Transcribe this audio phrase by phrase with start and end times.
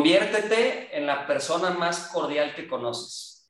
[0.00, 3.46] Conviértete en la persona más cordial que conoces.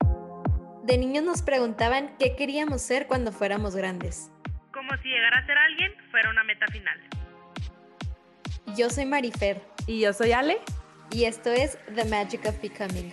[0.82, 4.33] De niños nos preguntaban qué queríamos ser cuando fuéramos grandes.
[4.75, 6.99] Como si llegar a ser alguien fuera una meta final.
[8.77, 9.63] Yo soy Marifer.
[9.87, 10.59] Y yo soy Ale.
[11.13, 13.12] Y esto es The Magic of Becoming.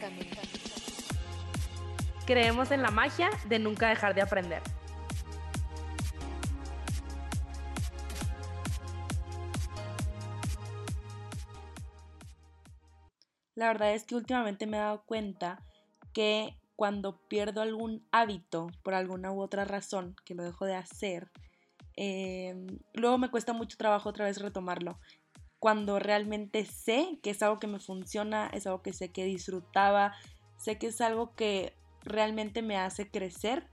[2.25, 4.63] Creemos en la magia de nunca dejar de aprender.
[13.57, 15.63] La verdad es que últimamente me he dado cuenta
[16.13, 21.31] que cuando pierdo algún hábito por alguna u otra razón que lo dejo de hacer,
[21.95, 24.99] em, luego me cuesta mucho trabajo otra vez retomarlo.
[25.57, 30.13] Cuando realmente sé que es algo que me funciona, es algo que sé que disfrutaba,
[30.55, 31.73] sé que es algo que
[32.03, 33.67] realmente me hace crecer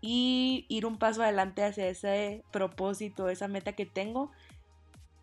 [0.00, 4.32] y ir un paso adelante hacia ese propósito, esa meta que tengo,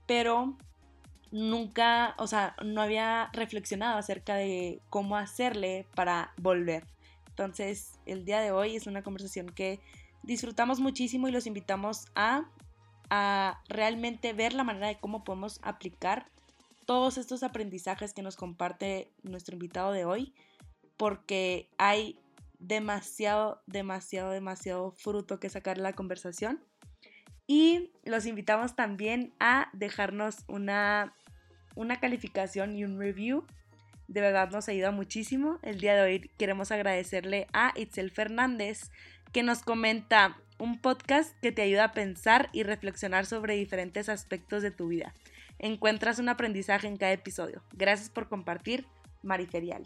[0.08, 0.58] pero
[1.36, 6.86] nunca, o sea, no había reflexionado acerca de cómo hacerle para volver.
[7.28, 9.82] Entonces, el día de hoy es una conversación que
[10.24, 12.46] disfrutamos muchísimo y los invitamos a,
[13.10, 16.26] a realmente ver la manera de cómo podemos aplicar
[16.86, 20.34] todos estos aprendizajes que nos comparte nuestro invitado de hoy,
[20.96, 22.18] porque hay
[22.60, 26.64] demasiado, demasiado, demasiado fruto que sacar de la conversación.
[27.46, 31.14] Y los invitamos también a dejarnos una
[31.76, 33.46] una calificación y un review.
[34.08, 35.60] De verdad nos ayuda muchísimo.
[35.62, 38.92] El día de hoy queremos agradecerle a Itzel Fernández
[39.32, 44.64] que nos comenta un podcast que te ayuda a pensar y reflexionar sobre diferentes aspectos
[44.64, 45.14] de tu vida.
[45.60, 47.64] Encuentras un aprendizaje en cada episodio.
[47.74, 48.86] Gracias por compartir,
[49.24, 49.84] Mariferial.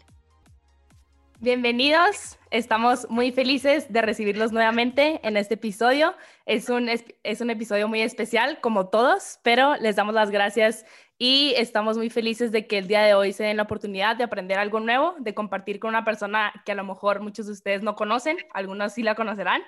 [1.40, 6.14] Bienvenidos, estamos muy felices de recibirlos nuevamente en este episodio.
[6.44, 10.84] Es un, es un episodio muy especial, como todos, pero les damos las gracias
[11.22, 14.24] y estamos muy felices de que el día de hoy se den la oportunidad de
[14.24, 17.82] aprender algo nuevo, de compartir con una persona que a lo mejor muchos de ustedes
[17.82, 19.60] no conocen, algunos sí la conocerán,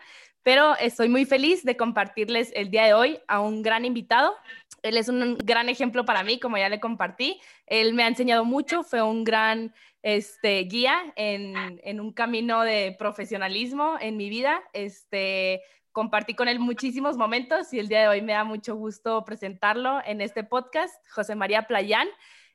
[0.42, 4.35] pero estoy muy feliz de compartirles el día de hoy a un gran invitado.
[4.80, 7.39] Él es un gran ejemplo para mí, como ya le compartí.
[7.67, 12.96] Él me ha enseñado mucho, fue un gran este, guía en, en un camino de
[12.98, 14.62] profesionalismo en mi vida.
[14.73, 15.61] Este,
[15.92, 20.01] compartí con él muchísimos momentos y el día de hoy me da mucho gusto presentarlo
[20.05, 22.08] en este podcast, José María Playán.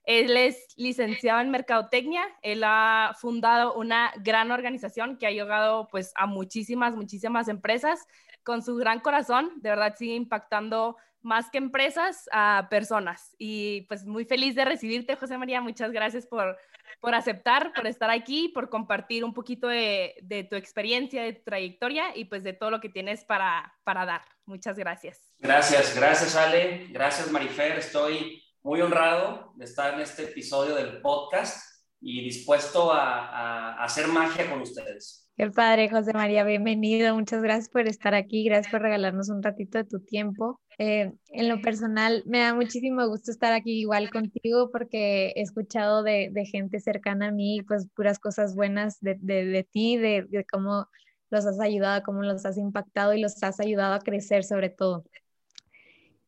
[0.04, 6.14] Él es licenciado en Mercadotecnia, él ha fundado una gran organización que ha llegado pues
[6.16, 8.08] a muchísimas, muchísimas empresas
[8.44, 10.96] con su gran corazón, de verdad sigue impactando
[11.28, 13.36] más que empresas a personas.
[13.38, 16.58] Y pues muy feliz de recibirte, José María, muchas gracias por,
[17.02, 21.44] por aceptar, por estar aquí, por compartir un poquito de, de, tu experiencia, de tu
[21.44, 24.22] trayectoria y pues de todo lo que tienes para, para dar.
[24.46, 25.34] Muchas gracias.
[25.40, 31.62] Gracias, gracias Ale, gracias Marifer, estoy muy honrado de estar en este episodio del podcast
[32.00, 35.27] y dispuesto a, a, hacer magia con ustedes.
[35.38, 37.14] Qué padre, José María, bienvenido.
[37.14, 40.60] Muchas gracias por estar aquí, gracias por regalarnos un ratito de tu tiempo.
[40.80, 46.02] Eh, en lo personal, me da muchísimo gusto estar aquí igual contigo porque he escuchado
[46.02, 50.26] de, de gente cercana a mí, pues puras cosas buenas de, de, de ti, de,
[50.52, 50.88] cómo
[51.30, 55.06] los has ayudado, cómo los has impactado y los has ayudado a crecer sobre todo.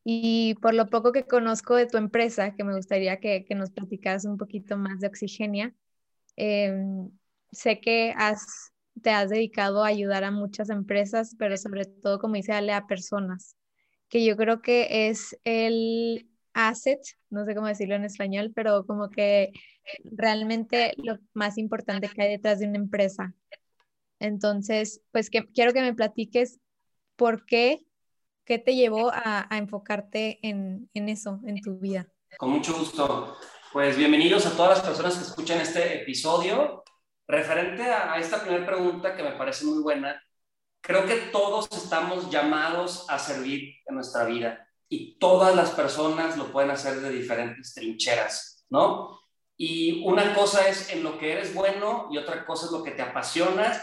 [0.04, 3.72] Y por lo poco que conozco de tu empresa, que me gustaría que, que nos
[3.72, 5.74] platicaras un poquito más de Oxigenia,
[6.36, 7.10] em,
[7.50, 8.69] sé que has,
[9.02, 12.86] te has dedicado a ayudar a muchas empresas, pero sobre todo, como dice Ale, a
[12.86, 13.56] personas
[14.08, 17.00] que yo creo que es el asset,
[17.30, 19.52] no sé cómo decirlo en español, pero como que
[20.04, 23.34] realmente lo más importante que hay detrás de una empresa.
[24.18, 26.58] Entonces, pues que, quiero que me platiques
[27.16, 27.86] por qué,
[28.44, 32.06] qué te llevó a, enfocarte en, eso, en tu vida.
[32.38, 33.36] Con mucho gusto.
[33.72, 36.82] Pues bienvenidos a todas las personas que escuchan este episodio.
[37.30, 40.20] Referente a esta primera pregunta que me parece muy buena,
[40.80, 46.50] Creo que todos estamos llamados a servir en nuestra vida y todas las personas lo
[46.50, 49.20] pueden hacer de diferentes trincheras, ¿no?
[49.56, 52.92] Y una cosa es en lo que eres bueno y otra cosa es lo que
[52.92, 53.80] te apasiona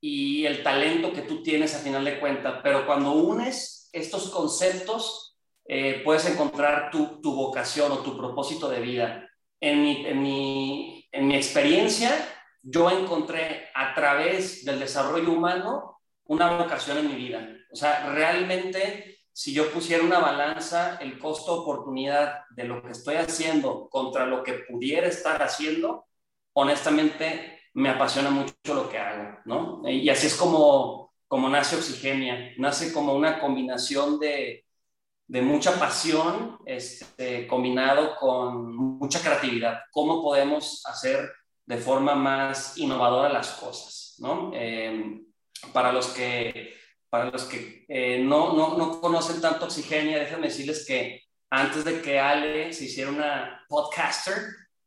[0.00, 2.60] y el talento que tú tienes a final de cuentas.
[2.62, 5.36] Pero cuando unes estos conceptos,
[5.66, 9.28] eh, puedes encontrar tu, tu, vocación o tu propósito de vida.
[9.60, 12.10] En mi, en, mi, en mi experiencia,
[12.62, 17.48] yo encontré a través del desarrollo humano una vocación en mi vida.
[17.72, 23.88] O sea, realmente, si yo pusiera una balanza, el costo-oportunidad de lo que estoy haciendo
[23.88, 26.06] contra lo que pudiera estar haciendo,
[26.52, 29.88] honestamente me apasiona mucho lo que hago, ¿no?
[29.88, 34.66] Y así es como, como nace Oxigenia, nace como una combinación de,
[35.28, 39.80] de mucha pasión este, combinado con mucha creatividad.
[39.92, 41.30] ¿Cómo podemos hacer
[41.68, 44.16] de forma más innovadora las cosas?
[44.20, 44.50] ¿no?
[44.54, 45.20] Eh,
[45.72, 46.74] para los que,
[47.10, 52.00] para los que eh, no, no, no, conocen tanto Oxigenia, déjenme decirles que antes de
[52.00, 54.34] que Ale se hiciera una podcaster,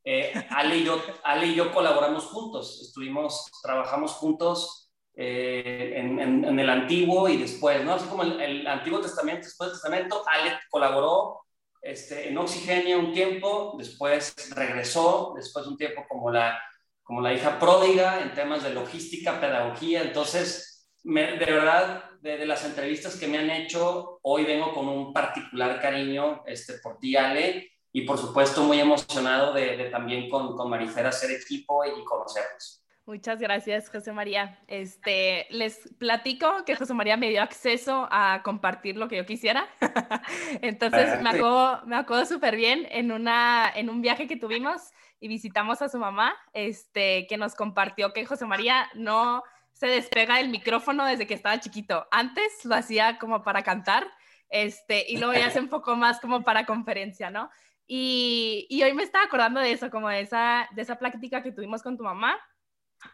[0.04, 6.58] eh, Ale, y yo, Ale y yo colaboramos juntos, estuvimos, trabajamos juntos eh, en, en,
[6.58, 7.94] el Antiguo y después, ¿no?
[7.94, 11.42] Así como el, el, Antiguo Testamento, después del Testamento, Ale colaboró
[11.80, 16.58] este, en Oxigenia un tiempo, después regresó, después de un tiempo como la,
[17.02, 20.72] como la hija pródiga en temas de logística, pedagogía, entonces
[21.04, 26.42] de verdad, de, las entrevistas que me han hecho, hoy vengo con un particular cariño
[26.46, 31.32] este, por ti, Ale, y por supuesto muy emocionado de, también con, con Marifera ser
[31.32, 32.82] equipo y conocernos.
[33.04, 34.60] Muchas gracias, José María.
[34.68, 39.66] Este, les platico que José María me dio acceso a compartir lo que yo quisiera.
[40.62, 44.92] Entonces me acuerdo, me acuerdo súper bien en, una, en un viaje que tuvimos
[45.22, 50.40] y visitamos a su mamá, este, que nos compartió que José María no se despega
[50.40, 52.08] el micrófono desde que estaba chiquito.
[52.10, 54.04] Antes lo hacía como para cantar,
[54.48, 57.50] este, y luego ya un poco más como para conferencia, ¿no?
[57.86, 61.52] Y, y, hoy me estaba acordando de eso, como de esa, de esa plática que
[61.52, 62.36] tuvimos con tu mamá.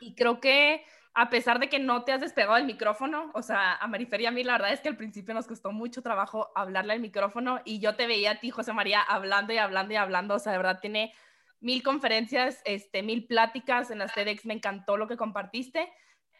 [0.01, 0.83] Y creo que
[1.13, 4.27] a pesar de que no te has despegado el micrófono, o sea, a Marifer y
[4.27, 7.61] a mí la verdad es que al principio nos costó mucho trabajo hablarle al micrófono
[7.67, 10.53] y yo te veía a ti, José María, hablando y hablando y hablando, o sea,
[10.53, 11.13] de verdad tiene
[11.61, 15.89] mil conferencias, este, mil pláticas en las TEDx, me encantó lo que compartiste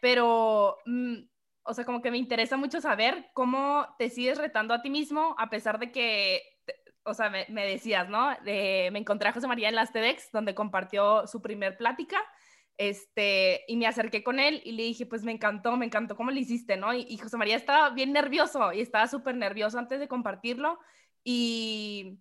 [0.01, 1.15] pero, mm,
[1.63, 5.35] o sea, como que me interesa mucho saber cómo te sigues retando a ti mismo,
[5.37, 6.41] a pesar de que,
[7.03, 8.29] o sea, me, decías, ¿no?
[8.43, 12.17] me encontré a José María en las TEDx, donde compartió su primer plática,
[12.77, 16.31] este, y me acerqué con él y le dije, pues me encantó, me encantó cómo
[16.31, 16.93] lo hiciste, ¿no?
[16.93, 20.79] Y, y José María estaba bien nervioso y estaba súper nervioso antes de compartirlo
[21.23, 22.19] y,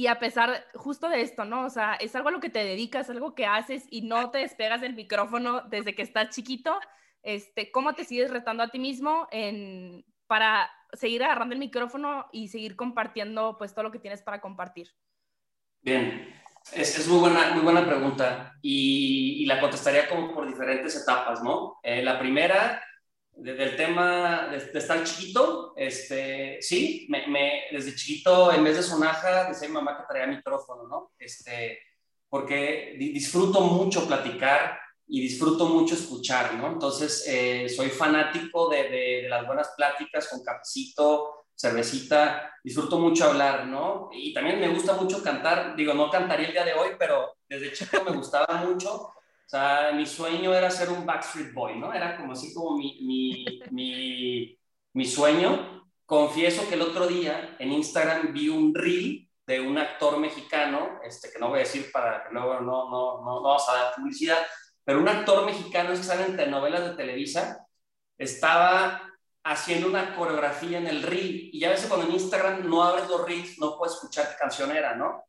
[0.00, 1.64] y a pesar justo de esto, ¿no?
[1.64, 4.38] O sea, es algo a lo que te dedicas, algo que haces y no te
[4.38, 6.78] despegas del micrófono desde que estás chiquito
[7.22, 12.48] este, ¿Cómo te sigues retando a ti mismo en, para seguir agarrando el micrófono y
[12.48, 14.88] seguir compartiendo pues todo lo que tienes para compartir?
[15.82, 16.34] Bien,
[16.72, 21.80] es, es muy, buena, muy buena pregunta y, la contestaría como por diferentes etapas, ¿no?
[21.82, 22.80] Eh, la primera,
[23.32, 29.48] del tema de, estar chiquito, este, sí, me, me, desde chiquito en vez de sonaja
[29.48, 31.12] decía mi mamá que traía micrófono, ¿no?
[31.18, 31.78] Este,
[32.28, 34.78] porque disfruto mucho platicar,
[35.12, 36.68] y disfruto mucho escuchar, ¿no?
[36.68, 43.66] Entonces, eh, soy fanático de, de, las buenas pláticas con cafecito, cervecita, disfruto mucho hablar,
[43.66, 44.08] ¿no?
[44.12, 47.72] Y también me gusta mucho cantar, digo, no cantaría el día de hoy, pero desde
[47.72, 49.08] chico me gustaba mucho.
[49.50, 51.92] O sea, mi sueño era ser un Backstreet Boy, ¿no?
[51.92, 54.56] Era como así como mi, mi, mi,
[54.92, 55.88] mi sueño.
[56.06, 61.32] Confieso que el otro día en Instagram vi un reel de un actor mexicano, este,
[61.32, 63.94] que no voy a decir para que luego no, no, no, no vamos a dar
[63.96, 64.38] publicidad,
[64.84, 67.66] pero un actor mexicano que sale en telenovelas de Televisa
[68.18, 69.02] estaba
[69.42, 71.50] haciendo una coreografía en el reel.
[71.52, 74.70] Y ya ves cuando en Instagram no abres los reels, no puedes escuchar qué canción
[74.70, 75.24] era, ¿no?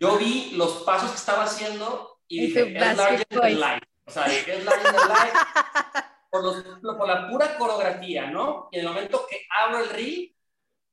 [0.00, 3.80] Yo vi los pasos que estaba haciendo y dije, es Larger Than Life.
[4.04, 5.38] O sea, es Larger Than Life
[6.30, 8.68] por, por, la pura coreografía, ¿no?
[8.70, 10.34] Y en el momento que abro el reel,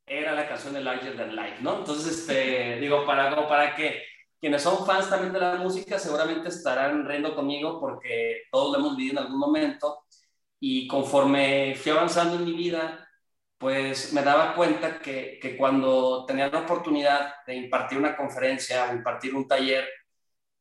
[0.05, 1.79] era la canción de Larger Than Life, ¿no?
[1.79, 4.03] Entonces, este, digo, para, para que
[4.39, 8.97] quienes son fans también de la música seguramente estarán riendo conmigo porque todos lo hemos
[8.97, 10.03] vivido en algún momento
[10.59, 13.07] y conforme fui avanzando en mi vida,
[13.57, 18.93] pues me daba cuenta que, que cuando tenía la oportunidad de impartir una conferencia o
[18.93, 19.87] impartir un taller,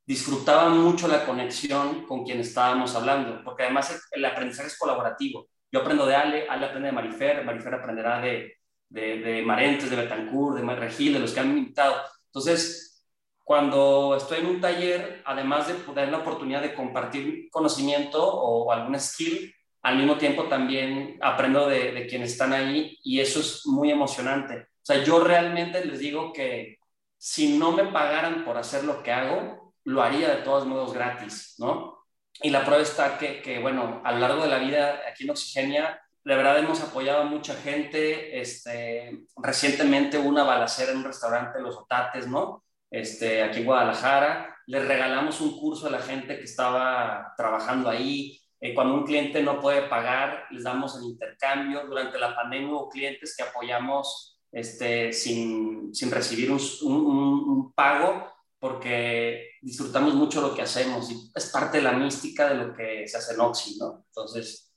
[0.06, 5.48] disfrutaba mucho la conexión con quien estábamos hablando, porque además el aprendizaje es colaborativo.
[5.72, 8.58] Yo aprendo de Ale, Ale aprende de Marifer, Marifer aprenderá de,
[8.88, 11.96] de, de Marentes, de Betancourt, de Regil, de los que han invitado.
[12.26, 13.06] Entonces,
[13.42, 18.98] cuando estoy en un taller, además de poder la oportunidad de compartir conocimiento o algún
[18.98, 23.90] skill, al mismo tiempo también aprendo de, de, quienes están ahí y eso es muy
[23.90, 24.56] emocionante.
[24.56, 26.78] O sea, yo realmente les digo que
[27.18, 31.54] si no me pagaran por hacer lo que hago, lo haría de todos modos gratis,
[31.58, 32.04] ¿no?
[32.42, 35.30] Y la prueba está que, que bueno, a lo largo de la vida aquí en
[35.30, 38.40] Oxigenia, de verdad hemos apoyado a mucha gente.
[38.40, 42.64] Este, recientemente una balacera en un restaurante, Los Otates, ¿no?
[42.94, 44.56] este, aquí en Guadalajara.
[44.66, 48.40] Les regalamos un curso a la gente que estaba trabajando ahí.
[48.60, 51.86] Eh, cuando un cliente no puede pagar, les damos el intercambio.
[51.86, 60.14] Durante la pandemia hubo clientes que apoyamos este, sin, sin recibir un, pago porque disfrutamos
[60.14, 63.32] mucho lo que hacemos y es parte de la mística de lo que se hace
[63.32, 64.04] en Oxy, ¿no?
[64.08, 64.72] Entonces,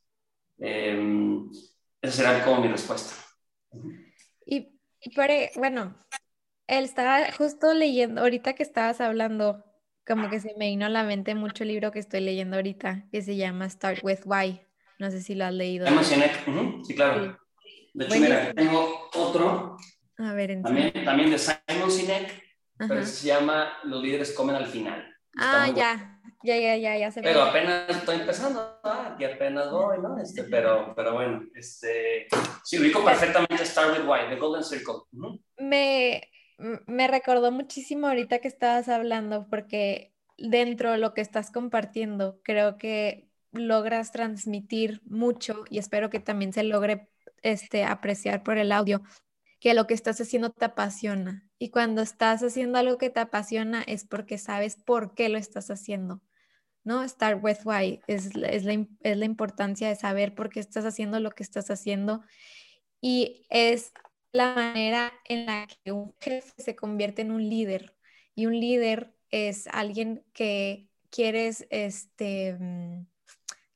[0.59, 0.97] eh,
[2.01, 3.13] esa será como mi respuesta.
[4.45, 4.79] Y
[5.13, 5.95] pero, bueno,
[6.67, 9.63] él estaba justo leyendo, ahorita que estabas hablando,
[10.05, 13.07] como que se me vino a la mente mucho el libro que estoy leyendo ahorita,
[13.11, 14.61] que se llama Start with Why.
[14.99, 15.85] No sé si lo has leído.
[16.83, 17.37] Sí, claro.
[17.93, 19.77] De hecho, mira, tengo otro.
[20.17, 22.46] A ver, también, también de Simon Sinek,
[22.77, 25.05] pero se llama Los líderes comen al final.
[25.37, 26.13] ah, ya.
[26.43, 28.79] Ya, ya, ya, ya se Pero apenas estoy empezando,
[29.17, 30.17] y apenas voy, ¿no?
[30.19, 32.27] Este, pero, pero bueno, este,
[32.63, 34.95] sí, ubico perfectamente Start with Why, The Golden Circle.
[35.57, 36.29] Me,
[36.85, 42.77] me recordó muchísimo ahorita que estabas hablando, porque dentro de lo que estás compartiendo, creo
[42.77, 47.09] que logras transmitir mucho y espero que también se logre
[47.41, 49.01] este, apreciar por el audio,
[49.59, 51.46] que lo que estás haciendo te apasiona.
[51.59, 55.69] Y cuando estás haciendo algo que te apasiona es porque sabes por qué lo estás
[55.71, 56.21] haciendo.
[56.83, 57.07] ¿no?
[57.07, 61.19] Start with why es, es, la, es la importancia de saber por qué estás haciendo
[61.19, 62.21] lo que estás haciendo
[63.01, 63.91] y es
[64.31, 67.93] la manera en la que un jefe se convierte en un líder
[68.35, 73.05] y un líder es alguien que quieres este, mm,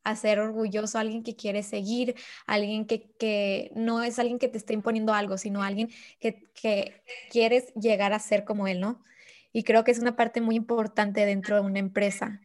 [0.04, 2.16] hacer orgulloso, alguien que quiere seguir,
[2.46, 5.90] alguien que, no es alguien que te está imponiendo algo, sino alguien
[6.20, 9.04] que, que quieres llegar a ser como él, ¿no?
[9.54, 12.42] Y creo que es una parte muy importante dentro de una empresa.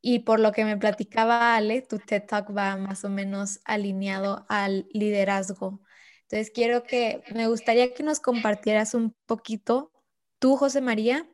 [0.00, 4.44] Y por lo que me platicaba Ale, tu TED Talk va más o menos alineado
[4.48, 5.80] al liderazgo.
[6.22, 9.92] Entonces quiero que, me gustaría que nos compartieras un poquito,
[10.38, 11.26] tú, José María,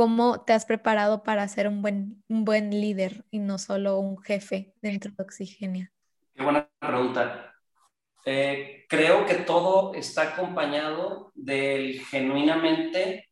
[0.00, 4.16] cómo te has preparado para ser un buen, un buen líder y no solo un
[4.16, 5.92] jefe dentro de Oxigenia.
[6.34, 7.54] Qué buena pregunta.
[8.24, 13.28] Eh, creo que todo está acompañado del genuinamente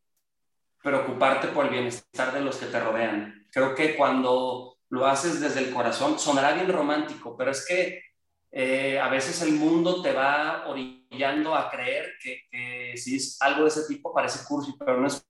[0.82, 3.46] preocuparte por el bienestar de los que te rodean.
[3.50, 8.02] Creo que cuando lo haces desde el corazón, sonará bien romántico, pero es que
[8.50, 13.62] eh, a veces el mundo te va orillando a creer que, que, si es algo
[13.62, 15.26] de ese tipo parece cursi, pero no es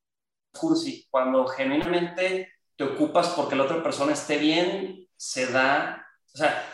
[0.52, 1.06] cursi.
[1.10, 6.64] Cuando genuinamente te ocupas porque la otra persona esté bien, se da, o sea,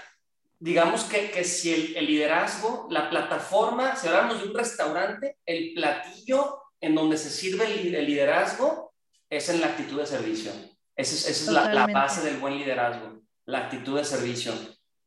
[0.58, 5.74] digamos que, que si el, el, liderazgo, la plataforma, si hablamos de un restaurante, el
[5.74, 8.94] platillo en donde se sirve el, liderazgo
[9.30, 10.52] es en la actitud de servicio.
[10.96, 14.52] Esa es, esa es la, la, base del buen liderazgo, la actitud de servicio.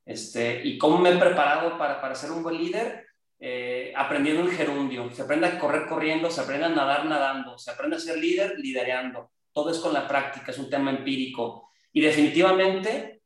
[0.05, 3.07] Este, ¿Y cómo me he preparado para, para ser un buen líder?
[3.39, 5.12] Eh, aprendiendo el gerundio.
[5.13, 8.58] Se aprende a correr corriendo, se aprende a nadar nadando, se aprende a ser líder
[8.58, 9.32] lidereando.
[9.53, 11.70] Todo es con la práctica, es un tema empírico.
[11.94, 13.22] Y definitivamente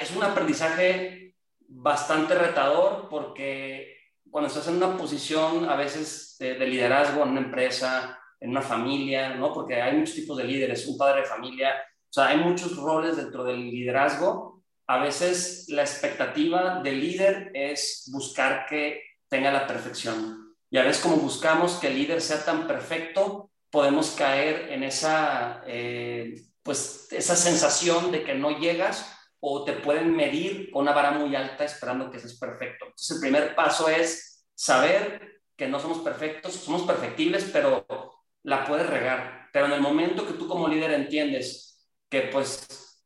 [0.00, 1.34] es un aprendizaje
[1.66, 3.96] bastante retador porque
[4.30, 8.62] cuando estás en una posición a veces de, de, liderazgo en una empresa, en una
[8.62, 9.52] familia, ¿no?
[9.52, 13.16] Porque hay muchos tipos de líderes, un padre de familia, o sea, hay muchos roles
[13.16, 14.54] dentro del liderazgo
[14.86, 19.00] a veces la expectativa del líder es buscar que
[19.34, 20.54] tenga la perfección.
[20.70, 25.64] Y a veces como buscamos que el líder sea tan perfecto, podemos caer en esa,
[25.66, 31.10] eh, pues, esa sensación de que no llegas o te pueden medir con una vara
[31.10, 32.84] muy alta esperando que seas perfecto.
[32.84, 37.84] Entonces el primer paso es saber que no somos perfectos, somos perfectibles, pero
[38.44, 39.48] la puedes regar.
[39.52, 43.04] Pero en el momento que tú como líder entiendes que pues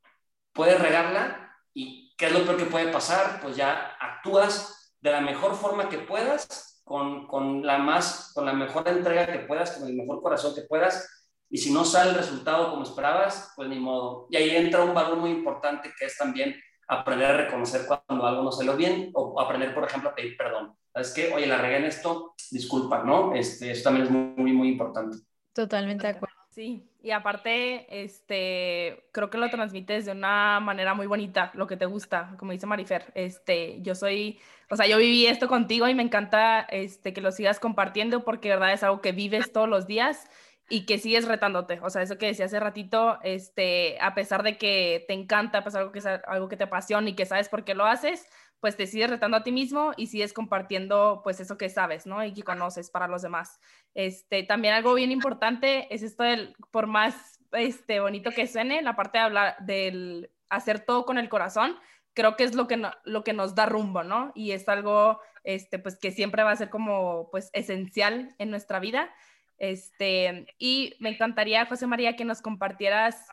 [0.53, 3.41] puedes regarla, ¿Y qué es lo peor que puede pasar?
[3.41, 8.53] Pues ya actúas de la mejor forma que puedas, con, con, la, más, con la
[8.53, 11.09] mejor entrega que puedas, con el mejor corazón que puedas.
[11.51, 14.27] Y si no sale el resultado como esperabas, pues ni modo.
[14.31, 16.55] Y ahí entra un valor muy importante que es también
[16.89, 20.75] aprender a reconocer cuando algo no salió bien o aprender, por ejemplo, a pedir perdón.
[20.93, 21.33] ¿Sabes qué?
[21.35, 23.35] Oye, la regué en esto, disculpa, ¿no?
[23.35, 25.19] Este, eso también es muy, muy importante.
[25.53, 26.35] Totalmente de acuerdo.
[26.51, 31.77] Sí, y aparte, este, creo que lo transmites de una manera muy bonita, lo que
[31.77, 33.13] te gusta, como dice Marifer.
[33.15, 37.33] Este, yo soy, o sea, yo viví esto contigo y me encanta este, que lo
[37.33, 40.29] sigas compartiendo porque, verdad, es algo que vives todos los días
[40.69, 41.81] y que sigues retándote.
[41.83, 45.75] O sea, eso que decía hace ratito, este, a pesar de que te encanta, pues
[45.75, 48.27] algo que, algo que te apasiona y que sabes por qué lo haces,
[48.61, 52.25] pues te sigues retando a ti mismo y sigues compartiendo pues eso que sabes, ¿no?
[52.25, 53.61] Y que conoces para los demás.
[53.95, 58.97] Este, también algo bien importante es esto del, por más este, bonito que suene, la
[58.97, 61.77] parte de hablar del hacer todo con el corazón,
[62.19, 64.33] creo que es lo que, lo que nos da rumbo, ¿no?
[64.35, 68.81] Y es algo, este, pues que siempre va a ser como, pues, esencial en nuestra
[68.81, 69.09] vida.
[69.57, 73.29] Este, y me encantaría, José María, que nos compartieras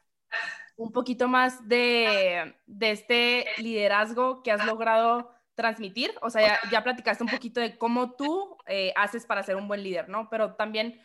[0.76, 6.14] un poquito más de, de este liderazgo que has logrado transmitir.
[6.22, 9.68] O sea, ya, ya platicaste un poquito de cómo tú eh, haces para ser un
[9.68, 10.30] buen líder, ¿no?
[10.30, 11.02] Pero también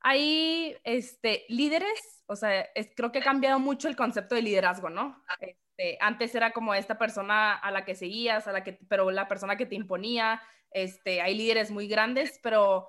[0.00, 4.90] hay este, líderes, o sea, es, creo que ha cambiado mucho el concepto de liderazgo,
[4.90, 5.22] ¿no?
[5.40, 9.28] Este, antes era como esta persona a la que seguías, a la que, pero la
[9.28, 12.88] persona que te imponía, este, hay líderes muy grandes, pero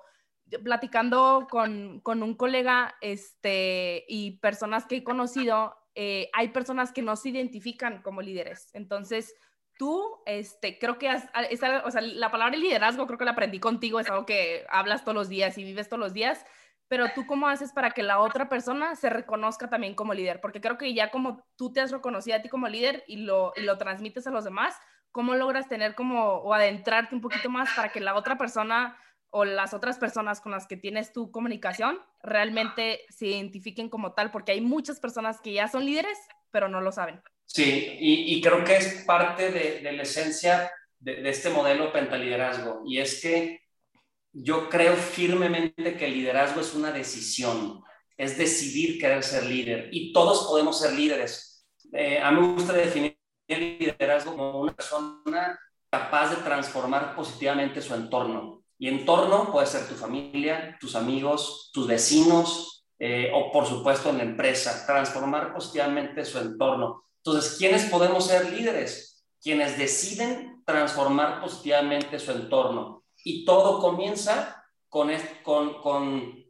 [0.64, 7.02] platicando con, con, un colega este, y personas que he conocido, eh, hay personas que
[7.02, 8.70] no se identifican como líderes.
[8.72, 9.34] Entonces,
[9.78, 14.10] tú, este, creo que o sea, la palabra liderazgo creo que la aprendí contigo, es
[14.10, 16.44] algo que hablas todos los días y vives todos los días,
[16.90, 20.60] pero tú cómo haces para que la otra persona se reconozca también como líder, porque
[20.60, 23.60] creo que ya como tú te has reconocido a ti como líder y lo, y
[23.60, 24.74] lo transmites a los demás,
[25.12, 28.98] ¿cómo logras tener como o adentrarte un poquito más para que la otra persona
[29.30, 34.32] o las otras personas con las que tienes tu comunicación realmente se identifiquen como tal,
[34.32, 36.18] porque hay muchas personas que ya son líderes,
[36.50, 37.22] pero no lo saben.
[37.46, 43.22] Sí, y, creo que es parte de, la esencia de, este modelo pentaliderazgo, y es
[43.22, 43.59] que
[44.32, 47.82] yo creo firmemente que el liderazgo es una decisión,
[48.16, 51.66] es decidir querer ser líder, y todos podemos ser líderes.
[51.92, 53.18] Eh, a mí me gusta definir
[53.48, 55.58] el liderazgo como una persona
[55.90, 61.86] capaz de transformar positivamente su entorno y entorno puede ser tu familia, tus amigos, tus
[61.86, 67.04] vecinos eh, o por supuesto en la empresa, transformar positivamente su entorno.
[67.18, 69.22] Entonces, ¿quiénes podemos ser líderes?
[69.42, 72.99] Quienes deciden transformar positivamente su entorno.
[73.24, 75.10] Y todo comienza con,
[75.82, 76.44] con,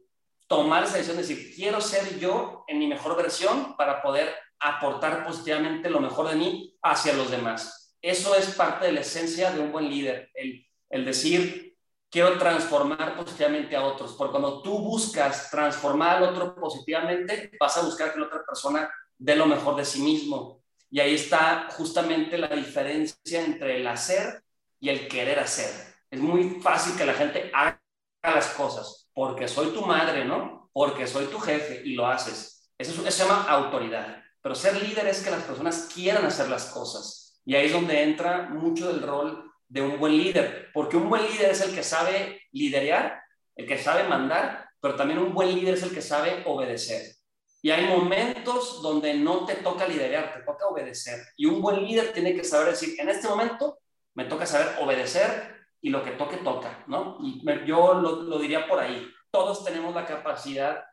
[0.47, 5.25] tomar esa decisión de decir, quiero ser yo en mi mejor versión para poder aportar
[5.25, 7.95] positivamente lo mejor de mí hacia los demás.
[8.01, 11.77] Eso es parte de la esencia de un buen líder, el, el decir,
[12.09, 14.13] quiero transformar positivamente a otros.
[14.13, 18.91] Porque cuando tú buscas transformar al otro positivamente, vas a buscar que la otra persona
[19.17, 20.61] dé lo mejor de sí mismo.
[20.89, 24.43] Y ahí está justamente la diferencia entre el hacer
[24.79, 25.90] y el querer hacer.
[26.11, 27.81] Es muy fácil que la gente haga
[28.21, 30.69] las cosas porque soy tu madre, ¿no?
[30.73, 32.69] Porque soy tu jefe y lo haces.
[32.77, 34.21] Eso, eso se llama autoridad.
[34.41, 37.41] Pero ser líder es que las personas quieran hacer las cosas.
[37.45, 41.23] Y ahí es donde entra mucho del rol de un buen líder, porque un buen
[41.23, 43.21] líder es el que sabe liderar,
[43.55, 47.15] el que sabe mandar, pero también un buen líder es el que sabe obedecer.
[47.61, 51.21] Y hay momentos donde no te toca liderar, te toca obedecer.
[51.37, 53.79] Y un buen líder tiene que saber decir, en este momento
[54.13, 57.17] me toca saber obedecer y lo que toque, toca, ¿no?
[57.21, 59.07] Y yo lo, diría por ahí.
[59.31, 60.83] Todos tenemos la capacidad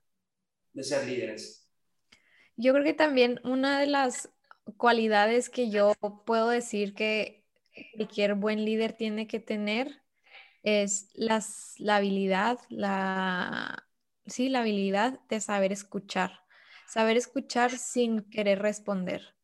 [0.73, 1.71] de ser líderes.
[2.57, 4.31] Yo creo que también una de las
[4.77, 5.93] cualidades que yo
[6.27, 7.45] puedo decir que
[7.95, 10.03] cualquier buen líder tiene que tener
[10.63, 13.87] es las, la habilidad, la,
[14.27, 16.41] sí, la habilidad de saber escuchar,
[16.87, 19.35] saber escuchar sin querer responder.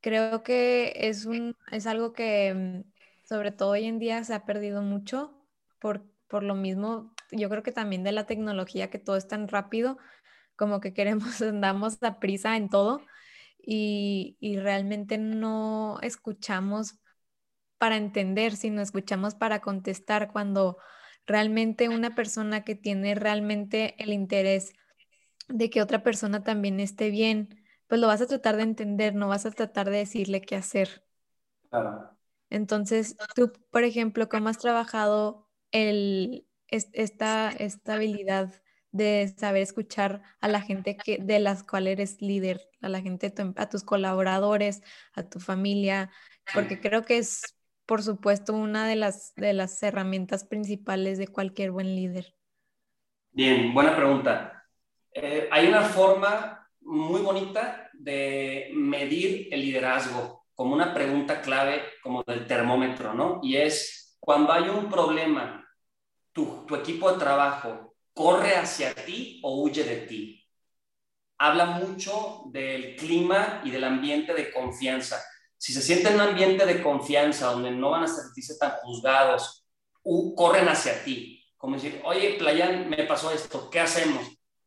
[0.00, 2.84] Creo que es, un, es algo que
[3.28, 5.34] sobre todo hoy en día se ha perdido mucho
[5.80, 9.48] por, por lo mismo, yo creo que también de la tecnología, que todo es tan
[9.48, 9.98] rápido,
[10.56, 13.02] como que queremos, andamos a prisa en todo
[13.58, 16.96] y, y realmente no escuchamos
[17.78, 20.78] para entender, sino escuchamos para contestar cuando
[21.26, 24.72] realmente una persona que tiene realmente el interés
[25.48, 29.28] de que otra persona también esté bien, pues lo vas a tratar de entender, no
[29.28, 31.04] vas a tratar de decirle qué hacer.
[31.70, 32.17] Claro.
[32.50, 40.60] Entonces, tú, por ejemplo, ¿cómo has trabajado esta, esta habilidad de saber escuchar a la
[40.60, 44.82] gente que, de las cuales eres líder, a la gente, a tus colaboradores,
[45.14, 46.10] a tu familia?
[46.54, 47.58] Porque creo que es
[47.88, 52.34] por supuesto, una de las, de las herramientas principales de cualquier buen líder?
[53.30, 54.62] Bien, buena pregunta.
[55.10, 62.24] Eh, hay una forma muy bonita de medir el liderazgo, como una pregunta clave, como
[62.24, 63.38] del termómetro, ¿no?
[63.44, 65.64] Y es, cuando hay un problema,
[66.32, 70.44] tu, equipo de trabajo corre hacia ti o huye de ti.
[71.38, 75.22] Habla mucho del clima y del ambiente de confianza
[75.58, 79.66] si se sienten en un ambiente de confianza donde no van a sentirse tan juzgados,
[80.36, 84.24] corren hacia ti, como decir, oye, Playan, me pasó esto, ¿qué hacemos?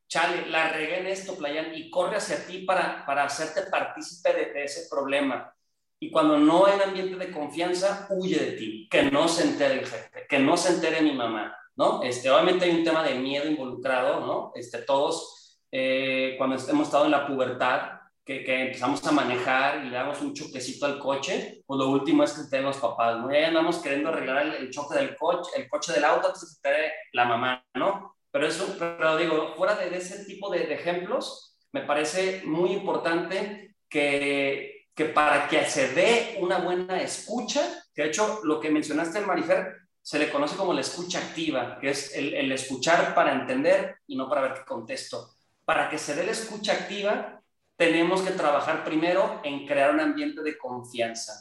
[0.08, 4.64] Chale, la regué en esto, Playan, y corre hacia ti para, para hacerte partícipe de,
[4.66, 5.56] ese problema.
[6.04, 9.86] Y cuando no hay ambiente de confianza, huye de ti, que no se entere el
[9.86, 12.02] jefe, que no se entere mi mamá, ¿no?
[12.02, 14.52] Este, obviamente hay un tema de miedo involucrado, ¿no?
[14.56, 19.96] Este, todos, eh, cuando hemos estado en la pubertad, que, empezamos a manejar y le
[19.96, 23.32] damos un choquecito al coche, pues lo último es que estén los papás, ¿no?
[23.32, 27.26] Ya andamos queriendo arreglar el, choque del coche, el coche del auto, entonces esté la
[27.26, 28.18] mamá, ¿no?
[28.32, 34.81] Pero eso, pero digo, fuera de ese tipo de, ejemplos, me parece muy importante que,
[35.02, 37.62] que para que se dé una buena escucha,
[37.92, 41.90] que de hecho lo que mencionaste, Marifer, se le conoce como la escucha activa, que
[41.90, 45.34] es el, escuchar para entender y no para ver qué contesto.
[45.66, 47.42] Para que se dé la escucha activa,
[47.76, 51.34] tenemos que trabajar primero en crear un ambiente de confianza.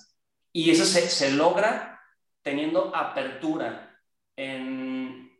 [0.53, 2.01] Y eso se, logra
[2.41, 3.95] teniendo apertura
[4.37, 5.39] en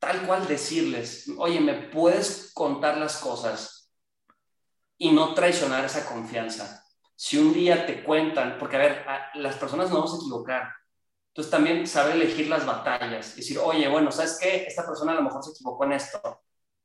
[0.00, 3.92] tal cual decirles, oye, ¿me puedes contar las cosas
[4.96, 6.86] y no traicionar esa confianza?
[7.20, 9.04] Si un día te cuentan, porque a ver,
[9.34, 10.72] las personas no vamos a equivocar,
[11.30, 14.64] entonces también saber elegir las batallas, decir, oye, bueno, ¿sabes qué?
[14.68, 16.42] Esta persona a lo mejor se equivocó en esto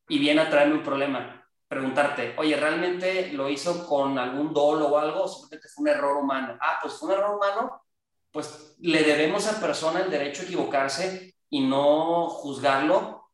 [0.08, 1.48] y viene a traerme un problema.
[1.67, 5.26] Preguntarte, oye, ¿realmente lo hizo con algún dolo o algo?
[5.26, 6.58] ¿O simplemente fue un error humano?
[6.60, 7.84] Ah, pues fue un error humano,
[8.32, 13.30] pues le debemos a esa persona el derecho a equivocarse y no juzgarlo.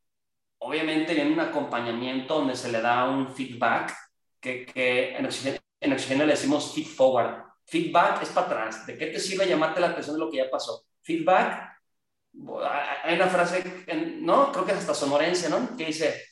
[0.57, 3.95] Obviamente viene un acompañamiento donde se le da un feedback,
[4.41, 5.25] que, que en,
[5.81, 7.43] Oxigenia, le decimos feed forward.
[7.65, 8.85] Feedback es para atrás.
[8.85, 10.85] ¿De qué te sirve llamarte la atención de lo que ya pasó?
[11.01, 11.79] Feedback,
[13.03, 13.85] hay una frase,
[14.21, 14.51] ¿no?
[14.51, 15.75] Creo que es hasta sonorencia, ¿no?
[15.77, 16.23] Que dice,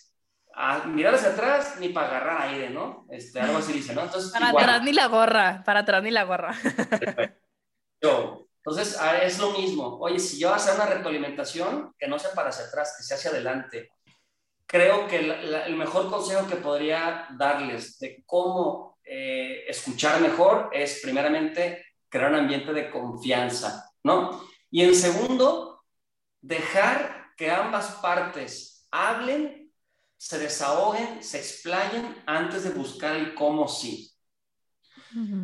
[0.54, 3.06] a mirar hacia atrás ni para agarrar aire, ¿no?
[3.10, 4.02] Este, algo así dice, ¿no?
[4.02, 6.56] Entonces, para atrás ni la gorra, para atrás ni la gorra.
[8.02, 9.98] Yo, entonces, ah, es lo mismo.
[10.00, 13.30] Oye, si yo hacer una retroalimentación, que no sea para hacia atrás, que sea hacia
[13.32, 13.92] adelante.
[14.66, 21.86] Creo que el mejor consejo que podría darles de cómo eh, escuchar mejor es, primeramente,
[22.10, 24.48] crear un ambiente de confianza, ¿no?
[24.70, 25.84] Y en segundo,
[26.42, 29.72] dejar que ambas partes hablen,
[30.18, 34.12] se desahoguen, se explayen antes de buscar el cómo sí.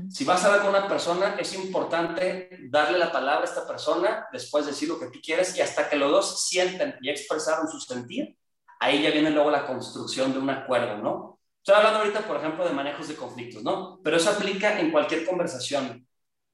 [0.10, 4.28] Si vas a hablar con una persona, es importante darle la palabra a esta persona,
[4.32, 7.80] después decir lo que tú quieres y hasta que los dos sienten y expresaron su
[7.80, 8.38] sentir,
[8.80, 11.33] ahí ya viene luego la construcción de un acuerdo, ¿no?
[11.64, 14.02] Estoy hablando ahorita, por ejemplo, de manejos de conflictos, ¿no?
[14.04, 16.06] Pero eso aplica en cualquier conversación.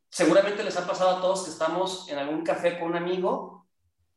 [0.07, 3.65] Seguramente les ha pasado a todos que estamos en algún café con un amigo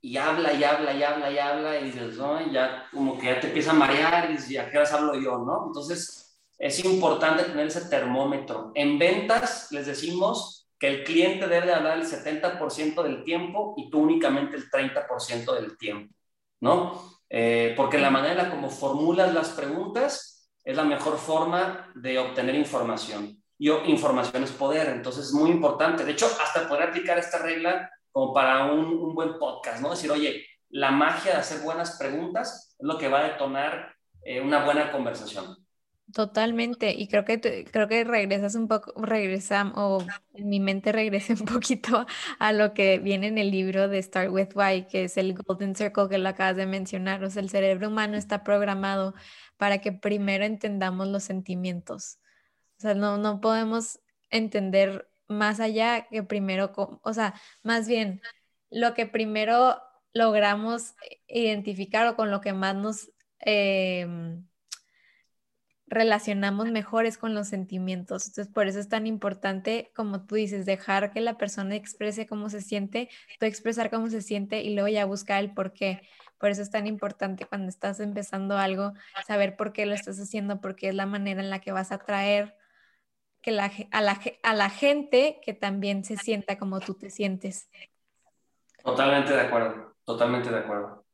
[0.02, 2.52] y habla y habla y habla y habla y dices, ¿no?
[2.52, 5.68] ya como que ya te empieza a marear y dices, ¿a qué hablo yo, no?
[5.68, 8.70] Entonces, es importante tener ese termómetro.
[8.74, 14.00] En ventas les decimos que el cliente debe hablar el 70% del tiempo y tú
[14.00, 16.14] únicamente el 30% del tiempo,
[16.60, 17.16] ¿no?
[17.30, 20.31] Eh, porque la manera como formulas las preguntas
[20.64, 23.42] es la mejor forma de obtener información.
[23.58, 26.04] Y información es poder, entonces es muy importante.
[26.04, 29.90] De hecho, hasta poder aplicar esta regla como para un, buen podcast, ¿no?
[29.90, 33.94] Decir, oye, la magia de hacer buenas preguntas es lo que va a detonar
[34.24, 35.56] eh, una buena conversación.
[36.12, 41.32] Totalmente, y creo que creo que regresas un poco, regresa, o en mi mente regresa
[41.32, 42.06] un poquito
[42.38, 45.74] a lo que viene en el libro de Start With Why, que es el Golden
[45.74, 47.24] Circle que lo acabas de mencionar.
[47.24, 49.14] O sea, el cerebro humano está programado
[49.56, 52.18] para que primero entendamos los sentimientos.
[52.78, 58.20] O sea, no, no podemos entender más allá que primero, o sea, más bien
[58.70, 59.80] lo que primero
[60.12, 60.94] logramos
[61.28, 63.10] identificar o con lo que más nos...
[63.40, 64.44] Em,
[65.92, 68.26] relacionamos mejores con los sentimientos.
[68.26, 72.48] Entonces, por eso es tan importante, como tú dices, dejar que la persona exprese cómo
[72.48, 76.00] se siente, tú expresar cómo se siente y luego ya buscar el por qué.
[76.42, 78.94] Por eso es tan importante cuando estás empezando algo,
[79.28, 81.94] saber por qué lo estás haciendo, porque es la manera en la que vas a
[81.94, 82.56] atraer
[83.42, 87.70] que la, a, la, a la gente que también se sienta como tú te sientes.
[88.82, 91.04] Totalmente de acuerdo, totalmente de acuerdo.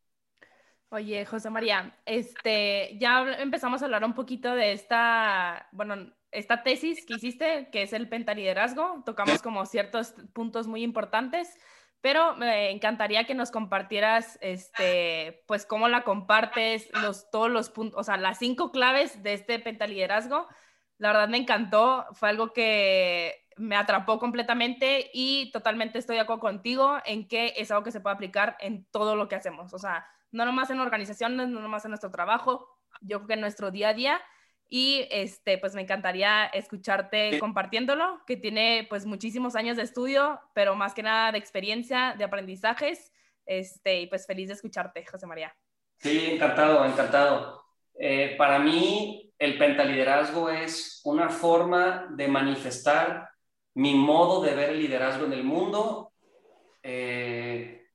[0.88, 7.04] Oye, José María, este, ya empezamos a hablar un poquito de esta, bueno, esta tesis
[7.04, 9.02] que hiciste, que es el pentaliderazgo.
[9.04, 11.54] Tocamos como ciertos puntos muy importantes,
[12.00, 17.98] pero me encantaría que nos compartieras, este, pues cómo la compartes, los, todos los puntos,
[17.98, 20.46] o sea, las cinco claves de este pentaliderazgo.
[20.98, 26.40] La verdad me encantó, fue algo que me atrapó completamente y totalmente estoy de acuerdo
[26.40, 29.74] contigo en que es algo que se puede aplicar en todo lo que hacemos.
[29.74, 32.68] O sea, no nomás en organizaciones, no nomás en nuestro trabajo,
[33.00, 34.20] yo creo que en nuestro día a día.
[34.68, 40.74] Y este, pues me encantaría escucharte compartiéndolo, que tiene pues muchísimos años de estudio, pero
[40.74, 43.12] más que nada de experiencia, de aprendizajes.
[43.46, 45.56] Este, y pues feliz de escucharte, José María.
[45.96, 47.64] Sí, encantado, encantado.
[47.98, 53.30] Eh, para mí, el pentaliderazgo es una forma de manifestar
[53.74, 56.12] mi modo de ver el liderazgo en el mundo,
[56.82, 57.86] eh,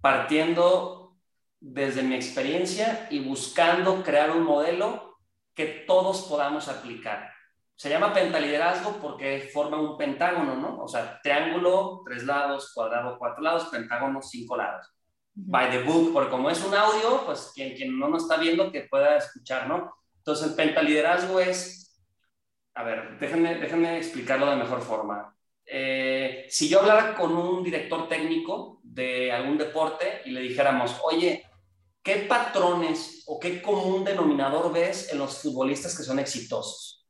[0.00, 1.16] partiendo
[1.60, 5.05] desde mi experiencia y buscando crear un modelo
[5.56, 7.32] que todos podamos aplicar.
[7.74, 10.82] Se llama pentaliderazgo porque forma un pentágono, ¿no?
[10.82, 14.94] O sea, triángulo, tres lados, cuadrado, cuatro lados, pentágono, cinco lados.
[15.34, 18.70] By the book, porque como es un audio, pues quien, quien no nos está viendo
[18.70, 19.94] que pueda escuchar, ¿no?
[20.18, 22.02] Entonces, el pentaliderazgo es,
[22.74, 25.34] a ver, déjenme, déjenme explicarlo de mejor forma.
[25.64, 31.45] Eh, si yo hablara con un director técnico de algún deporte y le dijéramos, oye,
[32.06, 37.04] ¿qué patrones o qué común denominador ves en los futbolistas que son exitosos?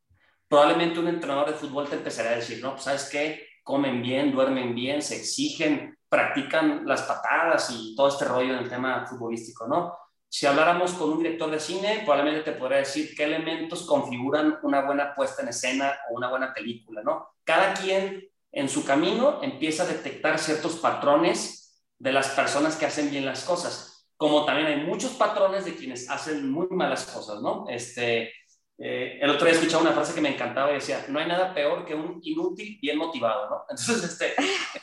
[0.49, 4.33] Probablemente un entrenador de fútbol te empezará a decir, no, pues sabes qué, comen bien,
[4.33, 9.67] duermen bien, se exigen, practican las patadas y todo este rollo en el tema futbolístico,
[9.67, 9.93] ¿no?
[10.31, 14.81] Si habláramos con un director de cine, probablemente te podría decir qué elementos configuran una
[14.81, 17.35] buena puesta en escena o una buena película, ¿no?
[17.45, 23.11] Cada quien en su camino empieza a detectar ciertos patrones de las personas que hacen
[23.11, 27.67] bien las cosas, como también hay muchos patrones de quienes hacen muy malas cosas, ¿no?
[27.69, 28.33] Este,
[28.79, 31.55] eh, el otro día escuchaba una frase que me encantaba y decía, no hay nada
[31.55, 33.65] peor que un inútil bien motivado, ¿no?
[33.71, 34.35] Entonces, este,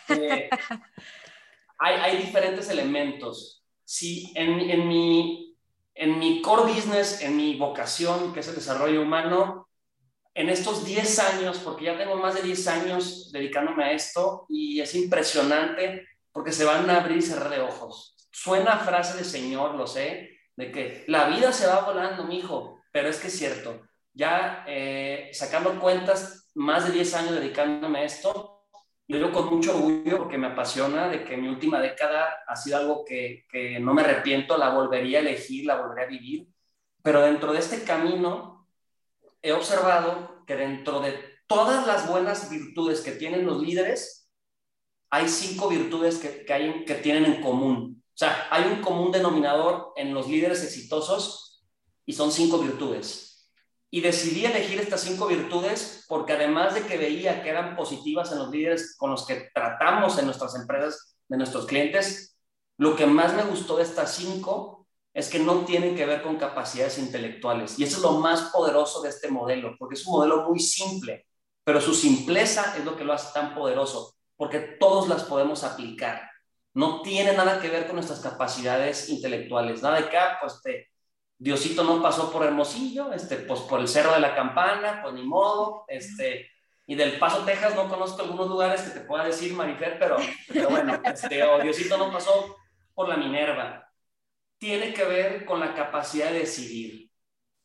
[0.10, 0.50] eh,
[1.78, 3.63] hay, hay, diferentes elementos.
[3.84, 5.58] Si en, en, mi,
[5.96, 9.67] en mi core business, en mi vocación, que es el desarrollo humano,
[10.36, 14.80] en estos 10 años, porque ya tengo más de 10 años dedicándome a esto y
[14.82, 18.15] es impresionante porque se van a abrir y cerrar de ojos.
[18.34, 22.82] Suena frase de señor, lo sé, de que la vida se va volando, mi hijo,
[22.91, 23.82] pero es que es cierto.
[24.12, 28.65] Ya eh, sacando cuentas, más de 10 años dedicándome a esto,
[29.08, 32.78] yo digo con mucho orgullo porque me apasiona de que mi última década ha sido
[32.78, 36.48] algo que, que no me arrepiento, la volvería a elegir, la volvería a vivir,
[37.04, 38.67] pero dentro de este camino
[39.43, 44.32] he observado que dentro de todas las buenas virtudes que tienen los líderes,
[45.12, 48.03] hay cinco virtudes que, que tienen en común.
[48.13, 51.63] O sea, hay un común denominador en los líderes exitosos
[52.06, 53.49] y son cinco virtudes.
[53.89, 58.39] Y decidí elegir estas cinco virtudes porque además de que veía que eran positivas en
[58.39, 62.38] los líderes con los que tratamos en nuestras empresas, de nuestros clientes,
[62.78, 66.38] lo que más me gustó de estas cinco es que no tienen que ver con
[66.38, 67.78] capacidades intelectuales.
[67.80, 71.28] Y eso es lo más poderoso de este modelo, porque es un modelo muy simple,
[71.63, 76.33] pero su simpleza es lo que lo hace tan poderoso, porque todos las podemos aplicar.
[76.74, 80.90] No tiene nada que ver con nuestras capacidades intelectuales, nada de que, ah, pues te,
[81.38, 85.24] Diosito no pasó por Hermosillo, este, pues por el Cerro de la Campana, pues ni
[85.24, 86.50] modo, este,
[86.86, 90.70] y del Paso, Texas, no conozco algunos lugares que te pueda decir, Marifer, pero, pero
[90.70, 92.56] bueno, este, o Diosito no pasó
[92.94, 93.92] por la Minerva.
[94.58, 97.12] Tiene que ver con la capacidad de decidir.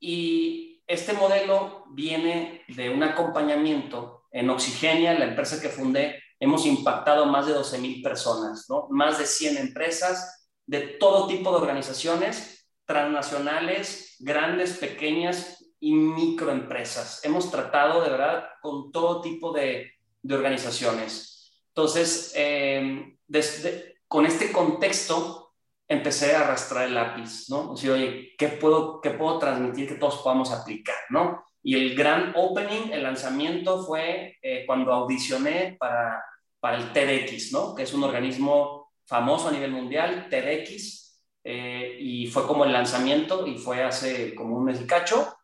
[0.00, 7.26] Y este modelo viene de un acompañamiento en Oxigenia, la empresa que fundé, hemos impactado
[7.26, 8.86] más de 12 mil personas, ¿no?
[8.90, 17.24] Más de 100 empresas de todo tipo de organizaciones transnacionales, grandes, pequeñas y microempresas.
[17.24, 21.52] Hemos tratado de verdad con todo tipo de, de organizaciones.
[21.68, 25.54] Entonces, eh, desde, con este contexto,
[25.86, 27.72] empecé a arrastrar el lápiz, ¿no?
[27.72, 31.44] O sea, oye, ¿qué puedo, ¿qué puedo transmitir que todos podamos aplicar, ¿no?
[31.62, 36.22] Y el gran opening, el lanzamiento fue eh, cuando audicioné para,
[36.60, 37.74] para el TEDx, ¿no?
[37.74, 40.98] Que es un organismo famoso a nivel mundial, TEDx,
[41.44, 45.34] eh, y fue como el lanzamiento y fue hace como un mes y cacho,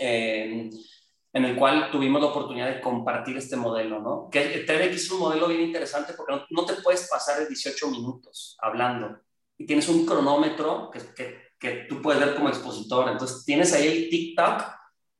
[0.00, 0.68] eh,
[1.32, 4.28] en el cual tuvimos la oportunidad de compartir este modelo, ¿no?
[4.30, 7.90] Que TEDx es un modelo bien interesante porque no, no, te puedes pasar de 18
[7.90, 9.20] minutos hablando
[9.56, 13.86] y tienes un cronómetro que, que, que tú puedes ver como expositor, entonces tienes ahí
[13.86, 14.75] el TikTok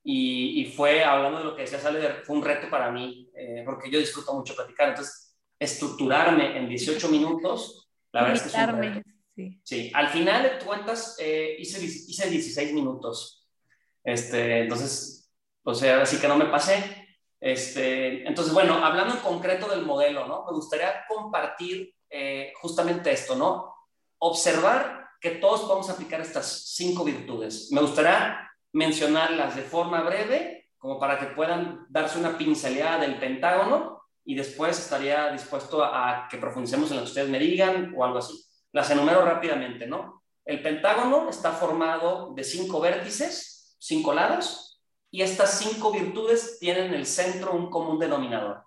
[0.08, 3.62] y, y fue, hablando de lo que decía Sale, fue un reto para mí, eh,
[3.64, 8.68] porque yo disfruto mucho platicar, entonces estructurarme en 18 minutos, la verdad es que es
[8.68, 9.10] un reto.
[9.64, 9.90] Sí.
[9.92, 13.48] al final de cuentas eh, hice, hice 16 minutos.
[14.04, 15.28] Este, entonces,
[15.64, 17.08] o sea, así que no me pasé.
[17.40, 20.44] Este, entonces, bueno, hablando en concreto del modelo, ¿no?
[20.46, 23.74] Me gustaría compartir eh, justamente esto, ¿no?
[24.18, 27.72] Observar que todos podemos aplicar estas cinco virtudes.
[27.72, 28.45] Me gustaría
[28.76, 34.78] mencionarlas de forma breve, como para que puedan darse una pincelada del pentágono y después
[34.78, 38.34] estaría dispuesto a, que profundicemos en lo que ustedes me digan o algo así.
[38.72, 40.22] Las enumero rápidamente, ¿no?
[40.44, 46.94] El pentágono está formado de cinco vértices, cinco lados, y estas cinco virtudes tienen en
[46.94, 48.62] el centro un común denominador.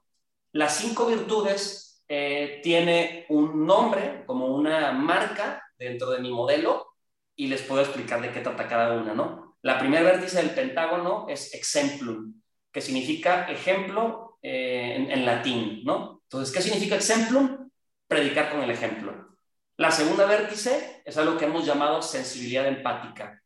[0.53, 6.95] Las cinco virtudes eh, tiene un nombre, como una marca dentro de mi modelo,
[7.35, 9.48] y les puedo explicar de qué trata cada una, ¿no?
[9.61, 12.41] La primera vértice del pentágono es exemplum,
[12.71, 16.21] que significa ejemplo eh, en, en latín, ¿no?
[16.23, 17.69] Entonces, ¿qué significa exemplum?
[18.07, 19.37] Predicar con el ejemplo.
[19.77, 23.41] La segunda vértice es algo que hemos llamado sensibilidad empática.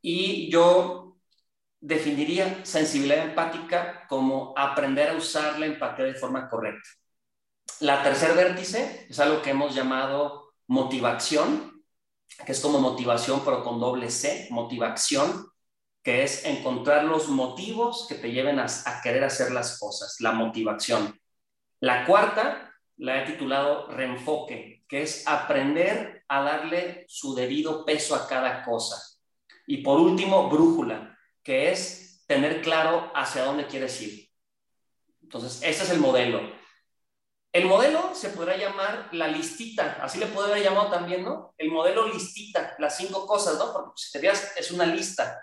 [0.00, 1.18] Y yo
[1.80, 6.88] definiría sensibilidad empática como aprender a usar la empatía de forma correcta.
[7.80, 11.75] La tercer vértice es algo que hemos llamado motivación,
[12.44, 15.48] que es como motivación pero con doble C, motivación,
[16.02, 20.32] que es encontrar los motivos que te lleven a, a querer hacer las cosas, la
[20.32, 21.18] motivación.
[21.80, 28.26] La cuarta la he titulado reenfoque, que es aprender a darle su debido peso a
[28.26, 28.96] cada cosa.
[29.66, 34.28] Y por último, brújula, que es tener claro hacia dónde quieres ir.
[35.22, 36.40] Entonces, ese es el modelo.
[37.56, 41.54] El modelo se podrá llamar la listita, así le puede haber llamado también, ¿no?
[41.56, 43.72] El modelo listita, las cinco cosas, ¿no?
[43.72, 45.42] Porque si te veas, es una lista.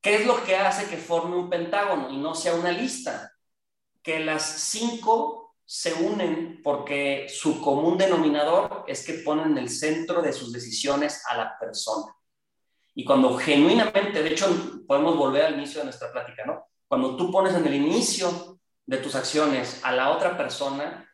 [0.00, 3.32] ¿Qué es lo que hace que forme un pentágono y no sea una lista?
[4.04, 10.22] Que las cinco se unen porque su común denominador es que ponen en el centro
[10.22, 12.14] de sus decisiones a la persona.
[12.94, 14.46] Y cuando genuinamente, de hecho,
[14.86, 16.68] podemos volver al inicio de nuestra plática, ¿no?
[16.86, 21.04] Cuando tú pones en el inicio de tus acciones a la otra persona,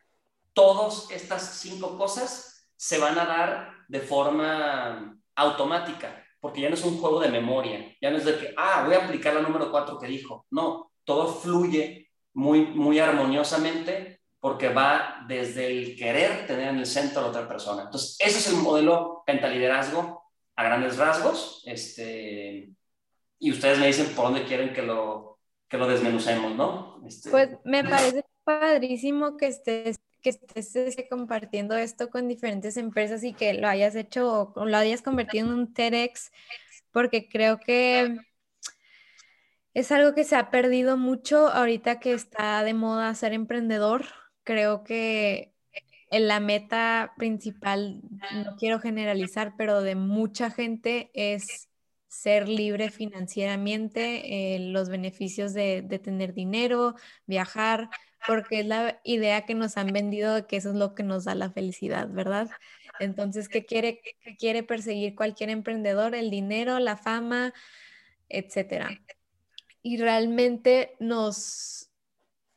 [0.55, 6.83] todas estas cinco cosas se van a dar de forma automática, porque ya no es
[6.83, 9.69] un juego de memoria, ya no es de que, ah, voy a aplicar la número
[9.69, 10.47] cuatro que dijo.
[10.49, 17.19] No, todo fluye muy, muy armoniosamente porque va desde el querer tener en el centro
[17.19, 17.83] a la otra persona.
[17.83, 20.23] Entonces, ese es el modelo pentaliderazgo
[20.55, 21.63] a grandes rasgos.
[21.65, 22.69] Este,
[23.39, 27.01] y ustedes me dicen por dónde quieren que lo, que lo desmenucemos, ¿no?
[27.05, 33.23] Este, pues me parece padrísimo que estés que estés este, compartiendo esto con diferentes empresas
[33.23, 36.31] y que lo hayas hecho o lo hayas convertido en un TEDx,
[36.91, 38.17] porque creo que
[39.75, 44.05] es algo que se ha perdido mucho ahorita que está de moda ser emprendedor.
[44.43, 45.53] Creo que
[46.09, 48.01] en la meta principal,
[48.33, 51.69] no quiero generalizar, pero de mucha gente es
[52.07, 56.95] ser libre financieramente, eh, los beneficios de, de, tener dinero,
[57.27, 57.89] viajar,
[58.27, 61.25] porque es la idea que nos han vendido de que eso es lo que nos
[61.25, 62.49] da la felicidad, ¿verdad?
[62.99, 66.15] Entonces, ¿qué quiere, qué quiere perseguir cualquier emprendedor?
[66.15, 67.53] El dinero, la fama,
[68.29, 68.89] etcétera.
[69.81, 71.89] Y realmente nos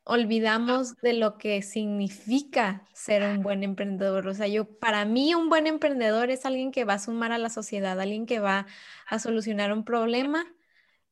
[0.04, 4.26] olvidamos de lo que significa ser un buen emprendedor.
[4.26, 7.38] O sea, yo, para mí un buen emprendedor es alguien que va a sumar a
[7.38, 8.66] la sociedad, alguien que va
[9.06, 10.46] a solucionar un problema,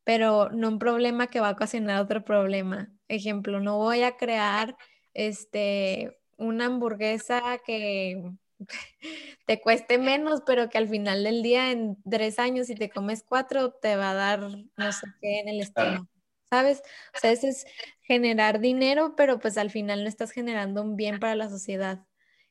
[0.05, 2.96] pero no un problema que va a ocasionar otro problema.
[3.09, 4.77] Ejemplo, no voy a crear
[5.15, 8.33] este, una hamburguesa que
[9.47, 13.25] te cueste menos, pero que al final del día, en tres años, si te comes
[13.27, 16.09] cuatro, te va a dar no sé qué en el estómago.
[16.51, 16.81] ¿Sabes?
[17.15, 17.67] O sea, eso es
[18.03, 22.07] generar dinero, pero pues al final no estás generando un bien para la sociedad.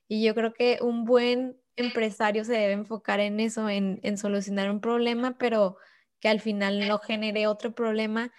[0.07, 4.69] Y yo creo que un buen empresario se debe enfocar en eso, en, en solucionar
[4.69, 5.77] un problema, pero
[6.19, 8.33] que al final no genere otro problema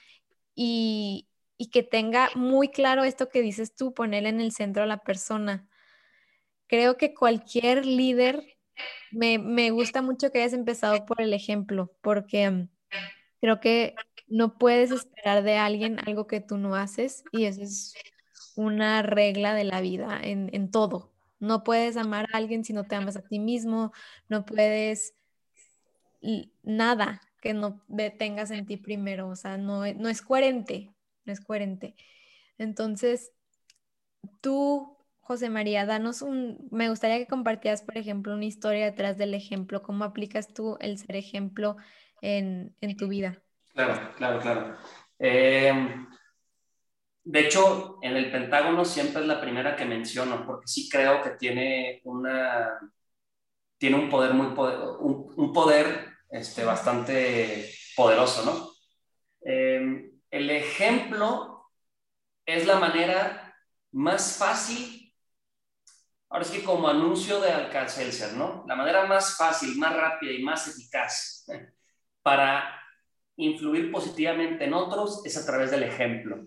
[0.55, 1.26] y,
[1.57, 4.99] y que tenga muy claro esto que dices tú, poner en el centro a la
[4.99, 5.69] persona.
[6.67, 8.59] Creo que cualquier líder,
[9.11, 12.69] me, me gusta mucho que hayas empezado por el ejemplo, porque mm,
[13.41, 13.95] creo que
[14.27, 17.95] no puedes esperar de alguien algo que tú no haces y eso es
[18.57, 21.13] una regla de la vida en, en todo.
[21.39, 23.93] No puedes amar a alguien si no te amas a ti mismo,
[24.29, 25.15] no puedes
[26.63, 27.83] nada que no
[28.19, 30.96] tengas en ti primero, o sea, no, no es coherente,
[31.27, 31.95] no es coherente.
[32.59, 33.33] Entonces,
[34.41, 39.35] tú, José María, danos un, me gustaría que compartieras, por ejemplo, una historia detrás del
[39.35, 41.77] ejemplo, cómo aplicas tú el ser ejemplo
[42.23, 43.43] en, tu vida.
[43.75, 44.77] Claro, claro, claro.
[45.19, 46.07] Em,
[47.25, 51.31] de hecho, en el Pentágono siempre es la primera que menciono, porque sí creo que
[51.31, 52.79] tiene una,
[53.79, 58.71] tiene un poder muy, un, un poder este, bastante poderoso, ¿no?
[59.41, 59.76] Em,
[60.37, 61.71] el ejemplo
[62.45, 63.55] es la manera
[63.93, 65.15] más fácil,
[66.29, 68.65] ahora es que como anuncio de Alcacelser, ¿no?
[68.67, 71.47] La manera más fácil, más rápida y más eficaz
[72.23, 72.81] para
[73.37, 76.47] influir positivamente en otros es a través del ejemplo.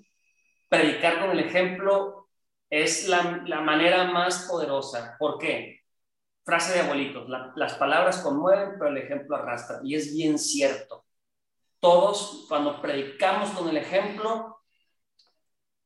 [0.68, 2.30] Predicar con el ejemplo
[2.70, 5.16] es la, la manera más poderosa.
[5.18, 5.80] ¿Por qué?
[6.46, 9.82] Frase de abuelitos, las palabras conmueven, pero el ejemplo arrastra.
[9.84, 11.06] Y es bien cierto
[11.80, 14.60] todos cuando predicamos con el ejemplo,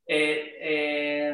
[0.06, 1.34] eh, eh,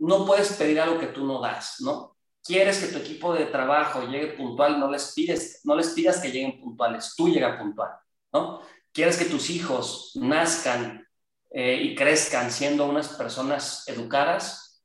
[0.00, 2.16] no puedes pedir algo que tú no das, ¿no?
[2.42, 6.30] Quieres que tu equipo de trabajo llegue puntual, no les pides, no les pidas que
[6.30, 7.90] lleguen puntuales, tú llega puntual,
[8.32, 8.62] ¿no?
[8.92, 11.06] Quieres que tus hijos nazcan
[11.50, 14.82] eh, y crezcan siendo unas personas educadas,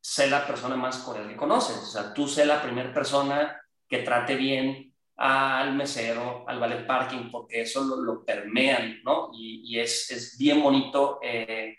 [0.00, 3.98] sé la persona más cordial que conoces, o sea, tú sé la primera persona que
[3.98, 9.30] trate bien al mesero, al ballet parking, porque eso lo, permean, ¿no?
[9.32, 11.18] Y, es, es, bien bonito.
[11.22, 11.76] Eh,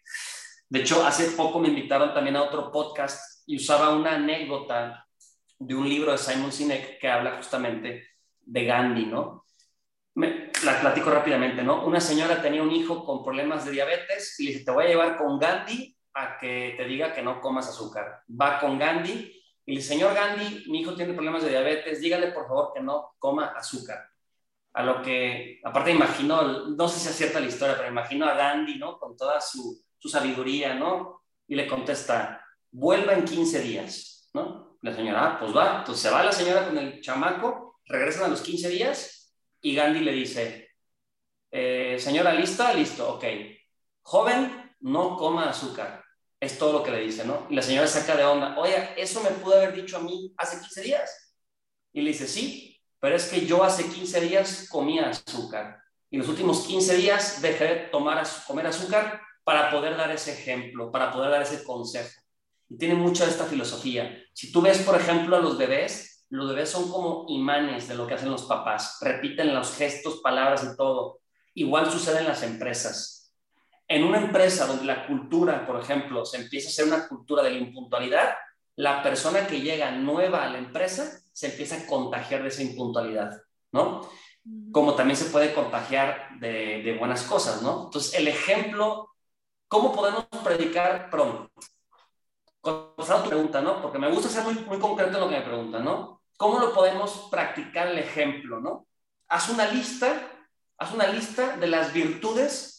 [0.70, 5.06] de hecho, hace poco me invitaron también a otro podcast y usaba una anécdota
[5.60, 8.08] de un libro de Simon Sinek que habla justamente
[8.42, 9.46] de Gandhi, ¿no?
[10.16, 11.86] La platico rápidamente, ¿no?
[11.86, 14.90] Una señora tenía un hijo con problemas de diabetes y le dice, te voy a
[14.90, 18.22] llevar con Gandhi a que te diga que no comas azúcar.
[18.30, 22.47] Va con Gandhi y el señor Gandhi, mi hijo tiene problemas de diabetes, dígale por
[22.47, 24.09] favor que no coma azúcar.
[24.74, 28.34] A lo que, aparte imagino, no sé si es cierta la historia, pero imagino a
[28.34, 28.97] Gandhi, ¿no?
[28.97, 31.22] Con toda su, sabiduría, ¿no?
[31.47, 34.30] Y le contesta, vuelva en 15 días.
[34.34, 34.78] ¿no?
[34.82, 35.80] La señora, ah, pues va.
[35.80, 40.01] Entonces se va la señora con el chamaco, regresan a los 15 días y Gandhi
[40.01, 40.72] le dice,
[41.51, 42.74] eh, señora, ¿lista?
[42.74, 43.24] Listo, ok.
[44.01, 46.03] Joven, no coma azúcar.
[46.44, 47.48] Es todo lo que le dice, ¿no?
[47.50, 50.60] Y la señora saca de onda, oye, eso me pudo haber dicho a mí hace
[50.60, 51.34] 15 días.
[51.94, 55.82] Y le dice, sí, pero es que yo hace 15 días comía azúcar.
[56.10, 60.91] Y los últimos 15 días dejé de tomar, comer azúcar para poder dar ese ejemplo,
[60.91, 62.20] para poder dar ese consejo.
[62.68, 64.14] Y tiene mucha esta filosofía.
[64.34, 68.06] Si tú ves, por ejemplo, a los bebés, los bebés son como imanes de lo
[68.06, 68.98] que hacen los papás.
[69.00, 71.22] Repiten los gestos, palabras y todo.
[71.54, 73.23] Igual sucede en las empresas.
[73.94, 77.52] En una empresa donde la cultura, por ejemplo, se empieza a ser una cultura de
[77.52, 78.34] la impuntualidad,
[78.76, 83.39] la persona que llega nueva a la empresa se empieza a contagiar de esa impuntualidad,
[83.72, 84.10] ¿no?
[84.72, 87.84] Como también se puede contagiar de, de buenas cosas, ¿no?
[87.84, 89.12] Entonces, el ejemplo,
[89.68, 91.52] ¿cómo podemos predicar pronto?
[92.62, 93.80] contestando tu pregunta, ¿no?
[93.80, 96.24] Porque me gusta ser muy, muy concreto en lo que me preguntan, ¿no?
[96.36, 98.88] ¿Cómo lo podemos practicar el ejemplo, ¿no?
[99.28, 100.20] Haz una lista,
[100.80, 102.73] haz una lista de las virtudes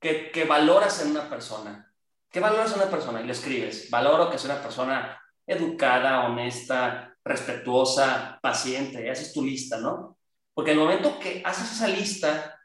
[0.00, 1.92] que, valoras en una persona.
[2.30, 3.20] ¿Qué valoras en una persona?
[3.20, 9.44] Y le escribes, valoro que sea una persona educada, honesta, respetuosa, paciente, y haces tu
[9.44, 10.18] lista, ¿no?
[10.54, 12.58] Porque el momento que haces esa lista,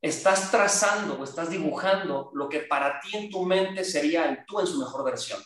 [0.00, 4.60] estás trazando o estás dibujando lo que para ti en tu mente sería el tú
[4.60, 5.40] en su mejor versión.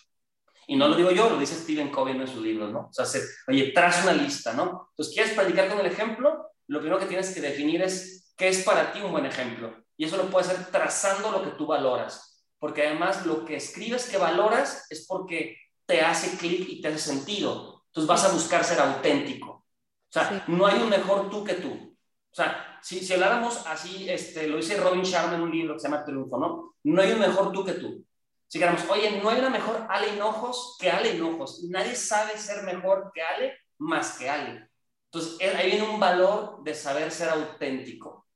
[0.66, 2.88] Y no lo digo yo, lo dice Stephen Covey en su libro, ¿no?
[2.90, 4.90] O sea, se, oye, traza una lista, ¿no?
[4.90, 6.52] Entonces, ¿quieres predicar con el ejemplo?
[6.68, 9.74] Lo primero que tienes que definir es qué es para ti un buen ejemplo.
[10.00, 12.42] Y eso lo puedes hacer trazando lo que tú valoras.
[12.58, 16.98] Porque además lo que escribes que valoras es porque te hace clic y te hace
[16.98, 17.82] sentido.
[17.88, 19.50] Entonces vas a buscar ser auténtico.
[19.50, 19.66] O
[20.08, 21.68] sea, no hay un mejor tú que tú.
[21.70, 25.80] O sea, si, si habláramos así, este, lo dice Robin Sharma en un libro que
[25.80, 26.76] se llama Triunfo, ¿no?
[26.82, 28.02] No hay un mejor tú que tú.
[28.46, 31.64] Si queremos, oye, no hay una mejor Ale Hinojos que Ale Hinojos.
[31.64, 34.70] Nadie sabe ser mejor que Ale más que Ale.
[35.12, 38.29] Entonces, ahí viene un valor de saber ser auténtico.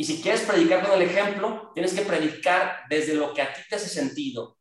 [0.00, 3.60] Y si quieres predicar con el ejemplo, tienes que predicar desde lo que a ti
[3.68, 4.56] te hace sentido.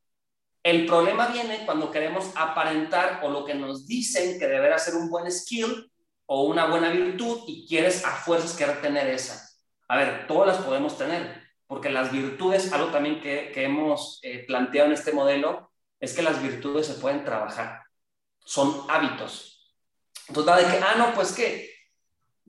[0.62, 5.10] El problema viene cuando queremos aparentar o lo que nos dicen que deberá ser un
[5.10, 5.90] buen skill
[6.26, 9.50] o una buena virtud y quieres a fuerzas querer tener esa.
[9.88, 14.88] A ver, todas las podemos tener, porque las virtudes, algo también que, hemos eh, planteado
[14.88, 15.72] en este modelo,
[16.02, 17.84] es que las virtudes se pueden trabajar,
[18.44, 19.74] son hábitos.
[20.28, 21.79] Entonces, de que, ah, no, pues que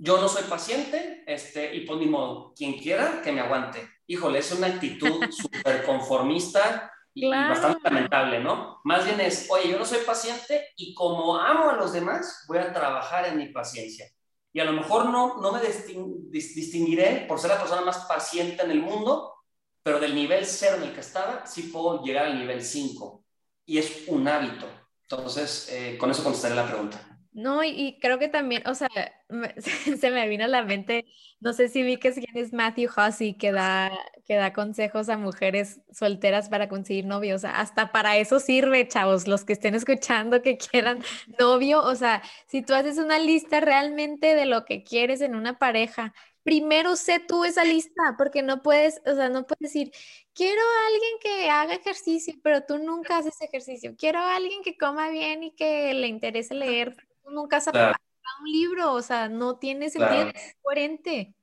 [0.03, 3.87] yo no soy paciente, este, y pues ni modo, quien quiera que me aguante.
[4.07, 8.81] Híjole, es una actitud súper conformista y, bastante lamentable, ¿no?
[8.85, 12.59] Más bien es, oye, yo no soy paciente y como amo a los demás, voy
[12.59, 14.07] a trabajar en mi paciencia
[14.53, 18.71] y a lo mejor no, no me distinguiré por ser la persona más paciente en
[18.71, 19.35] el mundo,
[19.83, 23.25] pero del nivel 0 en el que estaba, sí puedo llegar al nivel 5.
[23.67, 24.67] Y es un hábito.
[25.03, 27.10] Entonces, eh, con eso contestaré la pregunta.
[27.33, 28.89] No, y, creo que también, o sea,
[30.01, 31.07] se me vino a la mente,
[31.39, 33.93] no sé si vi que quién es Matthew Hussey, que da,
[34.27, 38.89] que da consejos a mujeres solteras para conseguir novio, o sea, hasta para eso sirve,
[38.89, 41.05] chavos, los que estén escuchando que quieran
[41.39, 45.57] novio, o sea, si tú haces una lista realmente de lo que quieres en una
[45.59, 46.13] pareja,
[46.43, 49.93] primero sé tú esa lista, porque no puedes, o sea, no puedes decir,
[50.35, 54.77] quiero a alguien que haga ejercicio, pero tú nunca haces ejercicio, quiero a alguien que
[54.77, 56.97] coma bien y que le interese leer,
[57.31, 60.31] nunca has un libro, o sea, no tiene sentido
[60.63, 61.35] coherente.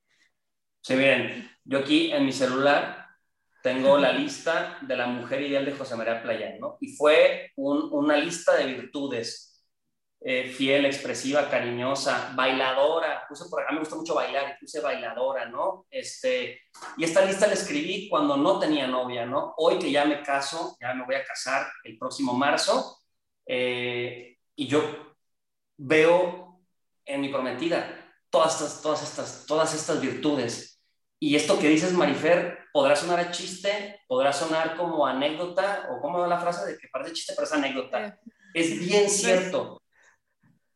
[0.82, 3.08] Sí, bien, yo aquí en mi celular
[3.62, 6.78] tengo la lista de la mujer ideal de José María Playán, ¿no?
[6.80, 9.44] Y fue una lista de virtudes.
[10.20, 15.86] Eh, fiel, expresiva, cariñosa, bailadora, puse por acá, me gusta mucho bailar puse bailadora, ¿no?
[15.92, 16.60] Este,
[16.98, 19.54] y esta lista la escribí cuando no tenía novia, ¿no?
[19.58, 22.98] Hoy que ya me caso, ya me voy a casar el próximo marzo,
[23.46, 25.07] eh, y yo
[25.78, 26.60] veo
[27.06, 30.82] en mi prometida todas estas, todas estas, todas estas virtudes.
[31.20, 36.26] Y esto que dices, Marifer, podrá sonar a chiste, podrá sonar como anécdota, o como
[36.28, 38.20] la frase de que parece chiste, pero es anécdota.
[38.54, 39.82] Es bien cierto.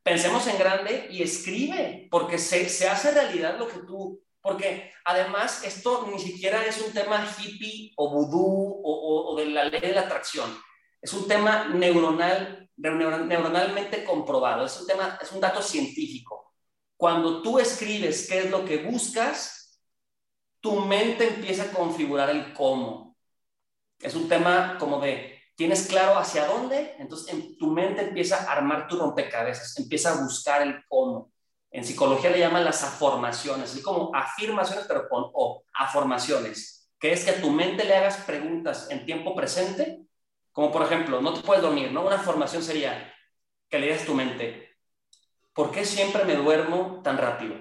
[0.03, 5.63] Pensemos en grande y escribe, porque se, se hace realidad lo que tú porque además
[5.63, 9.93] esto ni siquiera es un tema hippie o vudú o, o, de la ley de
[9.93, 10.51] la atracción.
[11.01, 16.53] Es un tema neuronal neuronalmente comprobado, es un tema, es un dato científico.
[16.97, 19.81] Cuando tú escribes qué es lo que buscas,
[20.59, 23.17] tu mente empieza a configurar el cómo.
[23.99, 28.53] Es un tema como de, tienes claro hacia dónde, entonces en tu mente empieza a
[28.53, 31.31] armar tu rompecabezas, empieza a buscar el cómo.
[31.71, 37.23] En psicología le llaman las afirmaciones, así como afirmaciones, pero con O, afirmaciones, que es
[37.23, 40.05] que a tu mente le hagas preguntas en tiempo presente
[40.51, 42.05] como por ejemplo, no te puedes dormir, ¿no?
[42.05, 43.13] Una formación sería,
[43.69, 44.69] que le digas a tu mente,
[45.53, 47.55] ¿por qué siempre me duermo tan rápido?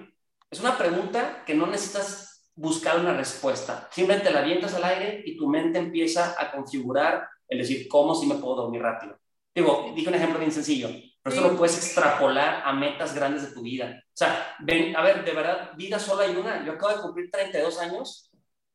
[0.50, 3.88] Es una pregunta que no necesitas buscar una respuesta.
[3.92, 8.26] Simplemente la avientas al aire y tu mente empieza a configurar el decir, ¿cómo si
[8.26, 9.18] me puedo dormir rápido?
[9.54, 10.88] Digo, dije un ejemplo bien sencillo,
[11.22, 14.02] pero eso lo puedes extrapolar a metas grandes de tu vida.
[14.06, 16.64] O sea, ven, a ver, de verdad, vida solo hay una.
[16.64, 18.30] Yo acabo de cumplir 32 años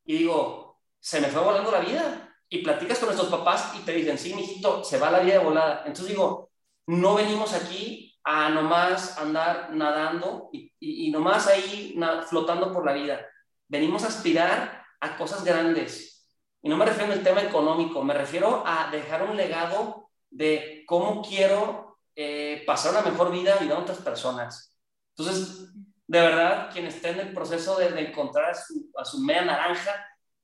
[0.06, 2.35] y digo, se me fue volando la vida.
[2.56, 5.44] Y platicas con nuestros papás y te dicen, sí, mijito, se va la vida de
[5.44, 5.80] volada.
[5.80, 6.52] Entonces digo,
[6.88, 12.00] no venimos aquí a nomás andar nadando y, y, nomás ahí
[12.30, 13.28] flotando por la vida.
[13.68, 16.30] Venimos a aspirar a cosas grandes.
[16.62, 21.22] Y no me refiero al tema económico, me refiero a dejar un legado de cómo
[21.22, 24.74] quiero eh, pasar una mejor vida ayudando a otras personas.
[25.18, 25.74] Entonces,
[26.08, 29.92] de verdad, quien esté en el proceso de, encontrar a su, a su, media naranja,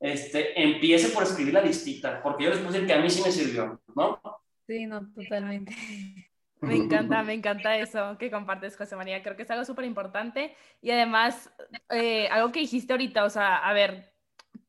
[0.02, 3.22] este, empiece por escribir la listita, porque yo les puedo decir que a mí sí
[3.24, 4.20] me sirvió, ¿no?
[4.68, 5.74] Sí, no, totalmente.
[6.62, 9.24] Me encanta, me encanta eso que compartes, José María.
[9.24, 10.56] Creo que es algo súper importante.
[10.80, 11.52] Y además,
[11.90, 14.11] eh, algo que dijiste ahorita, o sea, a ver,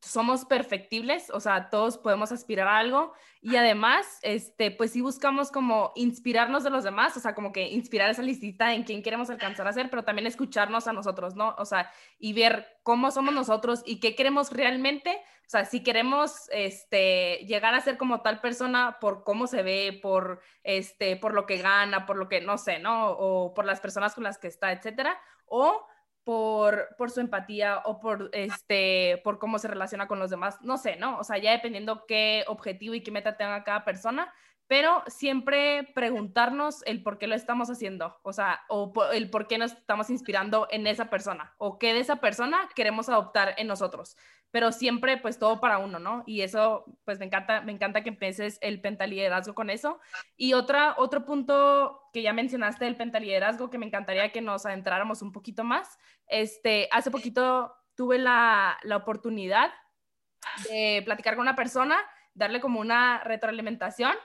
[0.03, 5.49] somos perfectibles, o sea, todos podemos aspirar a algo y además, este, pues sí buscamos
[5.49, 9.29] como inspirarnos de los demás, o sea, como que inspirar esa listita en quién queremos
[9.29, 11.55] alcanzar a ser, pero también escucharnos a nosotros, ¿no?
[11.57, 11.89] O sea,
[12.19, 17.73] y ver cómo somos nosotros y qué queremos realmente, o sea, si queremos, este, llegar
[17.73, 22.05] a ser como tal persona por cómo se ve, por, este, por lo que gana,
[22.05, 23.11] por lo que, no sé, ¿no?
[23.11, 25.85] O por las personas con las que está, etcétera, o
[26.23, 30.77] por, por su empatía o por, este, por cómo se relaciona con los demás, no
[30.77, 31.19] sé, ¿no?
[31.19, 34.33] O sea, ya dependiendo qué objetivo y qué meta tenga cada persona,
[34.67, 39.57] pero siempre preguntarnos el por qué lo estamos haciendo, o sea, o el por qué
[39.57, 44.15] nos estamos inspirando en esa persona, o qué de esa persona queremos adoptar en nosotros,
[44.51, 46.23] pero siempre pues todo para uno, ¿no?
[46.25, 49.99] Y eso pues me encanta, me encanta que empieces el pentaliderazgo con eso.
[50.37, 55.21] Y otra, otro punto que ya mencionaste del pentaliderazgo que me encantaría que nos adentráramos
[55.21, 55.97] un poquito más,
[56.27, 59.71] este, hace poquito tuve la, la oportunidad
[60.69, 61.97] de platicar con una persona,
[62.33, 64.15] darle como una retroalimentación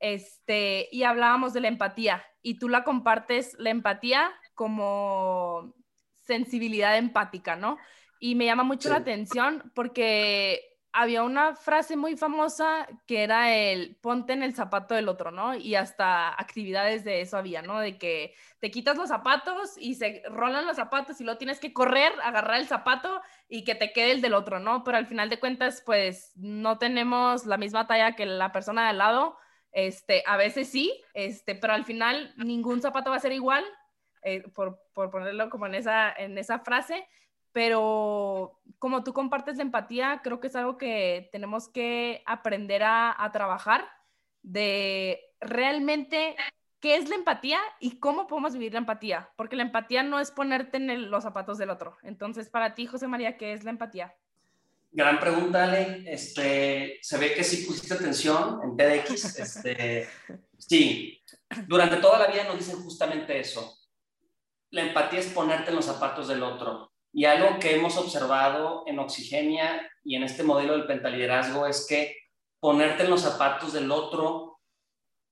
[0.00, 5.74] este, y hablábamos de la empatía y tú la compartes, la empatía como
[6.20, 7.78] sensibilidad empática, ¿no?
[8.20, 13.96] Y me llama mucho la atención porque había una frase muy famosa que era el
[14.00, 15.54] ponte en el zapato del otro, ¿no?
[15.54, 17.78] Y hasta actividades de eso había, ¿no?
[17.78, 21.72] De que te quitas los zapatos y se rolan los zapatos y luego tienes que
[21.72, 24.82] correr, agarrar el zapato y que te quede el del otro, ¿no?
[24.82, 28.88] Pero al final de cuentas, pues no tenemos la misma talla que la persona de
[28.88, 29.36] al lado
[29.72, 33.64] este, a veces sí, este, pero al final ningún zapato va a ser igual,
[34.22, 37.06] eh, por, por, ponerlo como en esa, en esa frase,
[37.52, 43.14] pero como tú compartes la empatía, creo que es algo que tenemos que aprender a,
[43.22, 43.88] a trabajar
[44.42, 46.36] de realmente
[46.80, 50.30] qué es la empatía y cómo podemos vivir la empatía, porque la empatía no es
[50.30, 51.96] ponerte en los zapatos del otro.
[52.02, 54.14] Entonces, para ti, José María, ¿qué es la empatía?
[54.90, 56.04] Gran pregunta, Ale.
[56.06, 59.38] Este, se ve que sí pusiste atención en TDX.
[59.38, 60.08] Este,
[60.56, 61.22] sí,
[61.66, 63.76] durante toda la vida nos dicen justamente eso.
[64.70, 66.92] La empatía es ponerte en los zapatos del otro.
[67.12, 72.16] Y algo que hemos observado en Oxigenia y en este modelo del pentaliderazgo es que
[72.60, 74.60] ponerte en los zapatos del otro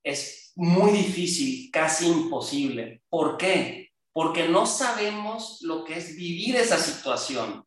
[0.03, 3.03] es muy difícil, casi imposible.
[3.09, 3.93] ¿Por qué?
[4.13, 7.67] Porque no sabemos lo que es vivir esa situación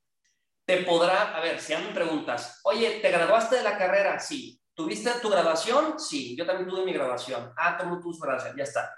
[0.69, 4.19] te podrá, a ver, si me preguntas, oye, ¿te graduaste de la carrera?
[4.19, 4.61] Sí.
[4.75, 5.99] ¿Tuviste tu graduación?
[5.99, 7.51] Sí, yo también tuve mi graduación.
[7.57, 8.55] Ah, ¿cómo tu graduación?
[8.55, 8.93] Ya está.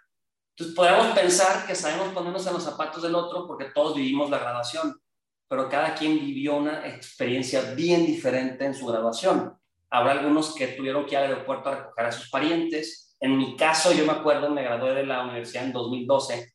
[0.49, 4.39] Entonces, podemos pensar que sabemos ponernos en los zapatos del otro porque todos vivimos la
[4.39, 5.01] graduación,
[5.47, 9.57] pero cada quien vivió una experiencia bien diferente en su graduación.
[9.89, 13.15] Habrá algunos que tuvieron que ir al aeropuerto a recoger a sus parientes.
[13.21, 16.51] En mi caso, yo me acuerdo, me gradué de la universidad en 2012.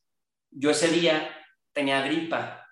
[0.51, 1.27] Yo ese día
[1.73, 2.66] tenía gripa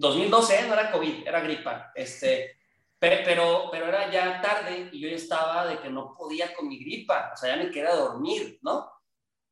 [0.00, 0.66] 2012, ¿eh?
[0.66, 1.92] no era COVID, era gripa.
[1.94, 2.58] Este,
[2.98, 6.78] pero, pero era ya tarde y yo ya estaba de que no podía con mi
[6.82, 8.90] gripa, o sea, ya me quedé a dormir, ¿no?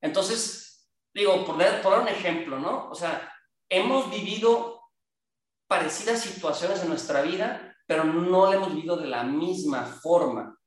[0.00, 2.88] Entonces, digo, por dar un ejemplo, ¿no?
[2.90, 3.30] O sea,
[3.68, 4.80] hemos vivido
[5.66, 10.58] parecidas situaciones en nuestra vida, pero no la hemos vivido de la misma forma.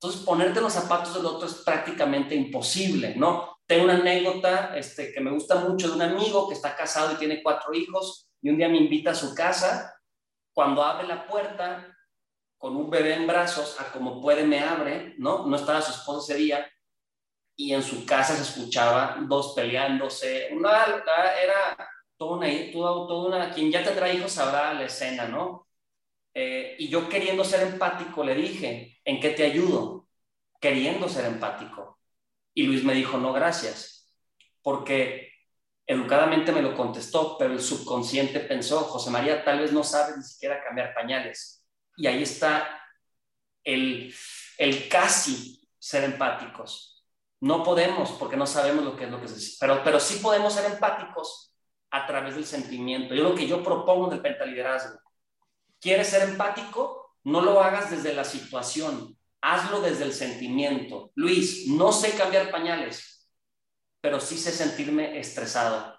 [0.00, 3.58] Entonces, ponerte los zapatos del otro es prácticamente imposible, ¿no?
[3.66, 7.16] Tengo una anécdota este, que me gusta mucho de un amigo que está casado y
[7.16, 9.94] tiene cuatro hijos y un día me invita a su casa.
[10.52, 11.96] Cuando abre la puerta,
[12.56, 15.46] con un bebé en brazos, a como puede me abre, ¿no?
[15.46, 16.68] No estaba su esposa ese día,
[17.56, 20.48] y en su casa se escuchaba dos peleándose.
[20.52, 20.84] Una,
[21.42, 25.66] era toda una, toda, una, quien ya tendrá hijos sabrá la escena, ¿no?
[26.34, 30.08] Eh, y yo queriendo ser empático le dije, ¿en qué te ayudo?
[30.60, 31.98] Queriendo ser empático.
[32.54, 34.12] Y Luis me dijo, no, gracias.
[34.62, 35.27] porque
[35.88, 40.22] educadamente me lo contestó, pero el subconsciente pensó, José María, tal vez no sabes ni
[40.22, 41.64] siquiera cambiar pañales.
[41.96, 42.82] Y ahí está
[43.64, 44.14] el,
[44.58, 47.04] el casi ser empáticos.
[47.40, 50.52] No podemos porque no sabemos lo que es lo que se pero, pero sí podemos
[50.52, 51.54] ser empáticos
[51.90, 53.14] a través del sentimiento.
[53.14, 54.98] Yo lo que yo propongo del pentaliderazgo.
[55.80, 57.16] ¿Quieres ser empático?
[57.24, 61.12] No lo hagas desde la situación, hazlo desde el sentimiento.
[61.14, 63.17] Luis, no sé cambiar pañales,
[64.00, 65.98] pero sí sé sentirme estresado.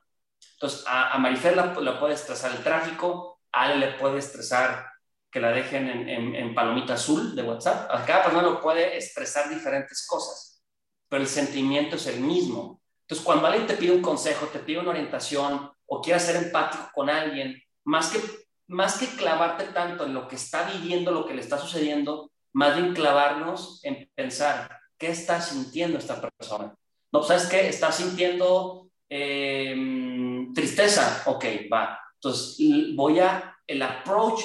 [0.53, 4.87] Entonces, a, a Marifer la, puede estresar el tráfico, a Ale le puede estresar
[5.31, 7.89] que la dejen en, en, palomita azul de WhatsApp.
[7.91, 10.63] A cada persona lo puede estresar diferentes cosas,
[11.07, 12.81] pero el sentimiento es el mismo.
[13.01, 16.89] Entonces, cuando alguien te pide un consejo, te pide una orientación o quiere ser empático
[16.93, 18.21] con alguien, más que,
[18.67, 22.75] más que clavarte tanto en lo que está viviendo, lo que le está sucediendo, más
[22.75, 26.75] bien clavarnos en pensar, ¿qué está sintiendo esta persona?
[27.12, 27.70] No, ¿sabes qué?
[27.70, 31.24] Está sintiendo em, tristeza.
[31.26, 31.99] Ok, va.
[32.16, 32.57] Entonces,
[32.95, 34.41] voy a, el approach,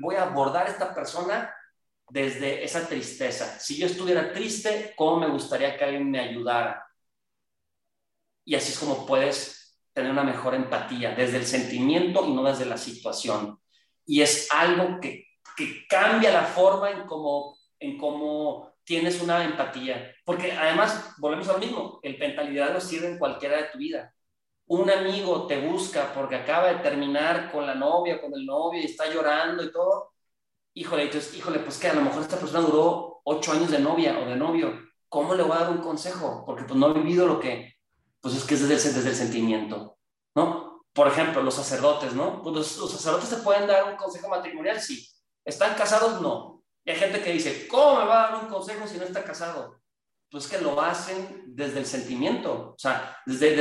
[0.00, 1.54] voy a abordar a esta persona
[2.08, 3.58] desde esa tristeza.
[3.60, 6.86] Si yo estuviera triste, ¿cómo me gustaría que alguien me ayudara?
[8.44, 12.64] Y así es como puedes tener una mejor empatía, desde el sentimiento y no desde
[12.64, 13.60] la situación.
[14.06, 20.14] Y es algo que que cambia la forma en cómo, en cómo tienes una empatía.
[20.28, 24.14] Porque además, volvemos a lo mismo, el mentalidad no sirve en cualquiera de tu vida.
[24.66, 28.84] Un amigo te busca porque acaba de terminar con la novia, con el novio y
[28.84, 30.12] está llorando y todo.
[30.74, 34.18] Híjole, entonces, híjole, pues que a lo mejor esta persona duró ocho años de novia
[34.18, 34.78] o de novio.
[35.08, 36.44] ¿Cómo le voy a dar un consejo?
[36.44, 37.76] Porque pues no ha vivido lo que,
[38.20, 39.96] pues es que es desde, desde el sentimiento,
[40.34, 40.84] ¿no?
[40.92, 42.42] Por ejemplo, los sacerdotes, ¿no?
[42.42, 45.08] Pues los, los sacerdotes te pueden dar un consejo matrimonial, sí,
[45.42, 46.20] ¿Están casados?
[46.20, 46.62] No.
[46.86, 49.78] hay gente que dice, ¿cómo me va a dar un consejo si no está casado?
[50.30, 52.74] Pues que lo hacen desde el sentimiento.
[52.74, 53.56] O sea, desde,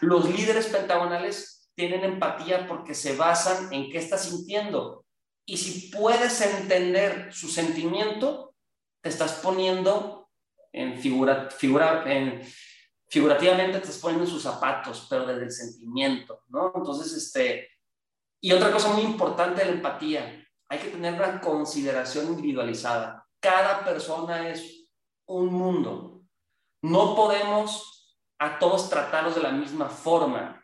[0.00, 5.04] los líderes pentagonales tienen empatía porque se basan en qué está sintiendo.
[5.44, 8.54] Y si puedes entender su sentimiento,
[9.00, 10.28] te estás poniendo
[10.72, 12.42] en figura, figura en,
[13.08, 16.72] figurativamente te estás poniendo en sus zapatos, pero desde el sentimiento, ¿no?
[16.74, 17.68] Entonces, este,
[18.40, 23.26] y otra cosa muy importante de la empatía, hay que tener una consideración individualizada.
[23.40, 24.77] Cada persona es
[25.28, 26.22] un mundo.
[26.82, 30.62] No podemos a todos tratarlos de la misma forma.